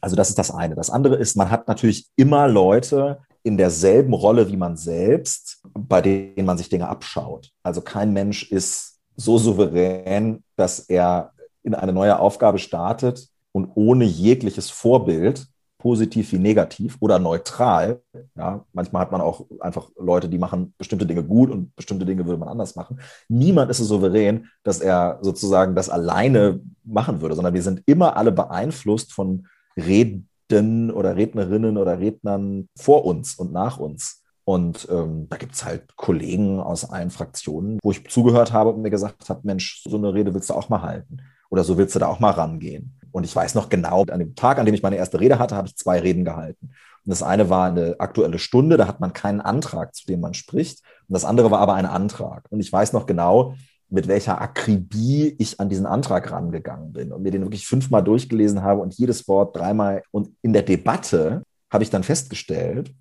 Also 0.00 0.16
das 0.16 0.30
ist 0.30 0.38
das 0.38 0.50
eine. 0.50 0.74
Das 0.74 0.90
andere 0.90 1.16
ist, 1.16 1.36
man 1.36 1.50
hat 1.50 1.68
natürlich 1.68 2.10
immer 2.16 2.48
Leute, 2.48 3.18
in 3.44 3.56
derselben 3.56 4.12
Rolle 4.12 4.48
wie 4.48 4.56
man 4.56 4.76
selbst, 4.76 5.62
bei 5.72 6.00
denen 6.00 6.46
man 6.46 6.58
sich 6.58 6.68
Dinge 6.68 6.88
abschaut. 6.88 7.52
Also 7.62 7.80
kein 7.80 8.12
Mensch 8.12 8.50
ist 8.50 8.95
so 9.16 9.38
souverän, 9.38 10.42
dass 10.56 10.80
er 10.80 11.32
in 11.62 11.74
eine 11.74 11.92
neue 11.92 12.18
Aufgabe 12.18 12.58
startet 12.58 13.28
und 13.52 13.70
ohne 13.74 14.04
jegliches 14.04 14.70
Vorbild 14.70 15.46
positiv 15.78 16.32
wie 16.32 16.38
negativ 16.38 16.96
oder 17.00 17.18
neutral. 17.18 18.02
Ja, 18.34 18.64
manchmal 18.72 19.02
hat 19.02 19.12
man 19.12 19.20
auch 19.20 19.46
einfach 19.60 19.90
Leute, 19.96 20.28
die 20.28 20.38
machen 20.38 20.74
bestimmte 20.78 21.06
Dinge 21.06 21.22
gut 21.22 21.50
und 21.50 21.74
bestimmte 21.76 22.04
Dinge 22.04 22.24
würde 22.26 22.38
man 22.38 22.48
anders 22.48 22.76
machen. 22.76 23.00
Niemand 23.28 23.70
ist 23.70 23.78
so 23.78 23.84
souverän, 23.84 24.48
dass 24.62 24.80
er 24.80 25.18
sozusagen 25.22 25.74
das 25.74 25.88
alleine 25.88 26.60
machen 26.82 27.20
würde, 27.20 27.34
sondern 27.34 27.54
wir 27.54 27.62
sind 27.62 27.82
immer 27.86 28.16
alle 28.16 28.32
beeinflusst 28.32 29.12
von 29.12 29.46
Reden 29.76 30.90
oder 30.90 31.16
Rednerinnen 31.16 31.76
oder 31.76 31.98
Rednern 31.98 32.68
vor 32.76 33.04
uns 33.04 33.34
und 33.34 33.52
nach 33.52 33.78
uns. 33.78 34.22
Und 34.48 34.86
ähm, 34.92 35.26
da 35.28 35.38
gibt 35.38 35.56
es 35.56 35.64
halt 35.64 35.96
Kollegen 35.96 36.60
aus 36.60 36.88
allen 36.88 37.10
Fraktionen, 37.10 37.80
wo 37.82 37.90
ich 37.90 38.08
zugehört 38.08 38.52
habe 38.52 38.70
und 38.70 38.80
mir 38.80 38.90
gesagt 38.90 39.28
habe, 39.28 39.40
Mensch, 39.42 39.82
so 39.84 39.96
eine 39.96 40.14
Rede 40.14 40.32
willst 40.34 40.50
du 40.50 40.54
auch 40.54 40.68
mal 40.68 40.82
halten. 40.82 41.16
Oder 41.50 41.64
so 41.64 41.76
willst 41.76 41.96
du 41.96 41.98
da 41.98 42.06
auch 42.06 42.20
mal 42.20 42.30
rangehen. 42.30 42.96
Und 43.10 43.24
ich 43.24 43.34
weiß 43.34 43.56
noch 43.56 43.68
genau, 43.68 44.04
an 44.04 44.20
dem 44.20 44.36
Tag, 44.36 44.58
an 44.58 44.66
dem 44.66 44.74
ich 44.74 44.84
meine 44.84 44.96
erste 44.96 45.18
Rede 45.18 45.40
hatte, 45.40 45.56
habe 45.56 45.66
ich 45.66 45.76
zwei 45.76 45.98
Reden 45.98 46.24
gehalten. 46.24 46.66
Und 46.68 47.10
das 47.10 47.24
eine 47.24 47.50
war 47.50 47.66
eine 47.66 47.96
aktuelle 47.98 48.38
Stunde, 48.38 48.76
da 48.76 48.86
hat 48.86 49.00
man 49.00 49.12
keinen 49.12 49.40
Antrag, 49.40 49.96
zu 49.96 50.06
dem 50.06 50.20
man 50.20 50.34
spricht. 50.34 50.80
Und 51.08 51.14
das 51.14 51.24
andere 51.24 51.50
war 51.50 51.58
aber 51.58 51.74
ein 51.74 51.86
Antrag. 51.86 52.46
Und 52.50 52.60
ich 52.60 52.72
weiß 52.72 52.92
noch 52.92 53.06
genau, 53.06 53.54
mit 53.88 54.06
welcher 54.06 54.40
Akribie 54.40 55.34
ich 55.38 55.58
an 55.58 55.68
diesen 55.68 55.86
Antrag 55.86 56.30
rangegangen 56.30 56.92
bin 56.92 57.10
und 57.10 57.22
mir 57.22 57.32
den 57.32 57.42
wirklich 57.42 57.66
fünfmal 57.66 58.04
durchgelesen 58.04 58.62
habe 58.62 58.80
und 58.80 58.94
jedes 58.94 59.26
Wort 59.26 59.56
dreimal. 59.56 60.04
Und 60.12 60.30
in 60.42 60.52
der 60.52 60.62
Debatte 60.62 61.42
habe 61.68 61.82
ich 61.82 61.90
dann 61.90 62.04
festgestellt, 62.04 62.94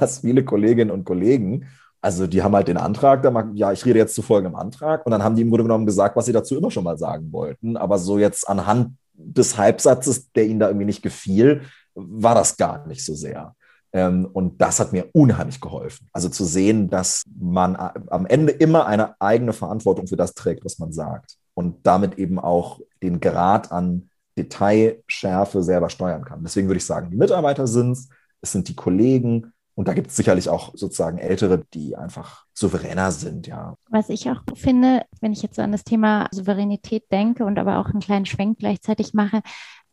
dass 0.00 0.20
viele 0.20 0.44
Kolleginnen 0.44 0.90
und 0.90 1.04
Kollegen 1.04 1.66
also 2.02 2.26
die 2.26 2.42
haben 2.42 2.54
halt 2.54 2.68
den 2.68 2.78
Antrag, 2.78 3.24
ja, 3.54 3.72
ich 3.72 3.84
rede 3.84 3.98
jetzt 3.98 4.14
zu 4.14 4.22
folgendem 4.22 4.56
Antrag 4.56 5.04
und 5.04 5.12
dann 5.12 5.22
haben 5.22 5.36
die 5.36 5.42
im 5.42 5.50
Grunde 5.50 5.64
genommen 5.64 5.86
gesagt, 5.86 6.16
was 6.16 6.26
sie 6.26 6.32
dazu 6.32 6.56
immer 6.56 6.70
schon 6.70 6.84
mal 6.84 6.96
sagen 6.96 7.30
wollten. 7.32 7.76
Aber 7.76 7.98
so 7.98 8.18
jetzt 8.18 8.48
anhand 8.48 8.96
des 9.12 9.58
Halbsatzes, 9.58 10.32
der 10.32 10.46
ihnen 10.46 10.60
da 10.60 10.68
irgendwie 10.68 10.86
nicht 10.86 11.02
gefiel, 11.02 11.62
war 11.94 12.34
das 12.34 12.56
gar 12.56 12.86
nicht 12.86 13.04
so 13.04 13.14
sehr. 13.14 13.54
Ähm, 13.92 14.26
und 14.32 14.62
das 14.62 14.80
hat 14.80 14.92
mir 14.92 15.08
unheimlich 15.12 15.60
geholfen. 15.60 16.08
Also 16.12 16.30
zu 16.30 16.44
sehen, 16.44 16.88
dass 16.88 17.24
man 17.38 17.76
am 17.76 18.24
Ende 18.24 18.52
immer 18.52 18.86
eine 18.86 19.20
eigene 19.20 19.52
Verantwortung 19.52 20.06
für 20.06 20.16
das 20.16 20.32
trägt, 20.32 20.64
was 20.64 20.78
man 20.78 20.92
sagt. 20.92 21.36
Und 21.52 21.86
damit 21.86 22.18
eben 22.18 22.38
auch 22.38 22.80
den 23.02 23.20
Grad 23.20 23.72
an 23.72 24.08
Detailschärfe 24.38 25.62
selber 25.62 25.90
steuern 25.90 26.24
kann. 26.24 26.42
Deswegen 26.42 26.68
würde 26.68 26.78
ich 26.78 26.86
sagen, 26.86 27.10
die 27.10 27.16
Mitarbeiter 27.16 27.66
sind 27.66 27.92
es, 27.92 28.08
es 28.40 28.52
sind 28.52 28.68
die 28.68 28.76
Kollegen, 28.76 29.52
und 29.74 29.88
da 29.88 29.94
gibt 29.94 30.08
es 30.08 30.16
sicherlich 30.16 30.48
auch 30.48 30.72
sozusagen 30.74 31.18
Ältere, 31.18 31.64
die 31.72 31.96
einfach 31.96 32.44
souveräner 32.52 33.12
sind, 33.12 33.46
ja. 33.46 33.76
Was 33.88 34.08
ich 34.08 34.30
auch 34.30 34.42
finde, 34.54 35.02
wenn 35.20 35.32
ich 35.32 35.42
jetzt 35.42 35.56
so 35.56 35.62
an 35.62 35.72
das 35.72 35.84
Thema 35.84 36.28
Souveränität 36.32 37.10
denke 37.10 37.44
und 37.44 37.58
aber 37.58 37.78
auch 37.78 37.86
einen 37.86 38.00
kleinen 38.00 38.26
Schwenk 38.26 38.58
gleichzeitig 38.58 39.14
mache, 39.14 39.40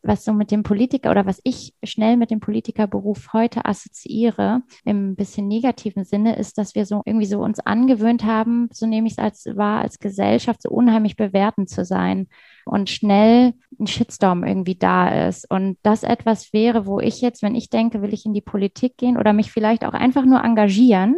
was 0.08 0.24
so 0.24 0.34
mit 0.34 0.52
dem 0.52 0.63
Politiker 0.63 1.12
oder 1.12 1.26
was 1.26 1.39
ich 1.43 1.74
schnell 1.84 2.17
mit 2.17 2.32
dem 2.32 2.39
Politikerberuf 2.39 3.34
heute 3.34 3.65
assoziiere, 3.65 4.62
im 4.86 5.15
bisschen 5.15 5.48
negativen 5.48 6.04
Sinne, 6.04 6.36
ist, 6.38 6.58
dass 6.58 6.76
wir 6.76 6.86
so 6.86 7.02
irgendwie 7.06 7.26
so 7.26 7.39
uns 7.41 7.60
angewöhnt 7.60 8.24
haben, 8.24 8.70
so 8.72 8.86
nehme 8.86 9.08
ich 9.08 9.13
es 9.13 9.20
als 9.20 9.46
wahr, 9.56 9.82
als 9.82 10.00
Gesellschaft 10.00 10.62
so 10.62 10.70
unheimlich 10.70 11.15
bewertend 11.15 11.70
zu 11.70 11.86
sein 11.86 12.28
und 12.65 12.89
schnell 12.89 13.54
ein 13.80 13.88
Shitstorm 13.88 14.43
irgendwie 14.43 14.76
da 14.76 15.28
ist. 15.28 15.50
Und 15.50 15.78
das 15.84 16.04
etwas 16.04 16.54
wäre, 16.54 16.86
wo 16.86 17.00
ich 17.00 17.22
jetzt, 17.22 17.43
wenn 17.43 17.56
ich 17.56 17.70
denke, 17.70 18.02
will 18.02 18.13
ich 18.13 18.26
in 18.26 18.34
die 18.34 18.41
Politik 18.41 18.98
gehen 18.98 19.17
oder 19.17 19.34
mich 19.34 19.52
vielleicht 19.52 19.86
auch 19.86 19.93
einfach 19.93 20.26
nur 20.26 20.43
engagieren, 20.43 21.17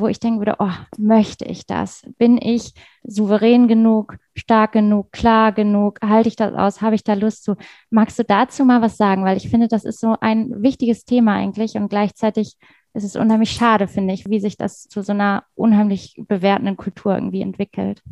wo 0.00 0.08
ich 0.08 0.20
denken 0.20 0.38
würde, 0.38 0.56
oh, 0.58 0.72
möchte 0.98 1.44
ich 1.44 1.66
das? 1.66 2.02
Bin 2.18 2.38
ich 2.40 2.74
souverän 3.04 3.68
genug, 3.68 4.16
stark 4.34 4.72
genug, 4.72 5.12
klar 5.12 5.52
genug? 5.52 6.00
Halte 6.02 6.28
ich 6.28 6.36
das 6.36 6.54
aus? 6.54 6.80
Habe 6.80 6.94
ich 6.94 7.04
da 7.04 7.14
Lust 7.14 7.44
zu? 7.44 7.56
Magst 7.90 8.18
du 8.18 8.24
dazu 8.24 8.64
mal 8.64 8.82
was 8.82 8.96
sagen? 8.96 9.24
Weil 9.24 9.36
ich 9.36 9.48
finde, 9.48 9.68
das 9.68 9.84
ist 9.84 10.00
so 10.00 10.16
ein 10.20 10.62
wichtiges 10.62 11.04
Thema 11.04 11.34
eigentlich 11.34 11.76
und 11.76 11.88
gleichzeitig 11.88 12.56
ist 12.94 13.04
es 13.04 13.16
unheimlich 13.16 13.50
schade, 13.50 13.88
finde 13.88 14.14
ich, 14.14 14.28
wie 14.28 14.40
sich 14.40 14.56
das 14.56 14.88
zu 14.88 15.02
so 15.02 15.12
einer 15.12 15.44
unheimlich 15.54 16.20
bewertenden 16.26 16.76
Kultur 16.76 17.14
irgendwie 17.14 17.42
entwickelt. 17.42 18.02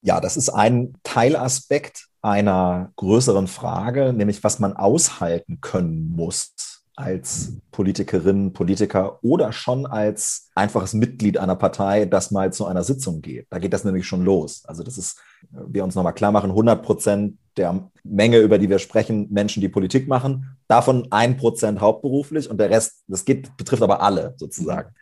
Ja, 0.00 0.20
das 0.20 0.36
ist 0.36 0.48
ein 0.48 0.94
Teilaspekt 1.02 2.06
einer 2.22 2.92
größeren 2.96 3.48
Frage, 3.48 4.12
nämlich 4.12 4.44
was 4.44 4.58
man 4.58 4.76
aushalten 4.76 5.60
können 5.60 6.08
muss 6.10 6.75
als 6.96 7.52
Politikerin, 7.70 8.54
Politiker 8.54 9.22
oder 9.22 9.52
schon 9.52 9.84
als 9.84 10.48
einfaches 10.54 10.94
Mitglied 10.94 11.36
einer 11.36 11.54
Partei, 11.54 12.06
das 12.06 12.30
mal 12.30 12.52
zu 12.52 12.66
einer 12.66 12.82
Sitzung 12.82 13.20
geht. 13.20 13.46
Da 13.50 13.58
geht 13.58 13.74
das 13.74 13.84
nämlich 13.84 14.06
schon 14.06 14.24
los. 14.24 14.64
Also 14.64 14.82
das 14.82 14.96
ist, 14.96 15.18
wir 15.50 15.84
uns 15.84 15.94
nochmal 15.94 16.14
klar 16.14 16.32
machen, 16.32 16.50
100 16.50 16.82
Prozent 16.82 17.38
der 17.58 17.90
Menge, 18.02 18.38
über 18.38 18.58
die 18.58 18.70
wir 18.70 18.78
sprechen, 18.78 19.28
Menschen, 19.30 19.60
die 19.60 19.68
Politik 19.68 20.08
machen, 20.08 20.56
davon 20.68 21.06
ein 21.10 21.36
Prozent 21.36 21.80
hauptberuflich 21.80 22.48
und 22.50 22.58
der 22.58 22.70
Rest, 22.70 23.04
das 23.08 23.24
geht, 23.24 23.54
betrifft 23.56 23.82
aber 23.82 24.00
alle 24.00 24.34
sozusagen. 24.38 24.94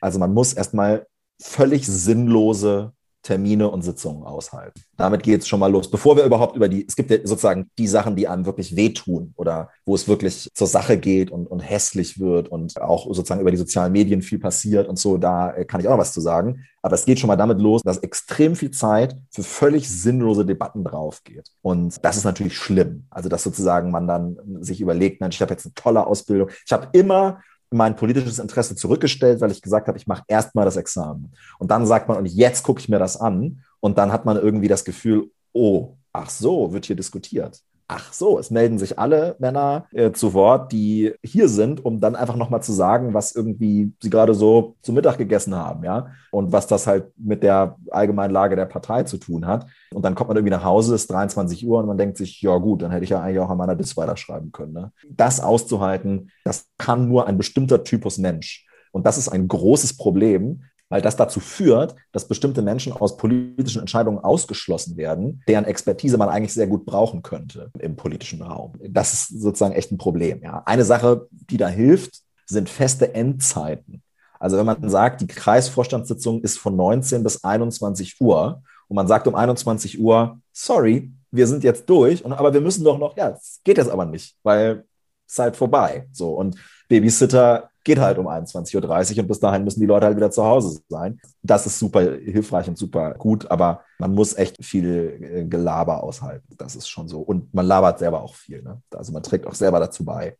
Also 0.00 0.18
man 0.18 0.32
muss 0.32 0.54
erstmal 0.54 1.06
völlig 1.40 1.86
sinnlose 1.86 2.92
Termine 3.24 3.70
und 3.70 3.82
Sitzungen 3.82 4.22
aushalten. 4.22 4.80
Damit 4.98 5.22
geht 5.22 5.40
es 5.40 5.48
schon 5.48 5.58
mal 5.58 5.72
los. 5.72 5.90
Bevor 5.90 6.16
wir 6.16 6.24
überhaupt 6.24 6.54
über 6.54 6.68
die, 6.68 6.86
es 6.86 6.94
gibt 6.94 7.10
ja 7.10 7.16
sozusagen 7.24 7.70
die 7.78 7.88
Sachen, 7.88 8.14
die 8.14 8.28
einem 8.28 8.44
wirklich 8.44 8.76
wehtun 8.76 9.32
oder 9.36 9.70
wo 9.86 9.94
es 9.94 10.06
wirklich 10.06 10.50
zur 10.54 10.66
Sache 10.66 10.98
geht 10.98 11.30
und, 11.30 11.46
und 11.46 11.60
hässlich 11.60 12.20
wird 12.20 12.48
und 12.48 12.80
auch 12.80 13.06
sozusagen 13.06 13.40
über 13.40 13.50
die 13.50 13.56
sozialen 13.56 13.92
Medien 13.92 14.20
viel 14.20 14.38
passiert 14.38 14.86
und 14.86 14.98
so, 14.98 15.16
da 15.16 15.54
äh, 15.54 15.64
kann 15.64 15.80
ich 15.80 15.88
auch 15.88 15.92
noch 15.92 15.98
was 15.98 16.12
zu 16.12 16.20
sagen. 16.20 16.66
Aber 16.82 16.94
es 16.94 17.06
geht 17.06 17.18
schon 17.18 17.28
mal 17.28 17.36
damit 17.36 17.58
los, 17.60 17.80
dass 17.82 17.96
extrem 17.98 18.54
viel 18.56 18.70
Zeit 18.70 19.16
für 19.30 19.42
völlig 19.42 19.88
sinnlose 19.88 20.44
Debatten 20.44 20.84
drauf 20.84 21.24
geht. 21.24 21.50
Und 21.62 22.04
das 22.04 22.18
ist 22.18 22.24
natürlich 22.24 22.58
schlimm. 22.58 23.06
Also, 23.08 23.30
dass 23.30 23.42
sozusagen 23.42 23.90
man 23.90 24.06
dann 24.06 24.36
sich 24.60 24.82
überlegt, 24.82 25.22
Mensch, 25.22 25.36
ich 25.36 25.40
habe 25.42 25.54
jetzt 25.54 25.64
eine 25.64 25.74
tolle 25.74 26.06
Ausbildung. 26.06 26.50
Ich 26.66 26.72
habe 26.72 26.88
immer 26.92 27.40
mein 27.70 27.96
politisches 27.96 28.38
Interesse 28.38 28.76
zurückgestellt, 28.76 29.40
weil 29.40 29.50
ich 29.50 29.62
gesagt 29.62 29.88
habe, 29.88 29.98
ich 29.98 30.06
mache 30.06 30.24
erstmal 30.28 30.64
das 30.64 30.76
Examen. 30.76 31.32
Und 31.58 31.70
dann 31.70 31.86
sagt 31.86 32.08
man, 32.08 32.18
und 32.18 32.26
jetzt 32.26 32.62
gucke 32.62 32.80
ich 32.80 32.88
mir 32.88 32.98
das 32.98 33.16
an. 33.16 33.60
Und 33.80 33.98
dann 33.98 34.12
hat 34.12 34.24
man 34.24 34.36
irgendwie 34.36 34.68
das 34.68 34.84
Gefühl, 34.84 35.30
oh, 35.52 35.96
ach 36.12 36.30
so, 36.30 36.72
wird 36.72 36.86
hier 36.86 36.96
diskutiert 36.96 37.60
ach 37.94 38.12
so, 38.12 38.38
es 38.38 38.50
melden 38.50 38.78
sich 38.78 38.98
alle 38.98 39.36
Männer 39.38 39.86
äh, 39.92 40.10
zu 40.12 40.34
Wort, 40.34 40.72
die 40.72 41.14
hier 41.22 41.48
sind, 41.48 41.84
um 41.84 42.00
dann 42.00 42.16
einfach 42.16 42.36
nochmal 42.36 42.62
zu 42.62 42.72
sagen, 42.72 43.14
was 43.14 43.34
irgendwie 43.34 43.92
sie 44.02 44.10
gerade 44.10 44.34
so 44.34 44.76
zu 44.82 44.92
Mittag 44.92 45.18
gegessen 45.18 45.54
haben, 45.54 45.84
ja, 45.84 46.08
und 46.32 46.52
was 46.52 46.66
das 46.66 46.86
halt 46.86 47.12
mit 47.16 47.42
der 47.42 47.76
allgemeinen 47.90 48.32
Lage 48.32 48.56
der 48.56 48.66
Partei 48.66 49.04
zu 49.04 49.18
tun 49.18 49.46
hat. 49.46 49.66
Und 49.92 50.04
dann 50.04 50.14
kommt 50.14 50.28
man 50.28 50.36
irgendwie 50.36 50.54
nach 50.54 50.64
Hause, 50.64 50.94
ist 50.94 51.10
23 51.10 51.66
Uhr 51.66 51.78
und 51.78 51.86
man 51.86 51.98
denkt 51.98 52.16
sich, 52.16 52.40
ja 52.42 52.56
gut, 52.58 52.82
dann 52.82 52.90
hätte 52.90 53.04
ich 53.04 53.10
ja 53.10 53.20
eigentlich 53.20 53.38
auch 53.38 53.50
an 53.50 53.58
meiner 53.58 53.76
Dis 53.76 53.96
weiterschreiben 53.96 54.50
können. 54.50 54.72
Ne? 54.72 54.92
Das 55.08 55.40
auszuhalten, 55.40 56.30
das 56.44 56.66
kann 56.78 57.08
nur 57.08 57.26
ein 57.26 57.38
bestimmter 57.38 57.84
Typus 57.84 58.18
Mensch. 58.18 58.66
Und 58.90 59.06
das 59.06 59.18
ist 59.18 59.28
ein 59.28 59.48
großes 59.48 59.96
Problem, 59.96 60.64
weil 60.94 61.02
das 61.02 61.16
dazu 61.16 61.40
führt, 61.40 61.96
dass 62.12 62.28
bestimmte 62.28 62.62
Menschen 62.62 62.92
aus 62.92 63.16
politischen 63.16 63.80
Entscheidungen 63.80 64.20
ausgeschlossen 64.20 64.96
werden, 64.96 65.42
deren 65.48 65.64
Expertise 65.64 66.16
man 66.18 66.28
eigentlich 66.28 66.52
sehr 66.52 66.68
gut 66.68 66.86
brauchen 66.86 67.24
könnte 67.24 67.72
im 67.80 67.96
politischen 67.96 68.40
Raum. 68.42 68.74
Das 68.80 69.12
ist 69.12 69.40
sozusagen 69.40 69.74
echt 69.74 69.90
ein 69.90 69.98
Problem. 69.98 70.40
Ja. 70.44 70.62
Eine 70.66 70.84
Sache, 70.84 71.26
die 71.32 71.56
da 71.56 71.66
hilft, 71.66 72.20
sind 72.46 72.68
feste 72.68 73.12
Endzeiten. 73.12 74.04
Also 74.38 74.56
wenn 74.56 74.66
man 74.66 74.88
sagt, 74.88 75.20
die 75.20 75.26
Kreisvorstandssitzung 75.26 76.42
ist 76.42 76.60
von 76.60 76.76
19 76.76 77.24
bis 77.24 77.42
21 77.42 78.20
Uhr 78.20 78.62
und 78.86 78.94
man 78.94 79.08
sagt 79.08 79.26
um 79.26 79.34
21 79.34 79.98
Uhr, 79.98 80.38
sorry, 80.52 81.10
wir 81.32 81.48
sind 81.48 81.64
jetzt 81.64 81.90
durch, 81.90 82.24
aber 82.24 82.54
wir 82.54 82.60
müssen 82.60 82.84
doch 82.84 82.98
noch, 82.98 83.16
ja, 83.16 83.30
es 83.30 83.58
geht 83.64 83.78
jetzt 83.78 83.90
aber 83.90 84.04
nicht, 84.04 84.36
weil 84.44 84.84
ist 85.26 85.40
halt 85.40 85.56
vorbei. 85.56 86.06
So 86.12 86.34
und 86.34 86.56
Babysitter 86.88 87.70
geht 87.84 87.98
halt 87.98 88.18
um 88.18 88.26
21.30 88.26 89.12
Uhr 89.14 89.22
und 89.22 89.28
bis 89.28 89.40
dahin 89.40 89.62
müssen 89.62 89.80
die 89.80 89.86
Leute 89.86 90.06
halt 90.06 90.16
wieder 90.16 90.30
zu 90.30 90.44
Hause 90.44 90.80
sein. 90.88 91.20
Das 91.42 91.66
ist 91.66 91.78
super 91.78 92.00
hilfreich 92.00 92.66
und 92.66 92.78
super 92.78 93.14
gut, 93.14 93.50
aber 93.50 93.82
man 93.98 94.14
muss 94.14 94.36
echt 94.36 94.64
viel 94.64 95.20
äh, 95.20 95.44
Gelaber 95.44 96.02
aushalten. 96.02 96.54
Das 96.56 96.74
ist 96.74 96.88
schon 96.88 97.08
so. 97.08 97.20
Und 97.20 97.52
man 97.52 97.66
labert 97.66 97.98
selber 97.98 98.22
auch 98.22 98.34
viel. 98.34 98.62
Ne? 98.62 98.80
Also 98.94 99.12
man 99.12 99.22
trägt 99.22 99.46
auch 99.46 99.54
selber 99.54 99.78
dazu 99.78 100.04
bei. 100.04 100.36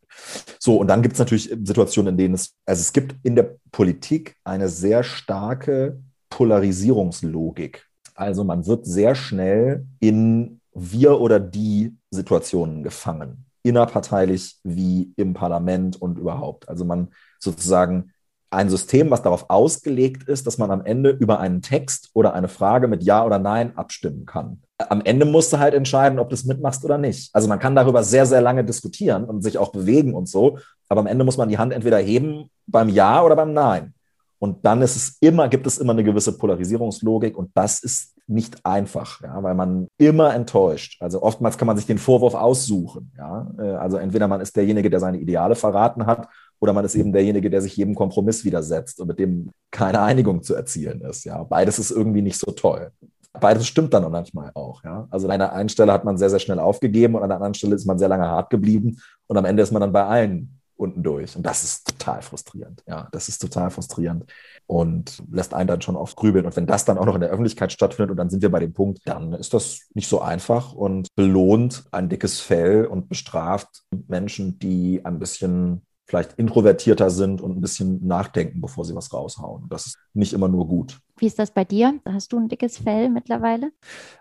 So, 0.59 0.77
und 0.77 0.89
dann 0.89 1.03
gibt 1.03 1.15
es 1.15 1.19
natürlich 1.19 1.55
Situationen, 1.63 2.15
in 2.15 2.19
denen 2.19 2.35
es, 2.35 2.55
also 2.65 2.81
es 2.81 2.93
gibt 2.93 3.15
in 3.23 3.37
der 3.37 3.57
Politik 3.71 4.35
eine 4.45 4.69
sehr 4.69 5.03
starke 5.03 6.01
Polarisierungslogik. 6.31 7.87
Also 8.15 8.43
man 8.45 8.67
wird 8.67 8.87
sehr 8.87 9.15
schnell 9.15 9.87
in 10.01 10.61
wir 10.73 11.21
oder 11.21 11.39
die 11.39 11.97
Situationen 12.11 12.83
gefangen 12.83 13.45
innerparteilich 13.65 14.59
wie 14.63 15.13
im 15.17 15.33
Parlament 15.33 16.01
und 16.01 16.19
überhaupt. 16.19 16.69
Also 16.69 16.85
man 16.85 17.09
sozusagen 17.45 18.11
ein 18.51 18.71
System, 18.71 19.11
was 19.11 19.23
darauf 19.23 19.51
ausgelegt 19.51 20.29
ist, 20.29 20.47
dass 20.47 20.59
man 20.59 20.71
am 20.71 20.85
Ende 20.85 21.11
über 21.11 21.41
einen 21.41 21.61
Text 21.61 22.11
oder 22.15 22.35
eine 22.35 22.49
Frage 22.49 22.89
mit 22.89 23.03
Ja 23.03 23.25
oder 23.25 23.39
Nein 23.39 23.77
abstimmen 23.77 24.27
kann. 24.27 24.63
Am 24.79 25.03
Ende 25.03 25.27
musst 25.27 25.53
du 25.53 25.59
halt 25.59 25.75
entscheiden, 25.75 26.19
ob 26.19 26.31
du 26.31 26.35
es 26.35 26.45
mitmachst 26.45 26.85
oder 26.85 26.99
nicht. 26.99 27.35
Also 27.35 27.49
man 27.49 27.59
kann 27.59 27.75
darüber 27.75 28.03
sehr, 28.03 28.27
sehr 28.27 28.41
lange 28.41 28.65
diskutieren 28.65 29.25
und 29.25 29.43
sich 29.43 29.59
auch 29.59 29.73
bewegen 29.73 30.15
und 30.15 30.29
so, 30.29 30.59
aber 30.89 31.01
am 31.01 31.07
Ende 31.07 31.25
muss 31.25 31.37
man 31.37 31.49
die 31.49 31.59
Hand 31.59 31.73
entweder 31.73 31.99
heben 31.99 32.51
beim 32.67 32.89
Ja 32.89 33.23
oder 33.23 33.37
beim 33.37 33.53
Nein. 33.53 33.95
Und 34.39 34.65
dann 34.65 34.83
ist 34.83 34.97
es 34.97 35.17
immer, 35.21 35.49
gibt 35.49 35.67
es 35.67 35.79
immer 35.79 35.93
eine 35.93 36.05
gewisse 36.05 36.37
Polarisierungslogik 36.37 37.37
und 37.37 37.51
das 37.55 37.81
ist 37.81 38.15
nicht 38.27 38.65
einfach, 38.65 39.21
ja, 39.23 39.43
weil 39.43 39.55
man 39.55 39.89
immer 39.99 40.35
enttäuscht. 40.35 41.01
Also 41.01 41.23
oftmals 41.23 41.59
kann 41.59 41.67
man 41.67 41.77
sich 41.77 41.87
den 41.87 41.99
Vorwurf 41.99 42.35
aussuchen. 42.35 43.13
Ja? 43.17 43.51
Äh, 43.59 43.73
also 43.77 43.97
entweder 43.97 44.29
man 44.29 44.41
ist 44.41 44.57
derjenige, 44.57 44.91
der 44.91 45.01
seine 45.01 45.19
Ideale 45.19 45.55
verraten 45.55 46.07
hat, 46.07 46.29
oder 46.61 46.73
man 46.73 46.85
ist 46.85 46.95
eben 46.95 47.13
derjenige, 47.13 47.51
der 47.51 47.61
sich 47.61 47.77
jedem 47.77 47.95
Kompromiss 47.95 48.45
widersetzt 48.45 49.01
und 49.01 49.09
mit 49.09 49.19
dem 49.19 49.51
keine 49.71 50.01
Einigung 50.01 50.43
zu 50.43 50.55
erzielen 50.55 51.01
ist. 51.03 51.25
Ja? 51.25 51.43
Beides 51.43 51.79
ist 51.79 51.91
irgendwie 51.91 52.23
nicht 52.23 52.39
so 52.39 52.53
toll. 52.53 52.91
Beides 53.33 53.67
stimmt 53.67 53.93
dann 53.93 54.11
manchmal 54.11 54.51
auch. 54.55 54.85
Ja? 54.85 55.09
Also 55.11 55.27
an 55.27 55.33
einer 55.33 55.53
einen 55.53 55.69
Stelle 55.69 55.93
hat 55.93 56.05
man 56.05 56.17
sehr, 56.17 56.31
sehr 56.31 56.39
schnell 56.39 56.59
aufgegeben 56.59 57.17
und 57.17 57.23
an 57.23 57.29
der 57.29 57.37
anderen 57.37 57.55
Stelle 57.55 57.75
ist 57.75 57.85
man 57.85 57.99
sehr 57.99 58.09
lange 58.09 58.27
hart 58.27 58.51
geblieben 58.51 59.01
und 59.27 59.37
am 59.37 59.45
Ende 59.45 59.63
ist 59.63 59.73
man 59.73 59.81
dann 59.81 59.93
bei 59.93 60.05
allen 60.05 60.61
unten 60.77 61.03
durch. 61.03 61.37
Und 61.37 61.45
das 61.45 61.63
ist 61.63 61.87
total 61.87 62.23
frustrierend. 62.23 62.83
Ja, 62.87 63.09
das 63.13 63.29
ist 63.29 63.39
total 63.39 63.71
frustrierend 63.71 64.25
und 64.67 65.23
lässt 65.31 65.55
einen 65.55 65.69
dann 65.69 65.81
schon 65.83 65.97
oft 65.97 66.17
grübeln. 66.17 66.47
Und 66.47 66.57
wenn 66.57 66.67
das 66.67 66.85
dann 66.85 66.99
auch 66.99 67.07
noch 67.07 67.15
in 67.15 67.21
der 67.21 67.31
Öffentlichkeit 67.31 67.73
stattfindet 67.73 68.11
und 68.11 68.17
dann 68.17 68.31
sind 68.31 68.43
wir 68.43 68.51
bei 68.51 68.61
dem 68.61 68.73
Punkt, 68.73 69.01
dann 69.05 69.33
ist 69.35 69.55
das 69.55 69.89
nicht 69.95 70.09
so 70.09 70.21
einfach 70.21 70.73
und 70.73 71.09
belohnt 71.15 71.85
ein 71.93 72.09
dickes 72.09 72.41
Fell 72.41 72.87
und 72.87 73.09
bestraft 73.09 73.83
Menschen, 74.09 74.59
die 74.59 75.05
ein 75.05 75.19
bisschen 75.19 75.83
vielleicht 76.07 76.35
introvertierter 76.35 77.11
sind 77.11 77.41
und 77.41 77.57
ein 77.57 77.61
bisschen 77.61 78.07
nachdenken, 78.07 78.61
bevor 78.61 78.85
sie 78.85 78.95
was 78.95 79.13
raushauen. 79.13 79.67
Das 79.69 79.87
ist 79.87 79.99
nicht 80.13 80.33
immer 80.33 80.49
nur 80.49 80.69
gut. 80.69 81.01
Wie 81.17 81.27
ist 81.27 81.39
das 81.39 81.53
bei 81.53 81.65
dir? 81.65 82.01
Hast 82.05 82.33
du 82.33 82.39
ein 82.39 82.49
dickes 82.49 82.77
Fell 82.77 83.09
mittlerweile? 83.09 83.71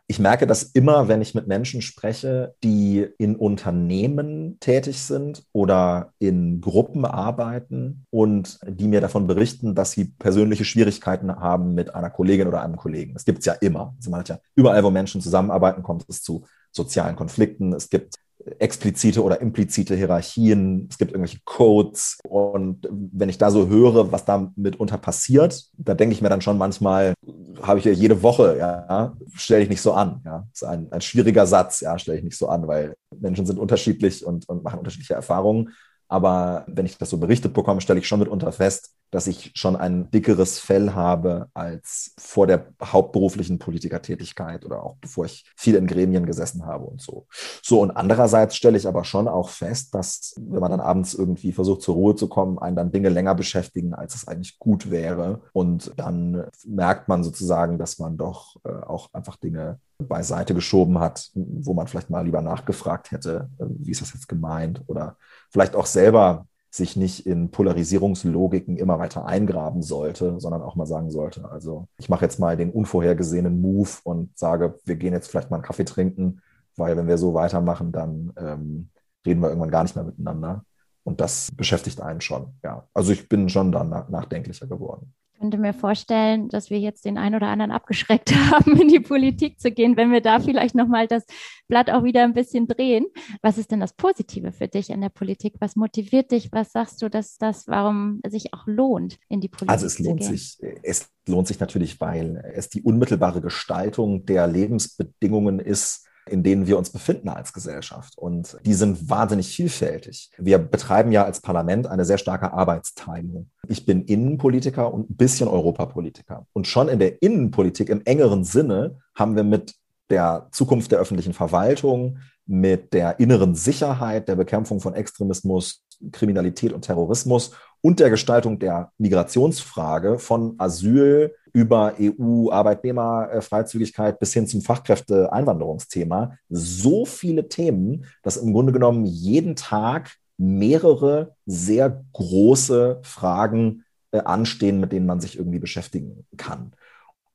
Ich 0.07 0.19
merke 0.19 0.45
das 0.45 0.63
immer, 0.63 1.07
wenn 1.07 1.21
ich 1.21 1.33
mit 1.33 1.47
Menschen 1.47 1.81
spreche, 1.81 2.53
die 2.63 3.07
in 3.17 3.35
Unternehmen 3.35 4.57
tätig 4.59 5.01
sind 5.01 5.43
oder 5.51 6.13
in 6.19 6.61
Gruppen 6.61 7.05
arbeiten 7.05 8.05
und 8.11 8.59
die 8.67 8.87
mir 8.87 9.01
davon 9.01 9.25
berichten, 9.25 9.73
dass 9.73 9.91
sie 9.91 10.05
persönliche 10.05 10.65
Schwierigkeiten 10.65 11.35
haben 11.35 11.73
mit 11.73 11.93
einer 11.95 12.11
Kollegin 12.11 12.47
oder 12.47 12.61
einem 12.61 12.77
Kollegen. 12.77 13.13
Das 13.13 13.25
gibt 13.25 13.39
es 13.39 13.45
ja 13.45 13.53
immer. 13.53 13.95
Also 13.97 14.11
man 14.11 14.19
hat 14.19 14.29
ja 14.29 14.39
überall, 14.55 14.83
wo 14.83 14.91
Menschen 14.91 15.19
zusammenarbeiten, 15.19 15.81
kommt 15.81 16.05
es 16.07 16.21
zu 16.21 16.45
sozialen 16.71 17.15
Konflikten. 17.15 17.73
Es 17.73 17.89
gibt 17.89 18.15
explizite 18.59 19.23
oder 19.23 19.41
implizite 19.41 19.95
Hierarchien, 19.95 20.87
es 20.89 20.97
gibt 20.97 21.11
irgendwelche 21.11 21.39
Codes. 21.45 22.17
Und 22.27 22.87
wenn 22.89 23.29
ich 23.29 23.37
da 23.37 23.51
so 23.51 23.67
höre, 23.67 24.11
was 24.11 24.25
da 24.25 24.51
mitunter 24.55 24.97
passiert, 24.97 25.65
da 25.77 25.93
denke 25.93 26.13
ich 26.13 26.21
mir 26.21 26.29
dann 26.29 26.41
schon 26.41 26.57
manchmal, 26.57 27.13
habe 27.61 27.79
ich 27.79 27.85
ja 27.85 27.91
jede 27.91 28.21
Woche, 28.21 28.57
ja, 28.57 29.15
stelle 29.33 29.63
ich 29.63 29.69
nicht 29.69 29.81
so 29.81 29.93
an. 29.93 30.21
Ja. 30.25 30.47
Ist 30.51 30.63
ein, 30.63 30.91
ein 30.91 31.01
schwieriger 31.01 31.45
Satz, 31.47 31.81
ja, 31.81 31.97
stelle 31.97 32.17
ich 32.17 32.23
nicht 32.23 32.37
so 32.37 32.47
an, 32.47 32.67
weil 32.67 32.95
Menschen 33.17 33.45
sind 33.45 33.59
unterschiedlich 33.59 34.25
und, 34.25 34.47
und 34.49 34.63
machen 34.63 34.79
unterschiedliche 34.79 35.13
Erfahrungen. 35.13 35.69
Aber 36.07 36.65
wenn 36.67 36.85
ich 36.85 36.97
das 36.97 37.09
so 37.09 37.17
berichtet 37.17 37.53
bekomme, 37.53 37.81
stelle 37.81 37.99
ich 37.99 38.07
schon 38.07 38.19
mitunter 38.19 38.51
fest, 38.51 38.93
dass 39.13 39.27
ich 39.27 39.51
schon 39.53 39.75
ein 39.75 40.09
dickeres 40.09 40.57
Fell 40.57 40.93
habe 40.93 41.47
als 41.53 42.15
vor 42.17 42.47
der 42.47 42.65
hauptberuflichen 42.81 43.59
Politikertätigkeit 43.59 44.65
oder 44.65 44.81
auch 44.81 44.95
bevor 44.97 45.25
ich 45.25 45.45
viel 45.55 45.75
in 45.75 45.85
Gremien 45.85 46.25
gesessen 46.25 46.65
habe 46.65 46.85
und 46.85 46.99
so. 46.99 47.27
So, 47.61 47.81
und 47.81 47.91
andererseits 47.91 48.55
stelle 48.55 48.75
ich 48.75 48.87
aber 48.87 49.03
schon 49.03 49.27
auch 49.27 49.49
fest, 49.49 49.93
dass, 49.93 50.33
wenn 50.39 50.61
man 50.61 50.71
dann 50.71 50.79
abends 50.79 51.13
irgendwie 51.13 51.51
versucht, 51.51 51.83
zur 51.83 51.93
Ruhe 51.93 52.15
zu 52.15 52.27
kommen, 52.27 52.57
einen 52.57 52.75
dann 52.75 52.91
Dinge 52.91 53.09
länger 53.09 53.35
beschäftigen, 53.35 53.93
als 53.93 54.15
es 54.15 54.27
eigentlich 54.27 54.57
gut 54.57 54.89
wäre. 54.89 55.41
Und 55.53 55.91
dann 55.95 56.45
merkt 56.65 57.07
man 57.07 57.23
sozusagen, 57.23 57.77
dass 57.77 57.99
man 57.99 58.17
doch 58.17 58.55
äh, 58.63 58.69
auch 58.69 59.13
einfach 59.13 59.35
Dinge 59.35 59.79
beiseite 59.99 60.55
geschoben 60.55 60.99
hat, 60.99 61.29
wo 61.35 61.75
man 61.75 61.87
vielleicht 61.87 62.09
mal 62.09 62.25
lieber 62.25 62.41
nachgefragt 62.41 63.11
hätte, 63.11 63.49
äh, 63.59 63.65
wie 63.67 63.91
ist 63.91 64.01
das 64.01 64.13
jetzt 64.13 64.27
gemeint 64.27 64.81
oder 64.87 65.17
vielleicht 65.51 65.75
auch 65.75 65.85
selber 65.85 66.47
sich 66.73 66.95
nicht 66.95 67.27
in 67.27 67.51
Polarisierungslogiken 67.51 68.77
immer 68.77 68.97
weiter 68.97 69.25
eingraben 69.25 69.83
sollte, 69.83 70.39
sondern 70.39 70.63
auch 70.63 70.75
mal 70.75 70.87
sagen 70.87 71.11
sollte, 71.11 71.49
also 71.51 71.87
ich 71.97 72.09
mache 72.09 72.25
jetzt 72.25 72.39
mal 72.39 72.57
den 72.57 72.71
unvorhergesehenen 72.71 73.61
Move 73.61 73.91
und 74.03 74.35
sage, 74.37 74.79
wir 74.83 74.95
gehen 74.95 75.13
jetzt 75.13 75.29
vielleicht 75.29 75.51
mal 75.51 75.57
einen 75.57 75.65
Kaffee 75.65 75.85
trinken, 75.85 76.41
weil 76.75 76.97
wenn 76.97 77.07
wir 77.07 77.19
so 77.19 77.35
weitermachen, 77.35 77.91
dann 77.91 78.33
ähm, 78.37 78.89
reden 79.23 79.41
wir 79.41 79.49
irgendwann 79.49 79.69
gar 79.69 79.83
nicht 79.83 79.95
mehr 79.95 80.05
miteinander. 80.05 80.65
Und 81.03 81.21
das 81.21 81.51
beschäftigt 81.55 82.01
einen 82.01 82.21
schon, 82.21 82.55
ja. 82.63 82.87
Also 82.93 83.11
ich 83.11 83.29
bin 83.29 83.49
schon 83.49 83.71
dann 83.71 83.89
nachdenklicher 83.89 84.65
geworden 84.65 85.13
könnte 85.43 85.57
mir 85.57 85.73
vorstellen, 85.73 86.47
dass 86.47 86.69
wir 86.69 86.79
jetzt 86.79 87.03
den 87.03 87.17
einen 87.17 87.35
oder 87.35 87.47
anderen 87.47 87.71
abgeschreckt 87.71 88.33
haben, 88.51 88.79
in 88.79 88.87
die 88.87 89.01
Politik 89.01 89.59
zu 89.59 89.71
gehen, 89.71 89.97
wenn 89.97 90.09
wir 90.09 90.21
da 90.21 90.39
vielleicht 90.39 90.73
nochmal 90.73 91.05
das 91.05 91.25
Blatt 91.67 91.89
auch 91.89 92.05
wieder 92.05 92.23
ein 92.23 92.33
bisschen 92.33 92.65
drehen. 92.65 93.07
Was 93.41 93.57
ist 93.57 93.69
denn 93.69 93.81
das 93.81 93.91
Positive 93.91 94.53
für 94.53 94.69
dich 94.69 94.89
in 94.89 95.01
der 95.01 95.09
Politik? 95.09 95.55
Was 95.59 95.75
motiviert 95.75 96.31
dich? 96.31 96.53
Was 96.53 96.71
sagst 96.71 97.01
du, 97.01 97.09
dass 97.09 97.37
das, 97.37 97.67
warum 97.67 98.21
sich 98.25 98.53
auch 98.53 98.65
lohnt, 98.67 99.17
in 99.27 99.41
die 99.41 99.49
Politik 99.49 99.69
also 99.69 99.85
es 99.85 99.95
zu 99.95 100.03
lohnt 100.03 100.21
gehen? 100.21 100.29
Sich, 100.29 100.59
es 100.81 101.09
lohnt 101.27 101.49
sich 101.49 101.59
natürlich, 101.59 101.99
weil 101.99 102.41
es 102.55 102.69
die 102.69 102.81
unmittelbare 102.81 103.41
Gestaltung 103.41 104.25
der 104.25 104.47
Lebensbedingungen 104.47 105.59
ist, 105.59 106.07
in 106.27 106.43
denen 106.43 106.67
wir 106.67 106.77
uns 106.77 106.89
befinden 106.89 107.29
als 107.29 107.53
Gesellschaft. 107.53 108.17
Und 108.17 108.57
die 108.65 108.73
sind 108.73 109.09
wahnsinnig 109.09 109.47
vielfältig. 109.47 110.31
Wir 110.37 110.57
betreiben 110.57 111.11
ja 111.11 111.23
als 111.23 111.41
Parlament 111.41 111.87
eine 111.87 112.05
sehr 112.05 112.17
starke 112.17 112.53
Arbeitsteilung. 112.53 113.49
Ich 113.67 113.85
bin 113.85 114.05
Innenpolitiker 114.05 114.93
und 114.93 115.09
ein 115.09 115.15
bisschen 115.15 115.47
Europapolitiker. 115.47 116.45
Und 116.53 116.67
schon 116.67 116.87
in 116.87 116.99
der 116.99 117.21
Innenpolitik 117.21 117.89
im 117.89 118.01
engeren 118.05 118.43
Sinne 118.43 118.97
haben 119.15 119.35
wir 119.35 119.43
mit 119.43 119.75
der 120.09 120.47
Zukunft 120.51 120.91
der 120.91 120.99
öffentlichen 120.99 121.33
Verwaltung, 121.33 122.19
mit 122.45 122.93
der 122.93 123.19
inneren 123.19 123.55
Sicherheit, 123.55 124.27
der 124.27 124.35
Bekämpfung 124.35 124.79
von 124.79 124.93
Extremismus, 124.93 125.83
Kriminalität 126.11 126.73
und 126.73 126.81
Terrorismus 126.81 127.51
und 127.81 127.99
der 127.99 128.09
Gestaltung 128.09 128.59
der 128.59 128.91
Migrationsfrage 128.97 130.19
von 130.19 130.55
Asyl 130.57 131.33
über 131.53 131.95
EU-Arbeitnehmerfreizügigkeit 131.99 134.19
bis 134.19 134.33
hin 134.33 134.47
zum 134.47 134.61
Fachkräfte-Einwanderungsthema 134.61 136.37
so 136.49 137.05
viele 137.05 137.47
Themen, 137.47 138.05
dass 138.23 138.37
im 138.37 138.53
Grunde 138.53 138.73
genommen 138.73 139.05
jeden 139.05 139.55
Tag 139.55 140.15
mehrere 140.37 141.35
sehr 141.45 142.03
große 142.13 142.99
Fragen 143.03 143.83
äh, 144.11 144.19
anstehen, 144.19 144.79
mit 144.79 144.91
denen 144.91 145.05
man 145.05 145.19
sich 145.19 145.37
irgendwie 145.37 145.59
beschäftigen 145.59 146.25
kann. 146.37 146.73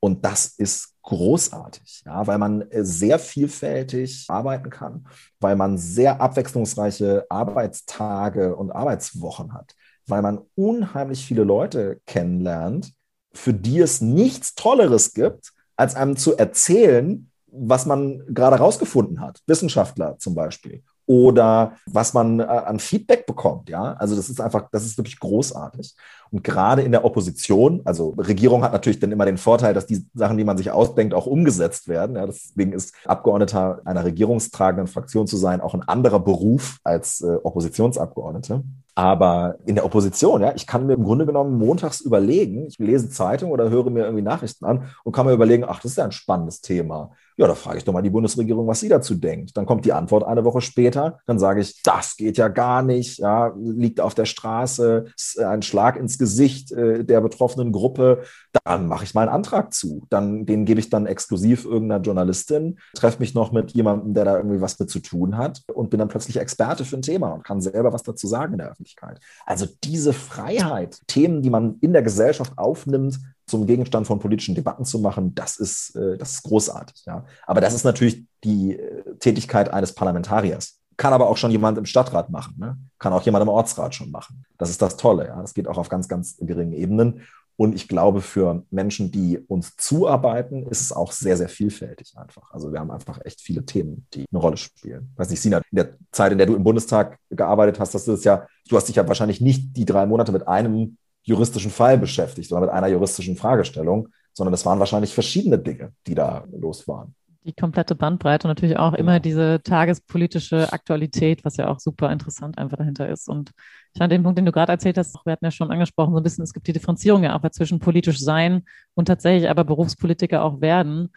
Und 0.01 0.25
das 0.25 0.47
ist 0.47 0.95
großartig, 1.03 2.03
ja, 2.05 2.25
weil 2.27 2.37
man 2.37 2.61
äh, 2.71 2.85
sehr 2.85 3.19
vielfältig 3.19 4.25
arbeiten 4.27 4.69
kann, 4.69 5.07
weil 5.39 5.55
man 5.55 5.77
sehr 5.77 6.21
abwechslungsreiche 6.21 7.25
Arbeitstage 7.29 8.55
und 8.55 8.71
Arbeitswochen 8.71 9.53
hat, 9.53 9.75
weil 10.07 10.21
man 10.21 10.39
unheimlich 10.55 11.25
viele 11.25 11.43
Leute 11.43 12.01
kennenlernt, 12.05 12.93
für 13.33 13.53
die 13.53 13.79
es 13.79 14.01
nichts 14.01 14.55
Tolleres 14.55 15.13
gibt, 15.13 15.53
als 15.75 15.95
einem 15.95 16.17
zu 16.17 16.37
erzählen, 16.37 17.29
was 17.51 17.85
man 17.85 18.23
gerade 18.33 18.57
rausgefunden 18.57 19.21
hat. 19.21 19.41
Wissenschaftler 19.47 20.17
zum 20.19 20.35
Beispiel. 20.35 20.83
Oder 21.05 21.75
was 21.87 22.13
man 22.13 22.39
äh, 22.39 22.43
an 22.43 22.79
Feedback 22.79 23.25
bekommt, 23.25 23.69
ja. 23.69 23.93
Also 23.93 24.15
das 24.15 24.29
ist 24.29 24.39
einfach, 24.39 24.69
das 24.71 24.85
ist 24.85 24.97
wirklich 24.97 25.19
großartig. 25.19 25.95
Und 26.31 26.43
gerade 26.43 26.81
in 26.81 26.91
der 26.91 27.05
Opposition, 27.05 27.81
also 27.85 28.09
Regierung 28.17 28.63
hat 28.63 28.73
natürlich 28.73 28.99
dann 28.99 29.11
immer 29.11 29.25
den 29.25 29.37
Vorteil, 29.37 29.73
dass 29.73 29.85
die 29.85 30.05
Sachen, 30.13 30.37
die 30.37 30.43
man 30.43 30.57
sich 30.57 30.71
ausdenkt, 30.71 31.13
auch 31.13 31.25
umgesetzt 31.25 31.87
werden. 31.87 32.15
Ja, 32.15 32.25
deswegen 32.25 32.73
ist 32.73 32.93
Abgeordneter 33.05 33.81
einer 33.85 34.05
regierungstragenden 34.05 34.87
Fraktion 34.87 35.27
zu 35.27 35.37
sein 35.37 35.61
auch 35.61 35.73
ein 35.73 35.87
anderer 35.87 36.19
Beruf 36.19 36.79
als 36.83 37.21
äh, 37.21 37.37
Oppositionsabgeordnete. 37.43 38.63
Aber 38.99 39.55
in 39.65 39.75
der 39.75 39.85
Opposition, 39.85 40.41
ja, 40.41 40.51
ich 40.55 40.67
kann 40.67 40.85
mir 40.85 40.93
im 40.95 41.05
Grunde 41.05 41.25
genommen 41.25 41.57
montags 41.57 42.01
überlegen, 42.01 42.65
ich 42.65 42.77
lese 42.79 43.09
Zeitung 43.09 43.51
oder 43.51 43.69
höre 43.69 43.89
mir 43.89 44.03
irgendwie 44.03 44.23
Nachrichten 44.23 44.65
an 44.65 44.89
und 45.05 45.13
kann 45.13 45.25
mir 45.25 45.31
überlegen, 45.31 45.63
ach, 45.65 45.79
das 45.79 45.91
ist 45.91 45.97
ja 45.97 46.03
ein 46.03 46.11
spannendes 46.11 46.59
Thema. 46.59 47.11
Ja, 47.37 47.47
da 47.47 47.55
frage 47.55 47.77
ich 47.77 47.85
doch 47.85 47.93
mal 47.93 48.01
die 48.01 48.09
Bundesregierung, 48.09 48.67
was 48.67 48.81
sie 48.81 48.89
dazu 48.89 49.15
denkt. 49.15 49.55
Dann 49.55 49.65
kommt 49.65 49.85
die 49.85 49.93
Antwort 49.93 50.25
eine 50.25 50.43
Woche 50.43 50.59
später. 50.59 51.19
Dann 51.25 51.39
sage 51.39 51.61
ich, 51.61 51.81
das 51.83 52.17
geht 52.17 52.37
ja 52.37 52.49
gar 52.49 52.81
nicht. 52.81 53.19
Ja, 53.19 53.53
liegt 53.57 54.01
auf 54.01 54.13
der 54.13 54.25
Straße, 54.25 55.05
ist 55.15 55.39
ein 55.39 55.61
Schlag 55.61 55.95
ins 55.95 56.17
Gesicht 56.19 56.71
äh, 56.71 57.03
der 57.03 57.21
betroffenen 57.21 57.71
Gruppe. 57.71 58.21
Dann 58.63 58.87
mache 58.87 59.03
ich 59.03 59.15
mal 59.15 59.21
einen 59.21 59.31
Antrag 59.31 59.73
zu. 59.73 60.05
Dann, 60.11 60.45
den 60.45 60.65
gebe 60.65 60.79
ich 60.79 60.91
dann 60.91 61.07
exklusiv 61.07 61.65
irgendeiner 61.65 62.03
Journalistin, 62.03 62.77
treffe 62.93 63.19
mich 63.19 63.33
noch 63.33 63.51
mit 63.51 63.71
jemandem, 63.71 64.13
der 64.13 64.25
da 64.25 64.37
irgendwie 64.37 64.61
was 64.61 64.77
mit 64.77 64.91
zu 64.91 64.99
tun 64.99 65.37
hat 65.37 65.63
und 65.73 65.89
bin 65.89 65.97
dann 65.99 66.09
plötzlich 66.09 66.37
Experte 66.37 66.85
für 66.85 66.97
ein 66.97 67.01
Thema 67.01 67.31
und 67.31 67.43
kann 67.43 67.61
selber 67.61 67.91
was 67.91 68.03
dazu 68.03 68.27
sagen 68.27 68.53
in 68.53 68.59
der 68.59 68.69
Öffentlichkeit. 68.69 69.19
Also 69.47 69.65
diese 69.83 70.13
Freiheit, 70.13 70.99
Themen, 71.07 71.41
die 71.41 71.49
man 71.49 71.77
in 71.81 71.93
der 71.93 72.03
Gesellschaft 72.03 72.53
aufnimmt, 72.57 73.19
zum 73.47 73.65
Gegenstand 73.65 74.07
von 74.07 74.19
politischen 74.19 74.55
Debatten 74.55 74.85
zu 74.85 74.99
machen, 74.99 75.33
das 75.33 75.57
ist, 75.57 75.95
äh, 75.95 76.17
das 76.17 76.33
ist 76.33 76.43
großartig. 76.43 77.03
Ja. 77.05 77.25
Aber 77.47 77.61
das 77.61 77.73
ist 77.73 77.83
natürlich 77.83 78.25
die 78.43 78.77
äh, 78.77 79.15
Tätigkeit 79.19 79.73
eines 79.73 79.93
Parlamentariers. 79.93 80.78
Kann 80.99 81.13
aber 81.13 81.29
auch 81.29 81.37
schon 81.37 81.51
jemand 81.51 81.77
im 81.77 81.85
Stadtrat 81.85 82.29
machen, 82.29 82.55
ne? 82.57 82.77
kann 82.99 83.13
auch 83.13 83.21
jemand 83.21 83.43
im 83.43 83.47
Ortsrat 83.47 83.95
schon 83.95 84.11
machen. 84.11 84.43
Das 84.57 84.69
ist 84.69 84.81
das 84.81 84.97
Tolle. 84.97 85.27
Ja. 85.27 85.41
Das 85.41 85.53
geht 85.53 85.65
auch 85.65 85.77
auf 85.77 85.87
ganz, 85.87 86.09
ganz 86.09 86.35
geringen 86.41 86.73
Ebenen. 86.73 87.21
Und 87.55 87.73
ich 87.73 87.87
glaube, 87.87 88.19
für 88.19 88.63
Menschen, 88.69 89.09
die 89.09 89.37
uns 89.37 89.77
zuarbeiten, 89.77 90.67
ist 90.67 90.81
es 90.81 90.91
auch 90.91 91.13
sehr, 91.13 91.37
sehr 91.37 91.47
vielfältig 91.47 92.17
einfach. 92.17 92.51
Also 92.51 92.73
wir 92.73 92.81
haben 92.81 92.91
einfach 92.91 93.21
echt 93.23 93.39
viele 93.39 93.65
Themen, 93.65 94.07
die 94.13 94.25
eine 94.29 94.41
Rolle 94.41 94.57
spielen. 94.57 95.13
Weiß 95.15 95.29
nicht, 95.29 95.39
Sina, 95.39 95.59
in 95.71 95.75
der 95.77 95.95
Zeit, 96.11 96.33
in 96.33 96.37
der 96.37 96.47
du 96.47 96.55
im 96.55 96.65
Bundestag 96.65 97.17
gearbeitet 97.29 97.79
hast, 97.79 97.93
hast 97.93 98.09
du 98.09 98.11
es 98.11 98.25
ja, 98.25 98.45
du 98.67 98.75
hast 98.75 98.89
dich 98.89 98.97
ja 98.97 99.07
wahrscheinlich 99.07 99.39
nicht 99.39 99.77
die 99.77 99.85
drei 99.85 100.05
Monate 100.05 100.33
mit 100.33 100.49
einem 100.49 100.97
juristischen 101.23 101.71
Fall 101.71 101.97
beschäftigt, 101.97 102.49
sondern 102.49 102.67
mit 102.67 102.75
einer 102.75 102.87
juristischen 102.87 103.37
Fragestellung, 103.37 104.09
sondern 104.33 104.51
das 104.51 104.65
waren 104.65 104.79
wahrscheinlich 104.79 105.13
verschiedene 105.13 105.59
Dinge, 105.59 105.93
die 106.07 106.15
da 106.15 106.43
los 106.51 106.89
waren 106.89 107.15
die 107.45 107.53
komplette 107.53 107.95
Bandbreite 107.95 108.47
und 108.47 108.51
natürlich 108.51 108.77
auch 108.77 108.93
immer 108.93 109.19
diese 109.19 109.61
tagespolitische 109.63 110.71
Aktualität, 110.73 111.45
was 111.45 111.57
ja 111.57 111.69
auch 111.69 111.79
super 111.79 112.11
interessant 112.11 112.57
einfach 112.57 112.77
dahinter 112.77 113.07
ist. 113.07 113.29
Und 113.29 113.51
ich 113.93 113.99
fand 113.99 114.11
den 114.11 114.23
Punkt, 114.23 114.37
den 114.37 114.45
du 114.45 114.51
gerade 114.51 114.71
erzählt 114.71 114.97
hast, 114.97 115.15
wir 115.25 115.31
hatten 115.31 115.45
ja 115.45 115.51
schon 115.51 115.71
angesprochen, 115.71 116.11
so 116.13 116.19
ein 116.19 116.23
bisschen, 116.23 116.43
es 116.43 116.53
gibt 116.53 116.67
die 116.67 116.73
Differenzierung 116.73 117.23
ja 117.23 117.35
auch 117.35 117.49
zwischen 117.49 117.79
politisch 117.79 118.19
sein 118.19 118.63
und 118.93 119.05
tatsächlich 119.05 119.49
aber 119.49 119.63
Berufspolitiker 119.63 120.43
auch 120.43 120.61
werden. 120.61 121.09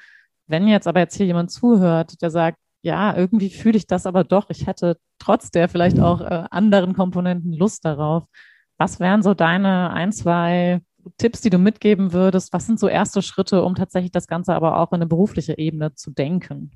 Wenn 0.47 0.69
jetzt 0.69 0.87
aber 0.87 1.01
jetzt 1.01 1.17
hier 1.17 1.27
jemand 1.27 1.51
zuhört, 1.51 2.23
der 2.23 2.31
sagt, 2.31 2.59
ja, 2.83 3.17
irgendwie 3.17 3.51
fühle 3.51 3.77
ich 3.77 3.87
das 3.87 4.07
aber 4.07 4.25
doch, 4.25 4.51
ich 4.51 4.67
hätte 4.67 4.99
trotz 5.19 5.51
der 5.51 5.69
vielleicht 5.69 6.01
auch 6.01 6.21
äh, 6.21 6.45
anderen 6.51 6.95
Komponenten 6.95 7.53
Lust 7.53 7.85
darauf. 7.85 8.25
Was 8.77 8.99
wären 9.01 9.23
so 9.23 9.35
deine 9.35 9.91
ein, 9.93 10.13
zwei 10.13 10.81
Tipps, 11.19 11.41
die 11.41 11.51
du 11.51 11.59
mitgeben 11.59 12.13
würdest? 12.13 12.53
Was 12.53 12.67
sind 12.67 12.79
so 12.79 12.89
erste 12.89 13.23
Schritte, 13.23 13.63
um 13.63 13.75
tatsächlich 13.75 14.13
das 14.13 14.27
Ganze 14.27 14.55
aber 14.55 14.79
auch 14.79 14.93
in 14.93 14.97
eine 14.97 15.07
berufliche 15.07 15.59
Ebene 15.59 15.95
zu 15.95 16.11
denken? 16.11 16.73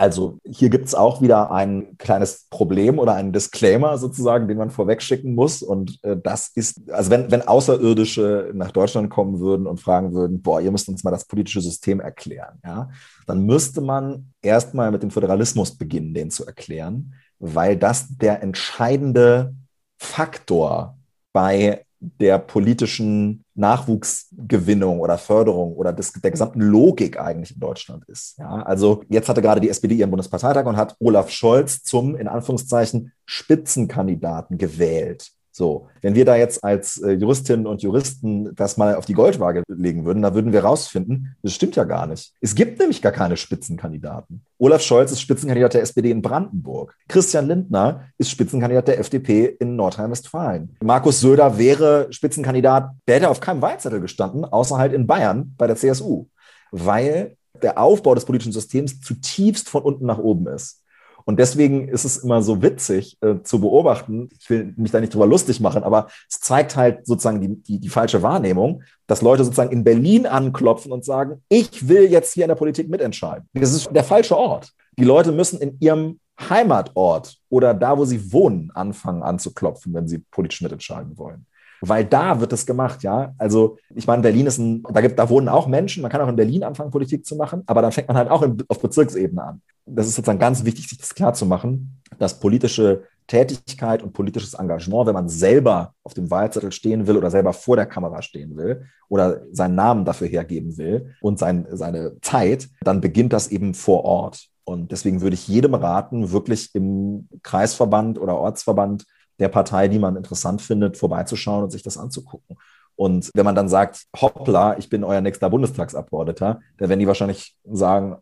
Also 0.00 0.38
hier 0.46 0.70
gibt 0.70 0.86
es 0.86 0.94
auch 0.94 1.20
wieder 1.20 1.50
ein 1.50 1.98
kleines 1.98 2.46
Problem 2.50 3.00
oder 3.00 3.14
einen 3.14 3.32
Disclaimer 3.32 3.98
sozusagen, 3.98 4.46
den 4.46 4.56
man 4.56 4.70
vorweg 4.70 5.02
schicken 5.02 5.34
muss. 5.34 5.60
Und 5.60 5.98
äh, 6.04 6.16
das 6.16 6.52
ist, 6.54 6.88
also 6.92 7.10
wenn, 7.10 7.32
wenn 7.32 7.42
Außerirdische 7.42 8.52
nach 8.54 8.70
Deutschland 8.70 9.10
kommen 9.10 9.40
würden 9.40 9.66
und 9.66 9.80
fragen 9.80 10.14
würden, 10.14 10.40
boah, 10.40 10.60
ihr 10.60 10.70
müsst 10.70 10.88
uns 10.88 11.02
mal 11.02 11.10
das 11.10 11.26
politische 11.26 11.60
System 11.60 11.98
erklären, 11.98 12.60
ja, 12.64 12.90
dann 13.26 13.44
müsste 13.44 13.80
man 13.80 14.32
erstmal 14.40 14.92
mit 14.92 15.02
dem 15.02 15.10
Föderalismus 15.10 15.76
beginnen, 15.76 16.14
den 16.14 16.30
zu 16.30 16.46
erklären, 16.46 17.14
weil 17.40 17.76
das 17.76 18.06
der 18.08 18.40
entscheidende 18.40 19.56
Faktor 19.96 20.96
bei 21.32 21.84
der 22.00 22.38
politischen 22.38 23.44
Nachwuchsgewinnung 23.54 25.00
oder 25.00 25.18
Förderung 25.18 25.74
oder 25.74 25.92
des, 25.92 26.12
der 26.12 26.30
gesamten 26.30 26.60
Logik 26.60 27.18
eigentlich 27.18 27.54
in 27.54 27.60
Deutschland 27.60 28.04
ist. 28.06 28.38
Ja, 28.38 28.62
also 28.62 29.02
jetzt 29.08 29.28
hatte 29.28 29.42
gerade 29.42 29.60
die 29.60 29.68
SPD 29.68 29.96
ihren 29.96 30.10
Bundesparteitag 30.10 30.64
und 30.66 30.76
hat 30.76 30.96
Olaf 31.00 31.30
Scholz 31.30 31.82
zum, 31.82 32.16
in 32.16 32.28
Anführungszeichen, 32.28 33.12
Spitzenkandidaten 33.24 34.58
gewählt. 34.58 35.32
So, 35.58 35.88
wenn 36.02 36.14
wir 36.14 36.24
da 36.24 36.36
jetzt 36.36 36.62
als 36.62 37.02
äh, 37.02 37.10
Juristinnen 37.10 37.66
und 37.66 37.82
Juristen 37.82 38.54
das 38.54 38.76
mal 38.76 38.94
auf 38.94 39.06
die 39.06 39.12
Goldwaage 39.12 39.64
legen 39.66 40.04
würden, 40.04 40.22
dann 40.22 40.32
würden 40.32 40.52
wir 40.52 40.62
rausfinden, 40.62 41.34
das 41.42 41.52
stimmt 41.52 41.74
ja 41.74 41.82
gar 41.82 42.06
nicht. 42.06 42.32
Es 42.40 42.54
gibt 42.54 42.78
nämlich 42.78 43.02
gar 43.02 43.10
keine 43.10 43.36
Spitzenkandidaten. 43.36 44.44
Olaf 44.58 44.82
Scholz 44.82 45.10
ist 45.10 45.20
Spitzenkandidat 45.20 45.74
der 45.74 45.82
SPD 45.82 46.12
in 46.12 46.22
Brandenburg. 46.22 46.94
Christian 47.08 47.48
Lindner 47.48 48.04
ist 48.18 48.30
Spitzenkandidat 48.30 48.86
der 48.86 49.00
FDP 49.00 49.46
in 49.58 49.74
Nordrhein-Westfalen. 49.74 50.76
Markus 50.80 51.18
Söder 51.18 51.58
wäre 51.58 52.06
Spitzenkandidat, 52.12 52.92
der 53.08 53.16
hätte 53.16 53.28
auf 53.28 53.40
keinem 53.40 53.60
Wahlzettel 53.60 54.00
gestanden, 54.00 54.44
außer 54.44 54.78
halt 54.78 54.92
in 54.92 55.08
Bayern 55.08 55.56
bei 55.58 55.66
der 55.66 55.74
CSU, 55.74 56.26
weil 56.70 57.36
der 57.60 57.78
Aufbau 57.78 58.14
des 58.14 58.24
politischen 58.24 58.52
Systems 58.52 59.00
zutiefst 59.00 59.68
von 59.68 59.82
unten 59.82 60.06
nach 60.06 60.18
oben 60.18 60.46
ist. 60.46 60.84
Und 61.28 61.38
deswegen 61.38 61.88
ist 61.88 62.06
es 62.06 62.16
immer 62.16 62.40
so 62.40 62.62
witzig 62.62 63.18
äh, 63.20 63.42
zu 63.42 63.60
beobachten. 63.60 64.30
Ich 64.40 64.48
will 64.48 64.72
mich 64.78 64.92
da 64.92 64.98
nicht 64.98 65.12
drüber 65.12 65.26
lustig 65.26 65.60
machen, 65.60 65.82
aber 65.82 66.08
es 66.26 66.40
zeigt 66.40 66.74
halt 66.74 67.06
sozusagen 67.06 67.42
die, 67.42 67.62
die, 67.62 67.78
die 67.78 67.90
falsche 67.90 68.22
Wahrnehmung, 68.22 68.82
dass 69.06 69.20
Leute 69.20 69.44
sozusagen 69.44 69.70
in 69.70 69.84
Berlin 69.84 70.24
anklopfen 70.24 70.90
und 70.90 71.04
sagen, 71.04 71.42
ich 71.50 71.86
will 71.86 72.10
jetzt 72.10 72.32
hier 72.32 72.44
in 72.44 72.48
der 72.48 72.54
Politik 72.54 72.88
mitentscheiden. 72.88 73.46
Das 73.52 73.74
ist 73.74 73.94
der 73.94 74.04
falsche 74.04 74.38
Ort. 74.38 74.72
Die 74.98 75.04
Leute 75.04 75.30
müssen 75.30 75.60
in 75.60 75.76
ihrem 75.80 76.18
Heimatort 76.40 77.36
oder 77.50 77.74
da, 77.74 77.98
wo 77.98 78.06
sie 78.06 78.32
wohnen, 78.32 78.70
anfangen 78.70 79.22
anzuklopfen, 79.22 79.92
wenn 79.92 80.08
sie 80.08 80.20
politisch 80.30 80.62
mitentscheiden 80.62 81.18
wollen 81.18 81.44
weil 81.80 82.04
da 82.04 82.40
wird 82.40 82.52
es 82.52 82.66
gemacht, 82.66 83.02
ja. 83.02 83.34
Also 83.38 83.78
ich 83.94 84.06
meine, 84.06 84.22
Berlin 84.22 84.46
ist 84.46 84.58
ein, 84.58 84.82
da 84.92 85.00
gibt, 85.00 85.18
da 85.18 85.28
wohnen 85.28 85.48
auch 85.48 85.66
Menschen, 85.66 86.02
man 86.02 86.10
kann 86.10 86.20
auch 86.20 86.28
in 86.28 86.36
Berlin 86.36 86.64
anfangen, 86.64 86.90
Politik 86.90 87.24
zu 87.24 87.36
machen, 87.36 87.62
aber 87.66 87.82
dann 87.82 87.92
fängt 87.92 88.08
man 88.08 88.16
halt 88.16 88.30
auch 88.30 88.42
in, 88.42 88.56
auf 88.68 88.80
Bezirksebene 88.80 89.42
an. 89.42 89.62
Das 89.86 90.06
ist 90.06 90.16
sozusagen 90.16 90.38
ganz 90.38 90.64
wichtig, 90.64 90.88
sich 90.88 90.98
das 90.98 91.14
klar 91.14 91.34
zu 91.34 91.46
machen, 91.46 92.00
dass 92.18 92.40
politische 92.40 93.04
Tätigkeit 93.26 94.02
und 94.02 94.14
politisches 94.14 94.54
Engagement, 94.54 95.06
wenn 95.06 95.14
man 95.14 95.28
selber 95.28 95.94
auf 96.02 96.14
dem 96.14 96.30
Wahlzettel 96.30 96.72
stehen 96.72 97.06
will 97.06 97.16
oder 97.16 97.30
selber 97.30 97.52
vor 97.52 97.76
der 97.76 97.86
Kamera 97.86 98.22
stehen 98.22 98.56
will 98.56 98.86
oder 99.08 99.42
seinen 99.52 99.74
Namen 99.74 100.04
dafür 100.04 100.26
hergeben 100.26 100.78
will 100.78 101.14
und 101.20 101.38
sein, 101.38 101.66
seine 101.70 102.16
Zeit, 102.22 102.68
dann 102.80 103.00
beginnt 103.00 103.32
das 103.32 103.48
eben 103.48 103.74
vor 103.74 104.04
Ort. 104.04 104.48
Und 104.64 104.92
deswegen 104.92 105.20
würde 105.20 105.34
ich 105.34 105.48
jedem 105.48 105.74
raten, 105.74 106.32
wirklich 106.32 106.74
im 106.74 107.28
Kreisverband 107.42 108.18
oder 108.18 108.36
Ortsverband 108.36 109.04
der 109.38 109.48
Partei, 109.48 109.88
die 109.88 109.98
man 109.98 110.16
interessant 110.16 110.62
findet, 110.62 110.96
vorbeizuschauen 110.96 111.64
und 111.64 111.70
sich 111.70 111.82
das 111.82 111.96
anzugucken. 111.98 112.56
Und 112.96 113.30
wenn 113.34 113.44
man 113.44 113.54
dann 113.54 113.68
sagt, 113.68 114.06
hoppla, 114.20 114.76
ich 114.78 114.88
bin 114.88 115.04
euer 115.04 115.20
nächster 115.20 115.48
Bundestagsabgeordneter, 115.48 116.60
dann 116.78 116.88
werden 116.88 116.98
die 116.98 117.06
wahrscheinlich 117.06 117.56
sagen, 117.64 118.16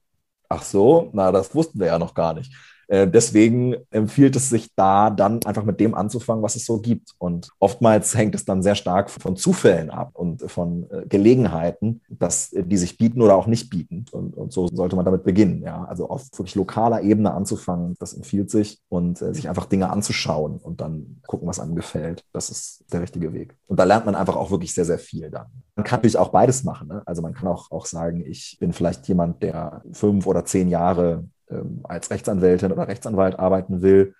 ach 0.48 0.62
so, 0.62 1.10
na, 1.14 1.32
das 1.32 1.54
wussten 1.54 1.80
wir 1.80 1.86
ja 1.86 1.98
noch 1.98 2.14
gar 2.14 2.34
nicht. 2.34 2.52
Äh, 2.88 3.08
deswegen 3.08 3.76
empfiehlt 3.90 4.36
es 4.36 4.48
sich 4.48 4.74
da 4.74 5.10
dann 5.10 5.42
einfach 5.44 5.64
mit 5.64 5.80
dem 5.80 5.94
anzufangen, 5.94 6.42
was 6.42 6.56
es 6.56 6.64
so 6.64 6.78
gibt. 6.78 7.14
Und 7.18 7.50
oftmals 7.58 8.16
hängt 8.16 8.34
es 8.34 8.44
dann 8.44 8.62
sehr 8.62 8.74
stark 8.74 9.10
von 9.10 9.36
Zufällen 9.36 9.90
ab 9.90 10.10
und 10.14 10.50
von 10.50 10.88
äh, 10.90 11.06
Gelegenheiten, 11.08 12.00
dass 12.08 12.52
äh, 12.52 12.62
die 12.62 12.76
sich 12.76 12.96
bieten 12.98 13.22
oder 13.22 13.36
auch 13.36 13.46
nicht 13.46 13.70
bieten. 13.70 14.04
Und, 14.12 14.36
und, 14.36 14.52
so 14.52 14.68
sollte 14.68 14.96
man 14.96 15.04
damit 15.04 15.24
beginnen. 15.24 15.62
Ja, 15.62 15.84
also 15.84 16.08
auf 16.08 16.26
wirklich 16.36 16.54
lokaler 16.54 17.02
Ebene 17.02 17.32
anzufangen, 17.32 17.96
das 17.98 18.14
empfiehlt 18.14 18.50
sich 18.50 18.80
und 18.88 19.20
äh, 19.20 19.34
sich 19.34 19.48
einfach 19.48 19.66
Dinge 19.66 19.90
anzuschauen 19.90 20.58
und 20.58 20.80
dann 20.80 21.20
gucken, 21.26 21.48
was 21.48 21.60
einem 21.60 21.74
gefällt. 21.74 22.24
Das 22.32 22.50
ist 22.50 22.84
der 22.92 23.02
richtige 23.02 23.32
Weg. 23.32 23.56
Und 23.66 23.80
da 23.80 23.84
lernt 23.84 24.06
man 24.06 24.14
einfach 24.14 24.36
auch 24.36 24.50
wirklich 24.50 24.72
sehr, 24.72 24.84
sehr 24.84 24.98
viel 24.98 25.30
dann. 25.30 25.46
Man 25.74 25.84
kann 25.84 25.98
natürlich 25.98 26.16
auch 26.16 26.28
beides 26.28 26.64
machen. 26.64 26.88
Ne? 26.88 27.02
Also 27.04 27.20
man 27.20 27.34
kann 27.34 27.48
auch, 27.48 27.70
auch 27.70 27.86
sagen, 27.86 28.24
ich 28.24 28.56
bin 28.60 28.72
vielleicht 28.72 29.06
jemand, 29.08 29.42
der 29.42 29.82
fünf 29.92 30.26
oder 30.26 30.44
zehn 30.44 30.68
Jahre 30.68 31.24
ähm, 31.50 31.80
als 31.84 32.10
Rechtsanwältin 32.10 32.72
oder 32.72 32.88
Rechtsanwalt 32.88 33.38
arbeiten 33.38 33.82
will, 33.82 34.14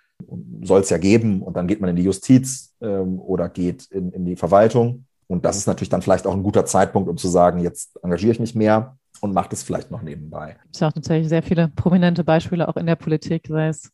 soll 0.63 0.81
es 0.81 0.89
ja 0.89 0.97
geben. 0.97 1.41
Und 1.41 1.55
dann 1.55 1.67
geht 1.67 1.81
man 1.81 1.89
in 1.89 1.95
die 1.95 2.03
Justiz 2.03 2.75
ähm, 2.81 3.19
oder 3.19 3.49
geht 3.49 3.85
in, 3.91 4.11
in 4.11 4.25
die 4.25 4.35
Verwaltung. 4.35 5.05
Und 5.27 5.45
das 5.45 5.57
ist 5.57 5.67
natürlich 5.67 5.89
dann 5.89 6.01
vielleicht 6.01 6.25
auch 6.25 6.33
ein 6.33 6.43
guter 6.43 6.65
Zeitpunkt, 6.65 7.09
um 7.09 7.17
zu 7.17 7.27
sagen, 7.27 7.59
jetzt 7.59 7.99
engagiere 8.01 8.31
ich 8.31 8.39
mich 8.39 8.55
mehr 8.55 8.97
und 9.19 9.33
mache 9.33 9.49
das 9.49 9.63
vielleicht 9.63 9.91
noch 9.91 10.01
nebenbei. 10.01 10.55
Es 10.71 10.79
gibt 10.79 10.83
auch 10.83 10.93
tatsächlich 10.93 11.27
sehr 11.27 11.43
viele 11.43 11.69
prominente 11.69 12.23
Beispiele 12.23 12.67
auch 12.67 12.77
in 12.77 12.85
der 12.85 12.95
Politik, 12.95 13.47
sei 13.47 13.67
es 13.67 13.91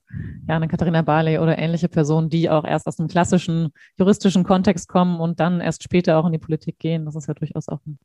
ja, 0.48 0.56
eine 0.56 0.68
Katharina 0.68 1.02
Barley 1.02 1.40
oder 1.40 1.58
ähnliche 1.58 1.90
Personen, 1.90 2.30
die 2.30 2.50
auch 2.50 2.66
erst 2.66 2.88
aus 2.88 3.00
einem 3.00 3.08
klassischen 3.08 3.72
juristischen 3.98 4.44
Kontext 4.44 4.88
kommen 4.88 5.20
und 5.20 5.40
dann 5.40 5.62
erst 5.62 5.84
später 5.84 6.18
auch 6.18 6.26
in 6.26 6.34
die 6.34 6.40
Politik 6.40 6.78
gehen. 6.78 7.06
Das 7.06 7.16
ist 7.16 7.28
ja 7.28 7.34
durchaus 7.34 7.68
auch 7.68 7.80
ein 7.88 8.00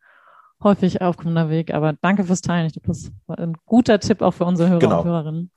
häufig 0.62 1.00
aufkommender 1.02 1.50
Weg. 1.50 1.72
Aber 1.72 1.94
danke 2.00 2.24
fürs 2.24 2.40
Teilen. 2.40 2.66
Ich 2.66 2.72
glaube, 2.72 2.88
das 2.88 3.10
war 3.26 3.38
ein 3.38 3.56
guter 3.66 4.00
Tipp 4.00 4.22
auch 4.22 4.32
für 4.32 4.44
unsere 4.44 4.68
Hörer 4.70 4.78
genau. 4.78 5.00
und 5.00 5.06
Hörerinnen. 5.06 5.50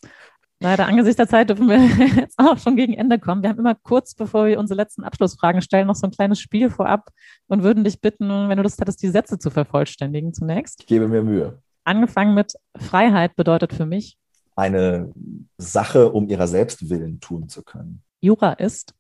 Leider 0.60 0.86
angesichts 0.86 1.18
der 1.18 1.28
Zeit 1.28 1.50
dürfen 1.50 1.68
wir 1.68 1.80
jetzt 2.22 2.38
auch 2.38 2.58
schon 2.60 2.76
gegen 2.76 2.94
Ende 2.94 3.18
kommen. 3.18 3.42
Wir 3.42 3.50
haben 3.50 3.58
immer 3.58 3.74
kurz, 3.74 4.14
bevor 4.14 4.46
wir 4.46 4.60
unsere 4.60 4.78
letzten 4.78 5.04
Abschlussfragen 5.04 5.64
stellen, 5.64 5.88
noch 5.88 5.96
so 5.96 6.06
ein 6.06 6.12
kleines 6.12 6.40
Spiel 6.40 6.70
vorab 6.70 7.10
und 7.48 7.64
würden 7.64 7.84
dich 7.84 8.00
bitten, 8.00 8.48
wenn 8.48 8.58
du 8.58 8.64
das 8.64 8.78
hättest, 8.78 9.02
die 9.02 9.10
Sätze 9.10 9.40
zu 9.40 9.50
vervollständigen 9.50 10.34
zunächst. 10.34 10.82
Ich 10.82 10.88
gebe 10.88 11.08
mir 11.08 11.24
Mühe. 11.24 11.60
Angefangen 11.84 12.36
mit 12.36 12.54
Freiheit 12.78 13.36
bedeutet 13.36 13.74
für 13.74 13.88
mich 13.88 14.18
eine 14.56 15.12
Sache 15.58 16.12
um 16.12 16.28
ihrer 16.28 16.48
selbst 16.48 16.90
willen 16.92 17.20
tun 17.20 17.50
zu 17.50 17.64
können. 17.64 18.04
Jura 18.20 18.54
ist 18.54 18.94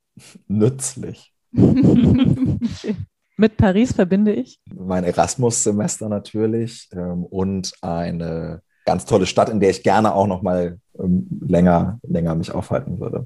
nützlich. 0.48 1.32
Mit 3.42 3.58
Paris 3.58 3.92
verbinde 3.92 4.34
ich? 4.34 4.60
Mein 4.72 5.04
Erasmus-Semester 5.04 6.08
natürlich 6.10 6.88
ähm, 6.94 7.24
und 7.24 7.74
eine 7.82 8.62
ganz 8.86 9.06
tolle 9.06 9.26
Stadt, 9.26 9.50
in 9.50 9.60
der 9.60 9.72
ich 9.72 9.82
gerne 9.82 10.14
auch 10.14 10.28
noch 10.28 10.44
mal 10.44 10.78
ähm, 11.00 11.28
länger, 11.42 12.00
länger 12.04 12.36
mich 12.36 12.52
aufhalten 12.52 13.00
würde. 13.00 13.26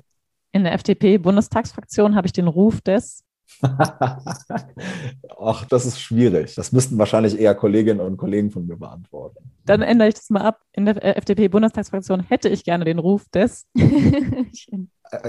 In 0.54 0.64
der 0.64 0.72
FDP-Bundestagsfraktion 0.72 2.16
habe 2.16 2.28
ich 2.28 2.32
den 2.32 2.48
Ruf 2.48 2.80
des 2.80 3.26
Ach, 3.62 5.66
das 5.66 5.86
ist 5.86 6.00
schwierig. 6.00 6.56
Das 6.56 6.72
müssten 6.72 6.98
wahrscheinlich 6.98 7.38
eher 7.38 7.54
Kolleginnen 7.54 8.00
und 8.00 8.16
Kollegen 8.16 8.52
von 8.52 8.66
mir 8.66 8.78
beantworten. 8.78 9.52
Dann 9.66 9.82
ändere 9.82 10.08
ich 10.08 10.16
das 10.16 10.30
mal 10.30 10.44
ab. 10.44 10.62
In 10.72 10.86
der 10.86 11.18
FDP-Bundestagsfraktion 11.18 12.22
hätte 12.22 12.48
ich 12.48 12.64
gerne 12.64 12.86
den 12.86 13.00
Ruf 13.00 13.28
des. 13.34 13.68
Äh, 14.72 14.78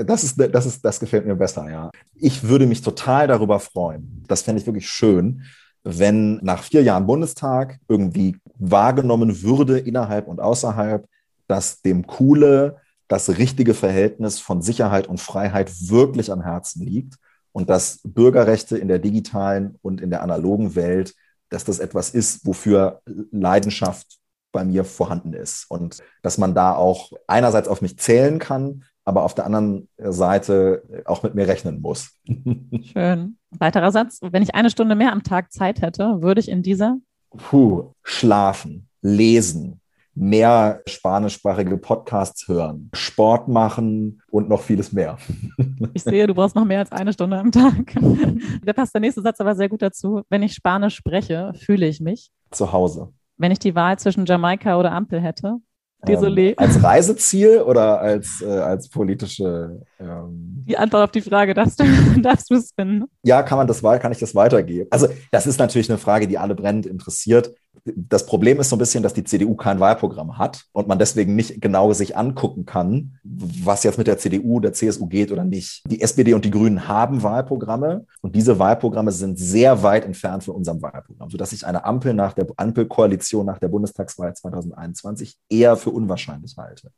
das, 0.05 0.25
ist, 0.25 0.37
das, 0.39 0.67
ist, 0.67 0.85
das 0.85 1.01
gefällt 1.01 1.27
mir 1.27 1.37
besser, 1.37 1.69
ja. 1.71 1.91
Ich 2.15 2.45
würde 2.45 2.67
mich 2.67 2.83
total 2.83 3.27
darüber 3.27 3.61
freuen. 3.61 4.25
Das 4.29 4.43
fände 4.43 4.61
ich 4.61 4.67
wirklich 4.67 4.89
schön, 4.89 5.43
wenn 5.85 6.37
nach 6.43 6.63
vier 6.63 6.83
Jahren 6.83 7.07
Bundestag 7.07 7.79
irgendwie 7.89 8.37
wahrgenommen 8.59 9.43
würde, 9.43 9.79
innerhalb 9.79 10.27
und 10.27 10.41
außerhalb, 10.41 11.07
dass 11.47 11.81
dem 11.83 12.07
Coole 12.07 12.79
das 13.09 13.39
richtige 13.39 13.75
Verhältnis 13.75 14.41
von 14.41 14.63
Sicherheit 14.63 15.07
und 15.07 15.21
Freiheit 15.21 15.71
wirklich 15.89 16.33
am 16.33 16.43
Herzen 16.43 16.83
liegt 16.83 17.15
und 17.53 17.71
dass 17.71 18.01
Bürgerrechte 18.03 18.77
in 18.77 18.89
der 18.89 18.99
digitalen 18.99 19.79
und 19.81 20.01
in 20.01 20.11
der 20.11 20.23
analogen 20.23 20.75
Welt, 20.75 21.15
dass 21.51 21.65
das 21.65 21.79
etwas 21.79 22.11
ist, 22.11 22.45
wofür 22.45 23.01
Leidenschaft 23.31 24.19
bei 24.53 24.65
mir 24.65 24.85
vorhanden 24.85 25.35
ist 25.35 25.67
und 25.69 26.03
dass 26.23 26.39
man 26.39 26.55
da 26.55 26.75
auch 26.75 27.13
einerseits 27.27 27.69
auf 27.69 27.81
mich 27.81 27.99
zählen 27.99 28.39
kann, 28.39 28.85
aber 29.07 29.23
auf 29.23 29.35
der 29.35 29.47
anderen 29.47 29.89
Seite 29.97 30.83
auch 31.07 31.23
mit 31.23 31.35
mir 31.35 31.49
rechnen 31.49 31.81
muss. 31.81 32.11
Schön. 32.93 33.39
Weiterer 33.51 33.93
Satz. 33.93 34.19
Wenn 34.21 34.43
ich 34.43 34.55
eine 34.55 34.69
Stunde 34.69 34.97
mehr 34.97 35.13
am 35.13 35.23
Tag 35.23 35.53
Zeit 35.53 35.81
hätte, 35.81 36.21
würde 36.21 36.41
ich 36.41 36.49
in 36.51 36.63
dieser 36.63 36.99
Puh, 37.31 37.93
schlafen, 38.03 38.89
lesen, 39.03 39.81
mehr 40.15 40.81
spanischsprachige 40.89 41.77
Podcasts 41.77 42.49
hören, 42.49 42.91
Sport 42.95 43.49
machen 43.49 44.23
und 44.31 44.49
noch 44.49 44.63
vieles 44.63 44.93
mehr. 44.93 45.19
Ich 45.95 46.03
sehe, 46.03 46.27
du 46.27 46.35
brauchst 46.35 46.57
noch 46.57 46.65
mehr 46.65 46.81
als 46.81 46.93
eine 46.93 47.13
Stunde 47.13 47.39
am 47.39 47.53
Tag. 47.53 47.95
Da 48.65 48.73
passt 48.73 48.93
der 48.93 49.01
nächste 49.01 49.23
Satz 49.23 49.41
aber 49.41 49.55
sehr 49.55 49.69
gut 49.69 49.83
dazu. 49.83 50.23
Wenn 50.29 50.43
ich 50.43 50.53
Spanisch 50.53 50.97
spreche, 50.97 51.53
fühle 51.55 51.87
ich 51.87 52.01
mich. 52.01 52.31
Zu 52.51 52.73
Hause. 52.73 53.13
Wenn 53.37 53.53
ich 53.53 53.59
die 53.59 53.75
Wahl 53.75 53.99
zwischen 53.99 54.27
Jamaika 54.27 54.79
oder 54.79 54.93
Ampel 54.93 55.21
hätte, 55.21 55.59
Desolé. 56.07 56.51
Ähm, 56.51 56.55
als 56.57 56.83
Reiseziel 56.83 57.63
oder 57.63 58.01
als, 58.01 58.43
äh, 58.43 58.47
als 58.47 58.89
politische. 58.89 59.81
Ähm 59.99 60.65
die 60.69 60.77
Antwort 60.77 61.05
auf 61.05 61.11
die 61.11 61.21
Frage, 61.21 61.55
darfst 61.55 61.81
du, 61.81 61.85
darfst 62.23 62.51
du 62.51 62.55
es 62.55 62.73
finden? 62.73 63.05
Ja, 63.23 63.43
kann 63.43 63.59
man 63.59 63.67
das 63.67 63.83
kann 63.83 64.13
ich 64.13 64.19
das 64.19 64.35
weitergeben? 64.35 64.89
Also, 64.91 65.09
das 65.33 65.47
ist 65.47 65.59
natürlich 65.59 65.91
eine 65.91 65.99
Frage, 65.99 66.29
die 66.29 66.39
alle 66.39 66.55
brennend 66.55 66.87
interessiert 66.87 67.53
das 67.95 68.27
Problem 68.27 68.59
ist 68.61 68.69
so 68.69 68.77
ein 68.77 68.81
bisschen, 68.81 69.03
dass 69.03 69.15
die 69.15 69.25
CDU 69.25 69.55
kein 69.55 69.79
Wahlprogramm 69.79 70.39
hat 70.39 70.65
und 70.73 70.89
man 70.89 70.99
deswegen 70.99 71.37
nicht 71.37 71.61
genau 71.61 71.93
sich 71.93 72.17
angucken 72.17 72.67
kann, 72.67 73.19
was 73.23 73.85
jetzt 73.85 73.99
mit 73.99 74.07
der 74.07 74.19
CDU, 74.19 74.61
der 74.61 74.73
CSU 74.73 75.07
geht 75.07 75.31
oder 75.31 75.45
nicht. 75.45 75.83
Die 75.87 76.01
SPD 76.01 76.35
und 76.35 76.45
die 76.45 76.51
Grünen 76.51 76.89
haben 76.89 77.23
Wahlprogramme 77.23 78.07
und 78.23 78.35
diese 78.35 78.59
Wahlprogramme 78.59 79.13
sind 79.13 79.39
sehr 79.39 79.83
weit 79.83 80.05
entfernt 80.05 80.45
von 80.45 80.57
unserem 80.57 80.83
Wahlprogramm, 80.83 81.31
sodass 81.31 81.53
ich 81.53 81.67
eine 81.67 81.85
Ampel 81.85 82.15
nach 82.15 82.33
der 82.33 82.47
Ampelkoalition 82.57 83.47
nach 83.47 83.59
der 83.59 83.69
Bundestagswahl 83.69 84.35
2021 84.35 85.37
eher 85.49 85.77
für 85.77 85.91
unwahrscheinlich 85.91 86.57
halte. 86.57 86.91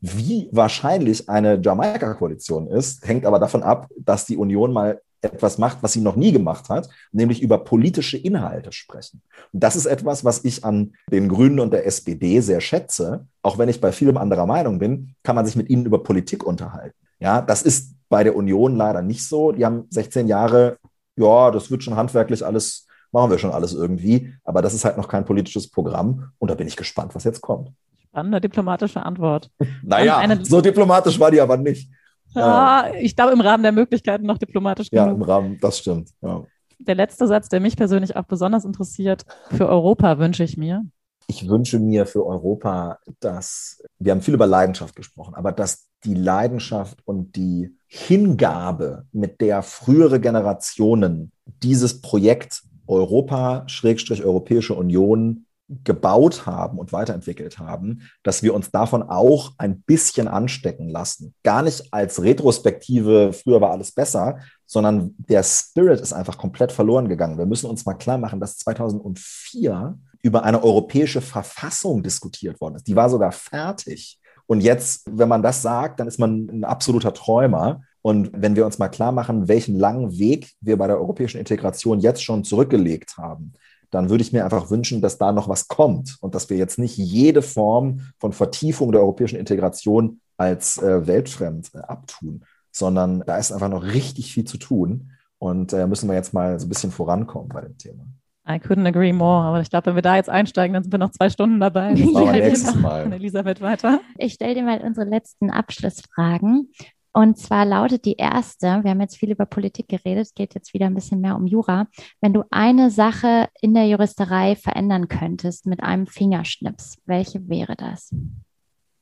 Wie 0.00 0.48
wahrscheinlich 0.52 1.28
eine 1.28 1.60
Jamaika-Koalition 1.60 2.68
ist, 2.68 3.06
hängt 3.06 3.26
aber 3.26 3.38
davon 3.38 3.62
ab, 3.62 3.88
dass 3.98 4.26
die 4.26 4.36
Union 4.36 4.72
mal 4.72 5.00
etwas 5.22 5.58
macht, 5.58 5.78
was 5.82 5.92
sie 5.92 6.00
noch 6.00 6.16
nie 6.16 6.32
gemacht 6.32 6.68
hat, 6.68 6.88
nämlich 7.12 7.42
über 7.42 7.58
politische 7.58 8.16
Inhalte 8.16 8.72
sprechen. 8.72 9.22
Und 9.52 9.62
das 9.62 9.76
ist 9.76 9.86
etwas, 9.86 10.24
was 10.24 10.44
ich 10.44 10.64
an 10.64 10.92
den 11.10 11.28
Grünen 11.28 11.60
und 11.60 11.72
der 11.72 11.86
SPD 11.86 12.40
sehr 12.40 12.60
schätze. 12.60 13.26
Auch 13.42 13.58
wenn 13.58 13.68
ich 13.68 13.80
bei 13.80 13.92
vielem 13.92 14.16
anderer 14.16 14.46
Meinung 14.46 14.78
bin, 14.78 15.14
kann 15.22 15.36
man 15.36 15.46
sich 15.46 15.56
mit 15.56 15.68
ihnen 15.68 15.86
über 15.86 16.02
Politik 16.02 16.44
unterhalten. 16.44 16.96
Ja, 17.18 17.40
das 17.40 17.62
ist 17.62 17.94
bei 18.08 18.24
der 18.24 18.36
Union 18.36 18.76
leider 18.76 19.02
nicht 19.02 19.26
so. 19.26 19.52
Die 19.52 19.64
haben 19.64 19.86
16 19.90 20.28
Jahre, 20.28 20.76
ja, 21.16 21.50
das 21.50 21.70
wird 21.70 21.82
schon 21.82 21.96
handwerklich 21.96 22.44
alles, 22.44 22.86
machen 23.10 23.30
wir 23.30 23.38
schon 23.38 23.52
alles 23.52 23.72
irgendwie. 23.72 24.34
Aber 24.44 24.62
das 24.62 24.74
ist 24.74 24.84
halt 24.84 24.96
noch 24.96 25.08
kein 25.08 25.24
politisches 25.24 25.70
Programm. 25.70 26.30
Und 26.38 26.50
da 26.50 26.54
bin 26.54 26.68
ich 26.68 26.76
gespannt, 26.76 27.14
was 27.14 27.24
jetzt 27.24 27.40
kommt. 27.40 27.70
Spannende 28.08 28.40
diplomatische 28.40 29.04
Antwort. 29.04 29.50
naja, 29.82 30.22
so 30.42 30.60
diplomatisch 30.60 31.18
war 31.18 31.30
die 31.30 31.40
aber 31.40 31.56
nicht. 31.56 31.90
Ja, 32.36 32.92
ich 33.00 33.16
glaube, 33.16 33.32
im 33.32 33.40
Rahmen 33.40 33.62
der 33.62 33.72
Möglichkeiten 33.72 34.26
noch 34.26 34.38
diplomatisch 34.38 34.90
genug. 34.90 35.06
Ja, 35.06 35.12
im 35.12 35.22
Rahmen, 35.22 35.58
das 35.60 35.78
stimmt. 35.78 36.10
Ja. 36.22 36.44
Der 36.78 36.94
letzte 36.94 37.26
Satz, 37.26 37.48
der 37.48 37.60
mich 37.60 37.76
persönlich 37.76 38.16
auch 38.16 38.24
besonders 38.24 38.64
interessiert, 38.64 39.24
für 39.50 39.68
Europa 39.68 40.18
wünsche 40.18 40.44
ich 40.44 40.56
mir. 40.56 40.84
Ich 41.28 41.48
wünsche 41.48 41.80
mir 41.80 42.06
für 42.06 42.24
Europa, 42.24 42.98
dass, 43.18 43.82
wir 43.98 44.12
haben 44.12 44.20
viel 44.20 44.34
über 44.34 44.46
Leidenschaft 44.46 44.94
gesprochen, 44.94 45.34
aber 45.34 45.50
dass 45.50 45.88
die 46.04 46.14
Leidenschaft 46.14 47.00
und 47.04 47.34
die 47.34 47.76
Hingabe, 47.86 49.06
mit 49.12 49.40
der 49.40 49.62
frühere 49.62 50.20
Generationen 50.20 51.32
dieses 51.62 52.00
Projekt 52.00 52.62
Europa-Europäische 52.86 54.74
Union 54.74 55.46
gebaut 55.68 56.46
haben 56.46 56.78
und 56.78 56.92
weiterentwickelt 56.92 57.58
haben, 57.58 58.02
dass 58.22 58.42
wir 58.42 58.54
uns 58.54 58.70
davon 58.70 59.02
auch 59.02 59.52
ein 59.58 59.80
bisschen 59.82 60.28
anstecken 60.28 60.88
lassen. 60.88 61.34
Gar 61.42 61.62
nicht 61.62 61.92
als 61.92 62.22
Retrospektive, 62.22 63.32
früher 63.32 63.60
war 63.60 63.72
alles 63.72 63.92
besser, 63.92 64.38
sondern 64.64 65.14
der 65.18 65.42
Spirit 65.42 66.00
ist 66.00 66.12
einfach 66.12 66.38
komplett 66.38 66.72
verloren 66.72 67.08
gegangen. 67.08 67.38
Wir 67.38 67.46
müssen 67.46 67.68
uns 67.68 67.84
mal 67.84 67.94
klar 67.94 68.18
machen, 68.18 68.40
dass 68.40 68.58
2004 68.58 69.98
über 70.22 70.44
eine 70.44 70.62
europäische 70.62 71.20
Verfassung 71.20 72.02
diskutiert 72.02 72.60
worden 72.60 72.76
ist. 72.76 72.86
Die 72.86 72.96
war 72.96 73.10
sogar 73.10 73.32
fertig. 73.32 74.20
Und 74.46 74.60
jetzt, 74.60 75.04
wenn 75.10 75.28
man 75.28 75.42
das 75.42 75.62
sagt, 75.62 75.98
dann 75.98 76.06
ist 76.06 76.18
man 76.18 76.48
ein 76.48 76.64
absoluter 76.64 77.12
Träumer. 77.12 77.82
Und 78.02 78.30
wenn 78.32 78.54
wir 78.54 78.66
uns 78.66 78.78
mal 78.78 78.88
klar 78.88 79.10
machen, 79.10 79.48
welchen 79.48 79.76
langen 79.76 80.16
Weg 80.18 80.54
wir 80.60 80.76
bei 80.76 80.86
der 80.86 80.98
europäischen 80.98 81.38
Integration 81.38 81.98
jetzt 81.98 82.22
schon 82.22 82.44
zurückgelegt 82.44 83.16
haben, 83.16 83.52
dann 83.90 84.10
würde 84.10 84.22
ich 84.22 84.32
mir 84.32 84.44
einfach 84.44 84.70
wünschen, 84.70 85.00
dass 85.00 85.18
da 85.18 85.32
noch 85.32 85.48
was 85.48 85.68
kommt 85.68 86.16
und 86.20 86.34
dass 86.34 86.50
wir 86.50 86.56
jetzt 86.56 86.78
nicht 86.78 86.96
jede 86.96 87.42
Form 87.42 88.00
von 88.18 88.32
Vertiefung 88.32 88.92
der 88.92 89.00
europäischen 89.00 89.38
Integration 89.38 90.20
als 90.36 90.78
äh, 90.78 91.06
weltfremd 91.06 91.70
äh, 91.74 91.78
abtun, 91.78 92.44
sondern 92.70 93.22
da 93.26 93.38
ist 93.38 93.52
einfach 93.52 93.68
noch 93.68 93.82
richtig 93.82 94.32
viel 94.32 94.44
zu 94.44 94.58
tun 94.58 95.10
und 95.38 95.72
äh, 95.72 95.86
müssen 95.86 96.08
wir 96.08 96.14
jetzt 96.14 96.34
mal 96.34 96.58
so 96.58 96.66
ein 96.66 96.68
bisschen 96.68 96.90
vorankommen 96.90 97.48
bei 97.48 97.60
dem 97.60 97.76
Thema. 97.78 98.04
I 98.48 98.60
couldn't 98.60 98.86
agree 98.86 99.12
more. 99.12 99.44
Aber 99.44 99.60
ich 99.60 99.70
glaube, 99.70 99.86
wenn 99.86 99.96
wir 99.96 100.02
da 100.02 100.16
jetzt 100.16 100.30
einsteigen, 100.30 100.74
dann 100.74 100.84
sind 100.84 100.92
wir 100.92 101.00
noch 101.00 101.10
zwei 101.10 101.30
Stunden 101.30 101.58
dabei. 101.58 101.94
Das 101.94 102.12
machen 102.12 102.32
wir 102.32 102.32
nächstes 102.32 102.74
Mal. 102.76 103.12
Elisabeth 103.12 103.60
weiter. 103.60 104.00
Ich 104.18 104.34
stelle 104.34 104.54
dir 104.54 104.62
mal 104.62 104.80
unsere 104.82 105.08
letzten 105.08 105.50
Abschlussfragen. 105.50 106.70
Und 107.16 107.38
zwar 107.38 107.64
lautet 107.64 108.04
die 108.04 108.16
erste, 108.16 108.66
wir 108.66 108.90
haben 108.90 109.00
jetzt 109.00 109.16
viel 109.16 109.30
über 109.30 109.46
Politik 109.46 109.88
geredet, 109.88 110.26
es 110.26 110.34
geht 110.34 110.54
jetzt 110.54 110.74
wieder 110.74 110.84
ein 110.84 110.94
bisschen 110.94 111.22
mehr 111.22 111.34
um 111.34 111.46
Jura. 111.46 111.86
Wenn 112.20 112.34
du 112.34 112.42
eine 112.50 112.90
Sache 112.90 113.48
in 113.62 113.72
der 113.72 113.88
Juristerei 113.88 114.54
verändern 114.54 115.08
könntest 115.08 115.64
mit 115.64 115.82
einem 115.82 116.06
Fingerschnips, 116.06 116.98
welche 117.06 117.48
wäre 117.48 117.74
das? 117.74 118.10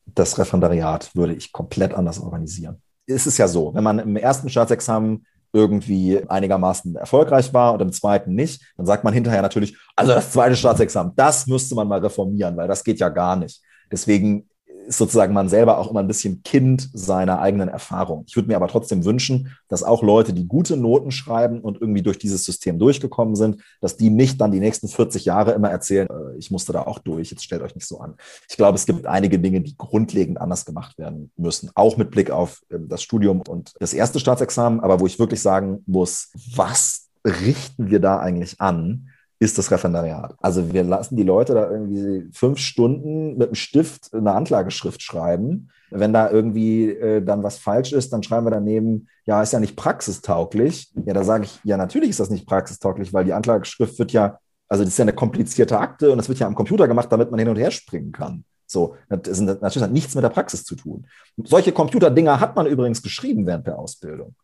Das 0.05 0.39
Referendariat 0.39 1.13
würde 1.13 1.33
ich 1.33 1.51
komplett 1.51 1.93
anders 1.93 2.21
organisieren. 2.21 2.81
Es 3.05 3.27
ist 3.27 3.37
ja 3.37 3.49
so, 3.49 3.73
wenn 3.75 3.83
man 3.83 3.99
im 3.99 4.15
ersten 4.15 4.47
Staatsexamen 4.47 5.25
irgendwie 5.51 6.23
einigermaßen 6.25 6.95
erfolgreich 6.95 7.53
war 7.53 7.73
und 7.73 7.81
im 7.81 7.91
zweiten 7.91 8.33
nicht, 8.33 8.61
dann 8.77 8.85
sagt 8.85 9.03
man 9.03 9.13
hinterher 9.13 9.41
natürlich, 9.41 9.77
also 9.93 10.13
das 10.13 10.31
zweite 10.31 10.55
Staatsexamen, 10.55 11.11
das 11.17 11.47
müsste 11.47 11.75
man 11.75 11.89
mal 11.89 11.99
reformieren, 11.99 12.55
weil 12.55 12.69
das 12.69 12.85
geht 12.85 13.01
ja 13.01 13.09
gar 13.09 13.35
nicht. 13.35 13.61
Deswegen 13.91 14.47
ist 14.87 14.97
sozusagen 14.97 15.33
man 15.33 15.49
selber 15.49 15.77
auch 15.77 15.89
immer 15.89 15.99
ein 15.99 16.07
bisschen 16.07 16.43
Kind 16.43 16.89
seiner 16.93 17.39
eigenen 17.39 17.69
Erfahrung. 17.69 18.23
Ich 18.27 18.35
würde 18.35 18.47
mir 18.47 18.55
aber 18.55 18.67
trotzdem 18.67 19.05
wünschen, 19.05 19.55
dass 19.67 19.83
auch 19.83 20.03
Leute, 20.03 20.33
die 20.33 20.47
gute 20.47 20.77
Noten 20.77 21.11
schreiben 21.11 21.61
und 21.61 21.81
irgendwie 21.81 22.01
durch 22.01 22.17
dieses 22.17 22.45
System 22.45 22.79
durchgekommen 22.79 23.35
sind, 23.35 23.61
dass 23.81 23.97
die 23.97 24.09
nicht 24.09 24.39
dann 24.41 24.51
die 24.51 24.59
nächsten 24.59 24.87
40 24.87 25.25
Jahre 25.25 25.51
immer 25.51 25.69
erzählen, 25.69 26.07
äh, 26.09 26.37
ich 26.37 26.51
musste 26.51 26.73
da 26.73 26.83
auch 26.83 26.99
durch, 26.99 27.31
jetzt 27.31 27.43
stellt 27.43 27.61
euch 27.61 27.75
nicht 27.75 27.87
so 27.87 27.99
an. 27.99 28.15
Ich 28.49 28.57
glaube, 28.57 28.75
es 28.75 28.85
gibt 28.85 29.05
einige 29.05 29.39
Dinge, 29.39 29.61
die 29.61 29.75
grundlegend 29.77 30.39
anders 30.39 30.65
gemacht 30.65 30.97
werden 30.97 31.31
müssen, 31.37 31.71
auch 31.75 31.97
mit 31.97 32.11
Blick 32.11 32.31
auf 32.31 32.61
ähm, 32.71 32.87
das 32.87 33.01
Studium 33.01 33.41
und 33.47 33.73
das 33.79 33.93
erste 33.93 34.19
Staatsexamen, 34.19 34.79
aber 34.79 34.99
wo 34.99 35.05
ich 35.05 35.19
wirklich 35.19 35.41
sagen 35.41 35.83
muss, 35.85 36.31
was 36.55 37.07
richten 37.25 37.89
wir 37.89 37.99
da 37.99 38.19
eigentlich 38.19 38.61
an? 38.61 39.09
Ist 39.39 39.57
das 39.57 39.71
Referendariat. 39.71 40.35
Also 40.39 40.71
wir 40.71 40.83
lassen 40.83 41.17
die 41.17 41.23
Leute 41.23 41.53
da 41.53 41.69
irgendwie 41.69 42.29
fünf 42.31 42.59
Stunden 42.59 43.37
mit 43.37 43.49
einem 43.49 43.55
Stift 43.55 44.13
eine 44.13 44.31
Anklageschrift 44.31 45.01
schreiben. 45.01 45.69
Wenn 45.91 46.13
da 46.13 46.29
irgendwie 46.29 46.89
äh, 46.89 47.21
dann 47.21 47.43
was 47.43 47.57
falsch 47.57 47.91
ist, 47.91 48.13
dann 48.13 48.23
schreiben 48.23 48.45
wir 48.45 48.51
daneben, 48.51 49.07
ja, 49.25 49.41
ist 49.41 49.53
ja 49.53 49.59
nicht 49.59 49.75
praxistauglich. 49.75 50.91
Ja, 51.05 51.13
da 51.13 51.23
sage 51.23 51.45
ich, 51.45 51.59
ja, 51.63 51.77
natürlich 51.77 52.11
ist 52.11 52.19
das 52.19 52.29
nicht 52.29 52.47
praxistauglich, 52.47 53.13
weil 53.13 53.25
die 53.25 53.33
Anklageschrift 53.33 53.99
wird 53.99 54.11
ja, 54.13 54.39
also 54.67 54.83
das 54.83 54.93
ist 54.93 54.97
ja 54.97 55.03
eine 55.03 55.13
komplizierte 55.13 55.79
Akte 55.79 56.11
und 56.11 56.17
das 56.17 56.29
wird 56.29 56.39
ja 56.39 56.47
am 56.47 56.55
Computer 56.55 56.87
gemacht, 56.87 57.11
damit 57.11 57.29
man 57.29 57.39
hin 57.39 57.49
und 57.49 57.57
her 57.57 57.71
springen 57.71 58.11
kann. 58.11 58.45
So, 58.67 58.95
das, 59.09 59.27
ist, 59.27 59.41
natürlich 59.41 59.83
hat 59.83 59.91
nichts 59.91 60.15
mit 60.15 60.23
der 60.23 60.29
Praxis 60.29 60.63
zu 60.63 60.75
tun. 60.75 61.05
Solche 61.37 61.71
Computerdinger 61.71 62.39
hat 62.39 62.55
man 62.55 62.65
übrigens 62.65 63.03
geschrieben 63.03 63.45
während 63.45 63.67
der 63.67 63.77
Ausbildung. 63.77 64.35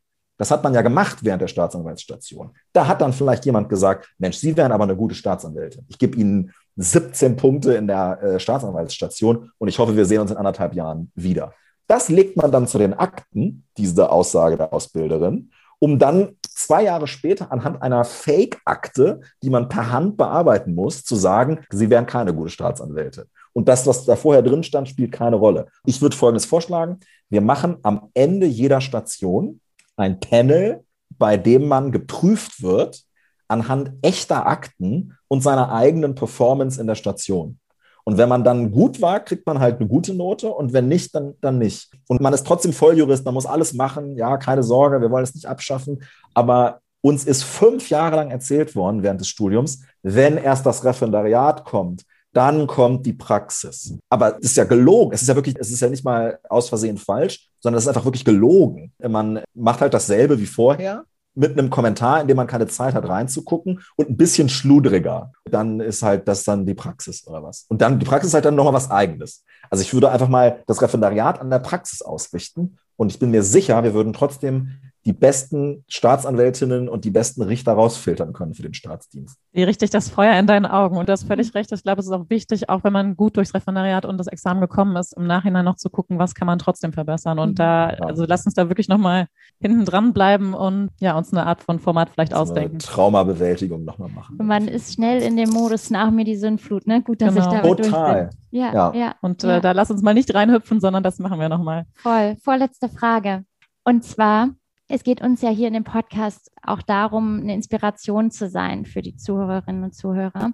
Das 0.41 0.49
hat 0.49 0.63
man 0.63 0.73
ja 0.73 0.81
gemacht 0.81 1.19
während 1.21 1.43
der 1.43 1.47
Staatsanwaltsstation. 1.47 2.49
Da 2.73 2.87
hat 2.87 2.99
dann 2.99 3.13
vielleicht 3.13 3.45
jemand 3.45 3.69
gesagt, 3.69 4.09
Mensch, 4.17 4.37
Sie 4.37 4.57
wären 4.57 4.71
aber 4.71 4.85
eine 4.85 4.95
gute 4.95 5.13
Staatsanwältin. 5.13 5.85
Ich 5.87 5.99
gebe 5.99 6.17
Ihnen 6.17 6.51
17 6.77 7.35
Punkte 7.35 7.75
in 7.75 7.85
der 7.85 8.19
äh, 8.23 8.39
Staatsanwaltsstation 8.39 9.51
und 9.59 9.67
ich 9.67 9.77
hoffe, 9.77 9.95
wir 9.95 10.05
sehen 10.05 10.19
uns 10.19 10.31
in 10.31 10.37
anderthalb 10.37 10.73
Jahren 10.73 11.11
wieder. 11.13 11.53
Das 11.85 12.09
legt 12.09 12.37
man 12.37 12.51
dann 12.51 12.65
zu 12.65 12.79
den 12.79 12.95
Akten, 12.95 13.65
diese 13.77 14.11
Aussage 14.11 14.57
der 14.57 14.73
Ausbilderin, 14.73 15.51
um 15.77 15.99
dann 15.99 16.29
zwei 16.41 16.85
Jahre 16.85 17.05
später 17.05 17.51
anhand 17.51 17.79
einer 17.83 18.03
Fake-Akte, 18.03 19.21
die 19.43 19.51
man 19.51 19.69
per 19.69 19.91
Hand 19.91 20.17
bearbeiten 20.17 20.73
muss, 20.73 21.03
zu 21.03 21.15
sagen, 21.15 21.59
Sie 21.69 21.91
wären 21.91 22.07
keine 22.07 22.33
gute 22.33 22.49
Staatsanwältin. 22.49 23.25
Und 23.53 23.67
das, 23.67 23.85
was 23.85 24.05
da 24.05 24.15
vorher 24.15 24.41
drin 24.41 24.63
stand, 24.63 24.89
spielt 24.89 25.11
keine 25.11 25.35
Rolle. 25.35 25.67
Ich 25.85 26.01
würde 26.01 26.17
Folgendes 26.17 26.45
vorschlagen. 26.45 26.99
Wir 27.29 27.41
machen 27.41 27.77
am 27.83 28.09
Ende 28.15 28.47
jeder 28.47 28.81
Station 28.81 29.59
ein 29.97 30.19
Panel, 30.19 30.83
bei 31.09 31.37
dem 31.37 31.67
man 31.67 31.91
geprüft 31.91 32.61
wird 32.61 33.03
anhand 33.47 33.91
echter 34.01 34.47
Akten 34.47 35.17
und 35.27 35.43
seiner 35.43 35.71
eigenen 35.73 36.15
Performance 36.15 36.79
in 36.79 36.87
der 36.87 36.95
Station. 36.95 37.59
Und 38.03 38.17
wenn 38.17 38.29
man 38.29 38.43
dann 38.43 38.71
gut 38.71 39.01
war, 39.01 39.19
kriegt 39.19 39.45
man 39.45 39.59
halt 39.59 39.79
eine 39.79 39.87
gute 39.87 40.13
Note 40.13 40.49
und 40.49 40.73
wenn 40.73 40.87
nicht, 40.87 41.13
dann, 41.13 41.35
dann 41.41 41.59
nicht. 41.59 41.91
Und 42.07 42.21
man 42.21 42.33
ist 42.33 42.47
trotzdem 42.47 42.73
Volljurist, 42.73 43.25
man 43.25 43.33
muss 43.33 43.45
alles 43.45 43.73
machen. 43.73 44.15
Ja, 44.15 44.37
keine 44.37 44.63
Sorge, 44.63 45.01
wir 45.01 45.11
wollen 45.11 45.23
es 45.23 45.35
nicht 45.35 45.45
abschaffen. 45.45 46.01
Aber 46.33 46.79
uns 47.01 47.25
ist 47.25 47.43
fünf 47.43 47.89
Jahre 47.89 48.15
lang 48.15 48.31
erzählt 48.31 48.75
worden 48.75 49.03
während 49.03 49.19
des 49.19 49.27
Studiums, 49.27 49.83
wenn 50.01 50.37
erst 50.37 50.65
das 50.65 50.83
Referendariat 50.83 51.63
kommt, 51.65 52.03
dann 52.33 52.67
kommt 52.67 53.05
die 53.05 53.13
Praxis. 53.13 53.93
Aber 54.09 54.37
es 54.37 54.51
ist 54.51 54.57
ja 54.57 54.63
gelogen. 54.63 55.13
Es 55.13 55.21
ist 55.21 55.27
ja 55.27 55.35
wirklich, 55.35 55.55
es 55.59 55.71
ist 55.71 55.81
ja 55.81 55.89
nicht 55.89 56.05
mal 56.05 56.39
aus 56.49 56.69
Versehen 56.69 56.97
falsch, 56.97 57.49
sondern 57.59 57.77
es 57.77 57.83
ist 57.83 57.89
einfach 57.89 58.05
wirklich 58.05 58.25
gelogen. 58.25 58.93
Man 58.99 59.41
macht 59.53 59.81
halt 59.81 59.93
dasselbe 59.93 60.39
wie 60.39 60.45
vorher, 60.45 61.03
mit 61.33 61.57
einem 61.57 61.69
Kommentar, 61.69 62.21
in 62.21 62.27
dem 62.27 62.37
man 62.37 62.47
keine 62.47 62.67
Zeit 62.67 62.93
hat 62.93 63.07
reinzugucken 63.07 63.81
und 63.95 64.09
ein 64.09 64.17
bisschen 64.17 64.49
schludriger. 64.49 65.31
Dann 65.49 65.79
ist 65.79 66.03
halt 66.03 66.27
das 66.27 66.43
dann 66.43 66.65
die 66.65 66.73
Praxis 66.73 67.25
oder 67.25 67.41
was. 67.41 67.65
Und 67.69 67.81
dann 67.81 67.99
die 67.99 68.05
Praxis 68.05 68.29
ist 68.29 68.33
halt 68.33 68.45
dann 68.45 68.55
nochmal 68.55 68.73
was 68.73 68.91
eigenes. 68.91 69.43
Also 69.69 69.81
ich 69.81 69.93
würde 69.93 70.11
einfach 70.11 70.27
mal 70.27 70.63
das 70.67 70.81
Referendariat 70.81 71.39
an 71.39 71.49
der 71.49 71.59
Praxis 71.59 72.01
ausrichten 72.01 72.77
und 72.97 73.11
ich 73.11 73.19
bin 73.19 73.31
mir 73.31 73.43
sicher, 73.43 73.83
wir 73.83 73.93
würden 73.93 74.13
trotzdem 74.13 74.73
die 75.05 75.13
besten 75.13 75.83
Staatsanwältinnen 75.87 76.87
und 76.87 77.05
die 77.05 77.09
besten 77.09 77.41
Richter 77.41 77.73
rausfiltern 77.73 78.33
können 78.33 78.53
für 78.53 78.61
den 78.61 78.73
Staatsdienst. 78.75 79.37
Wie 79.51 79.63
richtig 79.63 79.89
das 79.89 80.09
Feuer 80.09 80.37
in 80.37 80.45
deinen 80.45 80.65
Augen. 80.67 80.97
Und 80.97 81.09
du 81.09 81.11
hast 81.13 81.23
völlig 81.23 81.55
recht. 81.55 81.71
Ich 81.71 81.81
glaube, 81.81 82.01
es 82.01 82.05
ist 82.05 82.11
auch 82.11 82.29
wichtig, 82.29 82.69
auch 82.69 82.83
wenn 82.83 82.93
man 82.93 83.15
gut 83.15 83.35
durchs 83.35 83.53
Referendariat 83.55 84.05
und 84.05 84.17
das 84.19 84.27
Examen 84.27 84.61
gekommen 84.61 84.95
ist, 84.95 85.17
im 85.17 85.25
Nachhinein 85.25 85.65
noch 85.65 85.75
zu 85.77 85.89
gucken, 85.89 86.19
was 86.19 86.35
kann 86.35 86.45
man 86.45 86.59
trotzdem 86.59 86.93
verbessern. 86.93 87.39
Und 87.39 87.57
da, 87.57 87.87
also 87.87 88.25
lass 88.27 88.45
uns 88.45 88.53
da 88.53 88.69
wirklich 88.69 88.87
nochmal 88.89 89.25
hinten 89.59 89.85
dran 89.85 90.13
bleiben 90.13 90.53
und 90.53 90.89
ja, 90.99 91.17
uns 91.17 91.33
eine 91.33 91.47
Art 91.47 91.63
von 91.63 91.79
Format 91.79 92.11
vielleicht 92.11 92.33
So 92.33 92.37
ausdenken. 92.37 92.77
Traumabewältigung 92.79 93.83
nochmal 93.83 94.09
machen. 94.09 94.37
Man 94.37 94.67
ist 94.67 94.93
schnell 94.93 95.21
in 95.21 95.35
dem 95.35 95.49
Modus 95.49 95.89
nach 95.89 96.11
mir 96.11 96.25
die 96.25 96.35
Sündflut, 96.35 96.85
ne? 96.87 97.01
Gut, 97.01 97.21
dass 97.21 97.33
Genau. 97.33 97.47
ich 97.47 97.51
damit 97.61 97.79
durch 97.79 97.89
Total. 97.89 98.29
bin. 98.51 98.59
Ja, 98.59 98.73
Ja. 98.73 98.93
ja. 98.93 99.15
Und 99.21 99.43
ja. 99.43 99.57
äh, 99.57 99.61
da 99.61 99.71
lass 99.71 99.89
uns 99.89 100.01
mal 100.03 100.13
nicht 100.13 100.33
reinhüpfen, 100.33 100.79
sondern 100.79 101.01
das 101.03 101.19
machen 101.19 101.39
wir 101.39 101.49
nochmal. 101.49 101.85
Voll. 101.95 102.35
Vorletzte 102.43 102.87
Frage. 102.89 103.43
Und 103.83 104.03
zwar, 104.03 104.49
es 104.91 105.03
geht 105.03 105.21
uns 105.21 105.41
ja 105.41 105.49
hier 105.49 105.67
in 105.67 105.73
dem 105.73 105.85
Podcast 105.85 106.51
auch 106.61 106.81
darum, 106.81 107.39
eine 107.39 107.53
Inspiration 107.53 108.29
zu 108.29 108.49
sein 108.49 108.85
für 108.85 109.01
die 109.01 109.15
Zuhörerinnen 109.15 109.85
und 109.85 109.95
Zuhörer. 109.95 110.51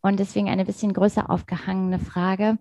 Und 0.00 0.18
deswegen 0.18 0.48
eine 0.48 0.64
bisschen 0.64 0.94
größer 0.94 1.28
aufgehangene 1.28 1.98
Frage. 1.98 2.56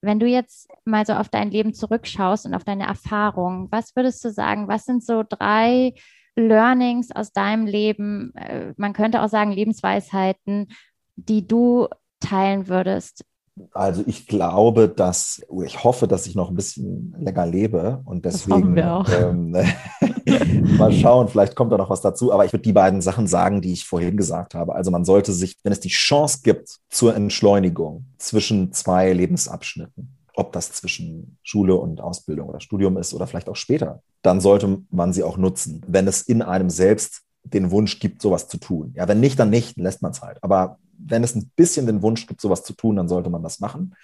Wenn 0.00 0.20
du 0.20 0.26
jetzt 0.26 0.70
mal 0.86 1.04
so 1.04 1.12
auf 1.12 1.28
dein 1.28 1.50
Leben 1.50 1.74
zurückschaust 1.74 2.46
und 2.46 2.54
auf 2.54 2.64
deine 2.64 2.86
Erfahrungen, 2.86 3.68
was 3.70 3.94
würdest 3.94 4.24
du 4.24 4.30
sagen, 4.30 4.68
was 4.68 4.86
sind 4.86 5.04
so 5.04 5.22
drei 5.28 5.92
Learnings 6.34 7.10
aus 7.10 7.32
deinem 7.32 7.66
Leben, 7.66 8.34
äh, 8.36 8.72
man 8.78 8.94
könnte 8.94 9.22
auch 9.22 9.28
sagen 9.28 9.52
Lebensweisheiten, 9.52 10.68
die 11.16 11.46
du 11.46 11.88
teilen 12.20 12.68
würdest? 12.68 13.24
Also 13.72 14.02
ich 14.06 14.26
glaube, 14.26 14.88
dass, 14.88 15.42
ich 15.64 15.84
hoffe, 15.84 16.08
dass 16.08 16.26
ich 16.26 16.34
noch 16.34 16.50
ein 16.50 16.56
bisschen 16.56 17.14
länger 17.18 17.46
lebe 17.46 18.00
und 18.04 18.24
deswegen 18.24 18.54
hoffen 18.54 18.76
wir 18.76 18.92
auch. 18.92 19.08
Ähm, 19.08 19.56
mal 20.78 20.92
schauen, 20.92 21.28
vielleicht 21.28 21.54
kommt 21.54 21.72
da 21.72 21.78
noch 21.78 21.90
was 21.90 22.00
dazu. 22.00 22.32
Aber 22.32 22.44
ich 22.44 22.52
würde 22.52 22.62
die 22.62 22.72
beiden 22.72 23.00
Sachen 23.00 23.26
sagen, 23.26 23.60
die 23.60 23.72
ich 23.72 23.84
vorhin 23.84 24.16
gesagt 24.16 24.54
habe. 24.54 24.74
Also 24.74 24.90
man 24.90 25.04
sollte 25.04 25.32
sich, 25.32 25.56
wenn 25.62 25.72
es 25.72 25.80
die 25.80 25.88
Chance 25.88 26.40
gibt 26.42 26.78
zur 26.88 27.14
Entschleunigung 27.14 28.06
zwischen 28.18 28.72
zwei 28.72 29.12
Lebensabschnitten, 29.12 30.16
ob 30.34 30.52
das 30.52 30.72
zwischen 30.72 31.38
Schule 31.42 31.74
und 31.74 32.00
Ausbildung 32.00 32.48
oder 32.48 32.60
Studium 32.60 32.96
ist 32.96 33.14
oder 33.14 33.26
vielleicht 33.26 33.48
auch 33.48 33.56
später, 33.56 34.02
dann 34.22 34.40
sollte 34.40 34.82
man 34.90 35.12
sie 35.12 35.22
auch 35.22 35.36
nutzen, 35.36 35.82
wenn 35.86 36.06
es 36.06 36.22
in 36.22 36.42
einem 36.42 36.70
selbst 36.70 37.22
den 37.54 37.70
Wunsch 37.70 37.98
gibt, 38.00 38.22
sowas 38.22 38.48
zu 38.48 38.58
tun. 38.58 38.92
Ja, 38.96 39.08
wenn 39.08 39.20
nicht, 39.20 39.38
dann 39.38 39.50
nicht, 39.50 39.76
dann 39.76 39.84
lässt 39.84 40.02
man 40.02 40.12
es 40.12 40.22
halt. 40.22 40.42
Aber 40.42 40.78
wenn 40.98 41.24
es 41.24 41.34
ein 41.34 41.50
bisschen 41.56 41.86
den 41.86 42.02
Wunsch 42.02 42.26
gibt, 42.26 42.40
sowas 42.40 42.62
zu 42.62 42.72
tun, 42.72 42.96
dann 42.96 43.08
sollte 43.08 43.30
man 43.30 43.42
das 43.42 43.60
machen. 43.60 43.94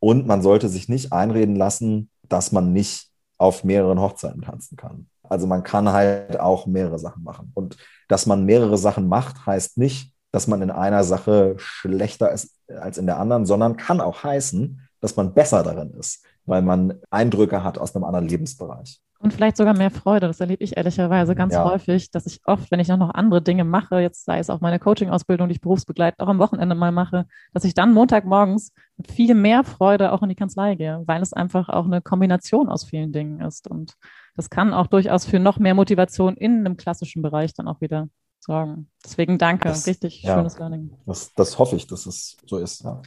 Und 0.00 0.26
man 0.26 0.42
sollte 0.42 0.68
sich 0.68 0.88
nicht 0.88 1.12
einreden 1.12 1.56
lassen, 1.56 2.10
dass 2.28 2.52
man 2.52 2.72
nicht 2.72 3.10
auf 3.38 3.64
mehreren 3.64 4.00
Hochzeiten 4.00 4.42
tanzen 4.42 4.76
kann. 4.76 5.06
Also 5.22 5.46
man 5.46 5.62
kann 5.62 5.90
halt 5.90 6.38
auch 6.38 6.66
mehrere 6.66 6.98
Sachen 6.98 7.22
machen. 7.22 7.50
Und 7.54 7.76
dass 8.08 8.26
man 8.26 8.44
mehrere 8.44 8.78
Sachen 8.78 9.08
macht, 9.08 9.46
heißt 9.46 9.78
nicht, 9.78 10.12
dass 10.30 10.46
man 10.46 10.62
in 10.62 10.70
einer 10.70 11.04
Sache 11.04 11.54
schlechter 11.58 12.30
ist 12.32 12.54
als 12.68 12.98
in 12.98 13.06
der 13.06 13.18
anderen, 13.18 13.46
sondern 13.46 13.76
kann 13.76 14.00
auch 14.00 14.24
heißen, 14.24 14.80
dass 15.00 15.16
man 15.16 15.34
besser 15.34 15.62
darin 15.62 15.92
ist, 15.92 16.24
weil 16.44 16.62
man 16.62 16.94
Eindrücke 17.10 17.62
hat 17.62 17.78
aus 17.78 17.94
einem 17.94 18.04
anderen 18.04 18.28
Lebensbereich. 18.28 19.00
Und 19.24 19.32
vielleicht 19.32 19.56
sogar 19.56 19.74
mehr 19.74 19.90
Freude. 19.90 20.26
Das 20.26 20.38
erlebe 20.40 20.62
ich 20.62 20.76
ehrlicherweise 20.76 21.34
ganz 21.34 21.54
Ja. 21.54 21.64
häufig, 21.64 22.10
dass 22.10 22.26
ich 22.26 22.42
oft, 22.44 22.70
wenn 22.70 22.78
ich 22.78 22.88
noch, 22.88 22.98
noch 22.98 23.14
andere 23.14 23.40
Dinge 23.40 23.64
mache, 23.64 23.98
jetzt 24.00 24.26
sei 24.26 24.38
es 24.38 24.50
auch 24.50 24.60
meine 24.60 24.78
Coaching-Ausbildung, 24.78 25.48
die 25.48 25.54
ich 25.54 25.62
berufsbegleitend 25.62 26.20
auch 26.20 26.28
am 26.28 26.38
Wochenende 26.38 26.74
mal 26.74 26.92
mache, 26.92 27.24
dass 27.54 27.64
ich 27.64 27.72
dann 27.72 27.94
Montagmorgens 27.94 28.72
mit 28.98 29.10
viel 29.10 29.34
mehr 29.34 29.64
Freude 29.64 30.12
auch 30.12 30.22
in 30.22 30.28
die 30.28 30.34
Kanzlei 30.34 30.74
gehe, 30.74 31.02
weil 31.06 31.22
es 31.22 31.32
einfach 31.32 31.70
auch 31.70 31.86
eine 31.86 32.02
Kombination 32.02 32.68
aus 32.68 32.84
vielen 32.84 33.12
Dingen 33.12 33.40
ist. 33.40 33.66
Und 33.66 33.94
das 34.36 34.50
kann 34.50 34.74
auch 34.74 34.88
durchaus 34.88 35.24
für 35.24 35.38
noch 35.38 35.58
mehr 35.58 35.72
Motivation 35.74 36.36
in 36.36 36.58
einem 36.58 36.76
klassischen 36.76 37.22
Bereich 37.22 37.54
dann 37.54 37.66
auch 37.66 37.80
wieder 37.80 38.08
sorgen. 38.40 38.90
Deswegen 39.02 39.38
danke. 39.38 39.68
Das- 39.70 39.86
Richtig 39.86 40.22
ja. 40.22 40.34
schönes 40.36 40.58
Learning. 40.58 40.90
Das, 41.06 41.32
das 41.32 41.58
hoffe 41.58 41.76
ich, 41.76 41.86
dass 41.86 42.04
es 42.04 42.36
so 42.46 42.58
ist. 42.58 42.84
Ja. 42.84 43.00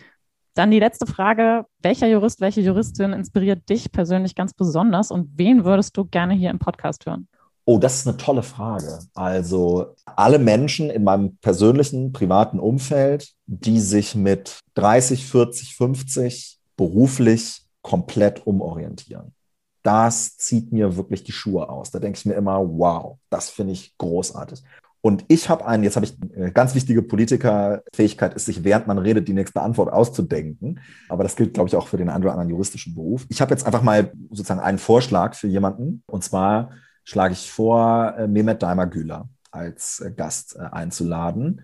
Dann 0.58 0.72
die 0.72 0.80
letzte 0.80 1.06
Frage. 1.06 1.66
Welcher 1.84 2.08
Jurist, 2.08 2.42
welche 2.42 2.62
Juristin 2.62 3.14
inspiriert 3.14 3.70
dich 3.70 3.92
persönlich 3.92 4.34
ganz 4.34 4.56
besonders 4.56 5.12
und 5.12 5.30
wen 5.36 5.64
würdest 5.66 5.96
du 5.96 6.06
gerne 6.06 6.34
hier 6.34 6.50
im 6.50 6.58
Podcast 6.58 7.06
hören? 7.06 7.28
Oh, 7.66 7.78
das 7.78 8.00
ist 8.00 8.08
eine 8.08 8.18
tolle 8.18 8.42
Frage. 8.42 8.98
Also 9.14 9.94
alle 10.06 10.40
Menschen 10.40 10.90
in 10.90 11.04
meinem 11.04 11.38
persönlichen, 11.38 12.12
privaten 12.12 12.60
Umfeld, 12.60 13.34
die 13.46 13.80
sich 13.80 14.16
mit 14.16 14.62
30, 14.74 15.28
40, 15.28 15.76
50 15.76 16.60
beruflich 16.76 17.62
komplett 17.84 18.48
umorientieren. 18.48 19.36
Das 19.84 20.38
zieht 20.38 20.72
mir 20.72 20.98
wirklich 20.98 21.24
die 21.24 21.34
Schuhe 21.34 21.70
aus. 21.70 21.92
Da 21.92 22.00
denke 22.00 22.18
ich 22.18 22.26
mir 22.26 22.34
immer, 22.34 22.68
wow, 22.68 23.20
das 23.30 23.52
finde 23.52 23.74
ich 23.74 23.96
großartig. 24.00 24.64
Und 25.08 25.24
ich 25.30 25.48
habe 25.48 25.66
einen, 25.66 25.86
jetzt 25.86 25.96
habe 25.96 26.06
ich 26.06 26.18
eine 26.36 26.52
ganz 26.52 26.76
wichtige 26.76 27.02
Politikerfähigkeit, 27.02 28.34
ist 28.34 28.46
sich 28.46 28.66
während 28.66 28.88
man 28.88 28.98
redet, 28.98 29.30
die 29.30 29.34
nächste 29.34 29.62
Antwort 29.62 29.90
auszudenken. 29.90 30.82
Aber 31.08 31.24
das 31.24 31.38
gilt, 31.38 31.54
glaube 31.54 31.70
ich, 31.70 31.78
auch 31.78 31.88
für 31.88 31.96
den 31.96 32.10
einen 32.10 32.26
oder 32.26 32.34
anderen 32.34 32.50
juristischen 32.50 32.94
Beruf. 32.94 33.26
Ich 33.30 33.40
habe 33.40 33.52
jetzt 33.52 33.66
einfach 33.66 33.82
mal 33.82 34.12
sozusagen 34.32 34.60
einen 34.60 34.80
Vorschlag 34.80 35.34
für 35.34 35.48
jemanden. 35.48 36.04
Und 36.08 36.26
zwar 36.26 36.72
schlage 37.06 37.32
ich 37.32 37.50
vor, 37.50 38.16
äh, 38.18 38.28
Mehmet 38.28 38.62
Daimar-Güler 38.62 39.30
als 39.50 40.02
äh, 40.02 40.12
Gast 40.12 40.58
äh, 40.58 40.64
einzuladen. 40.64 41.62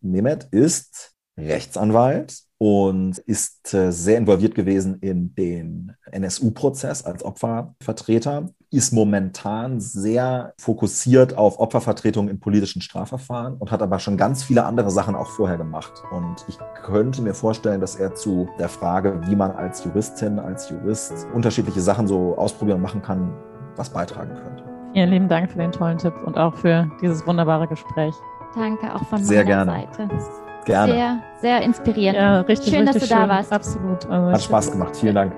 Mehmet 0.00 0.44
ist 0.52 1.13
Rechtsanwalt 1.36 2.44
und 2.58 3.18
ist 3.18 3.74
äh, 3.74 3.90
sehr 3.90 4.18
involviert 4.18 4.54
gewesen 4.54 4.98
in 5.00 5.34
den 5.34 5.92
NSU-Prozess 6.10 7.04
als 7.04 7.24
Opfervertreter, 7.24 8.48
ist 8.70 8.92
momentan 8.92 9.80
sehr 9.80 10.54
fokussiert 10.58 11.36
auf 11.36 11.58
Opfervertretung 11.58 12.28
in 12.28 12.40
politischen 12.40 12.82
Strafverfahren 12.82 13.54
und 13.58 13.70
hat 13.70 13.82
aber 13.82 13.98
schon 13.98 14.16
ganz 14.16 14.42
viele 14.44 14.64
andere 14.64 14.90
Sachen 14.90 15.14
auch 15.14 15.28
vorher 15.28 15.58
gemacht. 15.58 15.92
Und 16.10 16.44
ich 16.48 16.58
könnte 16.84 17.22
mir 17.22 17.34
vorstellen, 17.34 17.80
dass 17.80 17.96
er 17.96 18.14
zu 18.14 18.48
der 18.58 18.68
Frage, 18.68 19.20
wie 19.26 19.36
man 19.36 19.52
als 19.52 19.84
Juristin, 19.84 20.38
als 20.38 20.70
Jurist 20.70 21.26
unterschiedliche 21.34 21.80
Sachen 21.80 22.08
so 22.08 22.36
ausprobieren 22.36 22.76
und 22.76 22.82
machen 22.82 23.02
kann, 23.02 23.32
was 23.76 23.90
beitragen 23.90 24.34
könnte. 24.34 24.64
Vielen 24.92 25.10
lieben 25.10 25.28
Dank 25.28 25.50
für 25.50 25.58
den 25.58 25.72
tollen 25.72 25.98
Tipp 25.98 26.14
und 26.24 26.38
auch 26.38 26.54
für 26.54 26.90
dieses 27.02 27.26
wunderbare 27.26 27.66
Gespräch. 27.68 28.14
Danke 28.54 28.94
auch 28.94 29.04
von 29.06 29.22
Sehr 29.22 29.44
meiner 29.44 29.64
gerne. 29.64 29.86
Seite. 29.96 30.43
Gerne. 30.64 30.92
Sehr, 30.92 31.16
sehr 31.40 31.62
inspirierend. 31.62 32.16
Ja, 32.18 32.40
richtig, 32.40 32.74
Schön, 32.74 32.86
dass 32.86 32.94
richtig 32.94 33.10
du 33.10 33.14
da 33.14 33.20
schön. 33.22 33.30
warst. 33.30 33.52
Absolut. 33.52 34.10
Also 34.10 34.32
Hat 34.32 34.42
Spaß 34.42 34.72
gemacht. 34.72 34.96
Vielen 34.96 35.14
Dank. 35.14 35.32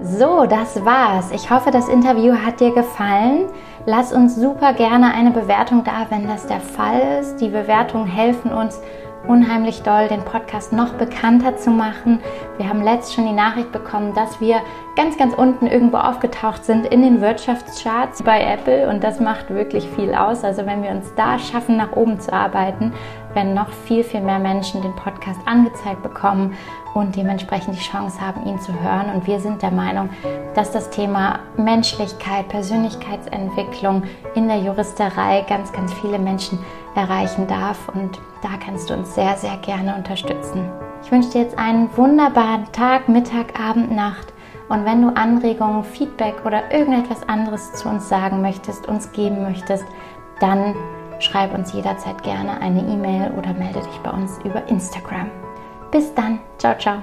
So, 0.00 0.46
das 0.46 0.84
war's. 0.84 1.32
Ich 1.32 1.50
hoffe, 1.50 1.70
das 1.72 1.88
Interview 1.88 2.32
hat 2.34 2.60
dir 2.60 2.72
gefallen. 2.72 3.46
Lass 3.84 4.12
uns 4.12 4.36
super 4.36 4.72
gerne 4.72 5.12
eine 5.12 5.32
Bewertung 5.32 5.82
da, 5.82 6.06
wenn 6.08 6.28
das 6.28 6.46
der 6.46 6.60
Fall 6.60 7.00
ist. 7.20 7.38
Die 7.40 7.48
Bewertungen 7.48 8.06
helfen 8.06 8.52
uns 8.52 8.80
unheimlich 9.26 9.82
doll, 9.82 10.08
den 10.08 10.22
Podcast 10.22 10.72
noch 10.72 10.94
bekannter 10.94 11.56
zu 11.56 11.70
machen. 11.70 12.20
Wir 12.56 12.68
haben 12.68 12.82
letzt 12.82 13.14
schon 13.14 13.26
die 13.26 13.32
Nachricht 13.32 13.72
bekommen, 13.72 14.14
dass 14.14 14.40
wir 14.40 14.60
ganz, 14.96 15.16
ganz 15.16 15.34
unten 15.34 15.66
irgendwo 15.66 15.98
aufgetaucht 15.98 16.64
sind 16.64 16.86
in 16.86 17.02
den 17.02 17.20
Wirtschaftscharts 17.20 18.22
bei 18.22 18.40
Apple 18.42 18.88
und 18.88 19.02
das 19.02 19.20
macht 19.20 19.50
wirklich 19.50 19.88
viel 19.90 20.14
aus. 20.14 20.44
Also 20.44 20.66
wenn 20.66 20.82
wir 20.82 20.90
uns 20.90 21.14
da 21.14 21.38
schaffen, 21.38 21.76
nach 21.76 21.92
oben 21.92 22.20
zu 22.20 22.32
arbeiten, 22.32 22.92
werden 23.38 23.54
noch 23.54 23.68
viel, 23.68 24.02
viel 24.02 24.20
mehr 24.20 24.40
Menschen 24.40 24.82
den 24.82 24.96
Podcast 24.96 25.38
angezeigt 25.44 26.02
bekommen 26.02 26.56
und 26.94 27.14
dementsprechend 27.14 27.76
die 27.76 27.80
Chance 27.80 28.20
haben, 28.20 28.44
ihn 28.44 28.60
zu 28.60 28.72
hören. 28.82 29.14
Und 29.14 29.28
wir 29.28 29.38
sind 29.38 29.62
der 29.62 29.70
Meinung, 29.70 30.10
dass 30.56 30.72
das 30.72 30.90
Thema 30.90 31.38
Menschlichkeit, 31.56 32.48
Persönlichkeitsentwicklung 32.48 34.02
in 34.34 34.48
der 34.48 34.58
Juristerei 34.58 35.46
ganz, 35.48 35.72
ganz 35.72 35.92
viele 35.94 36.18
Menschen 36.18 36.58
erreichen 36.96 37.46
darf. 37.46 37.88
Und 37.94 38.18
da 38.42 38.48
kannst 38.58 38.90
du 38.90 38.94
uns 38.94 39.14
sehr, 39.14 39.36
sehr 39.36 39.56
gerne 39.58 39.94
unterstützen. 39.94 40.68
Ich 41.04 41.12
wünsche 41.12 41.30
dir 41.30 41.42
jetzt 41.42 41.56
einen 41.56 41.96
wunderbaren 41.96 42.64
Tag, 42.72 43.08
Mittag, 43.08 43.60
Abend, 43.60 43.92
Nacht. 43.92 44.32
Und 44.68 44.84
wenn 44.84 45.00
du 45.00 45.14
Anregungen, 45.14 45.84
Feedback 45.84 46.44
oder 46.44 46.72
irgendetwas 46.72 47.26
anderes 47.28 47.72
zu 47.74 47.88
uns 47.88 48.08
sagen 48.08 48.42
möchtest, 48.42 48.88
uns 48.88 49.12
geben 49.12 49.44
möchtest, 49.44 49.84
dann 50.40 50.74
schreib 51.18 51.54
uns 51.54 51.72
jederzeit 51.72 52.22
gerne 52.22 52.60
eine 52.60 52.80
E-Mail 52.80 53.32
oder 53.36 53.52
melde 53.52 53.80
dich 53.80 53.98
bei 54.02 54.10
uns 54.10 54.38
über 54.44 54.66
Instagram. 54.68 55.30
Bis 55.90 56.14
dann. 56.14 56.38
Ciao, 56.58 56.76
ciao. 56.78 57.02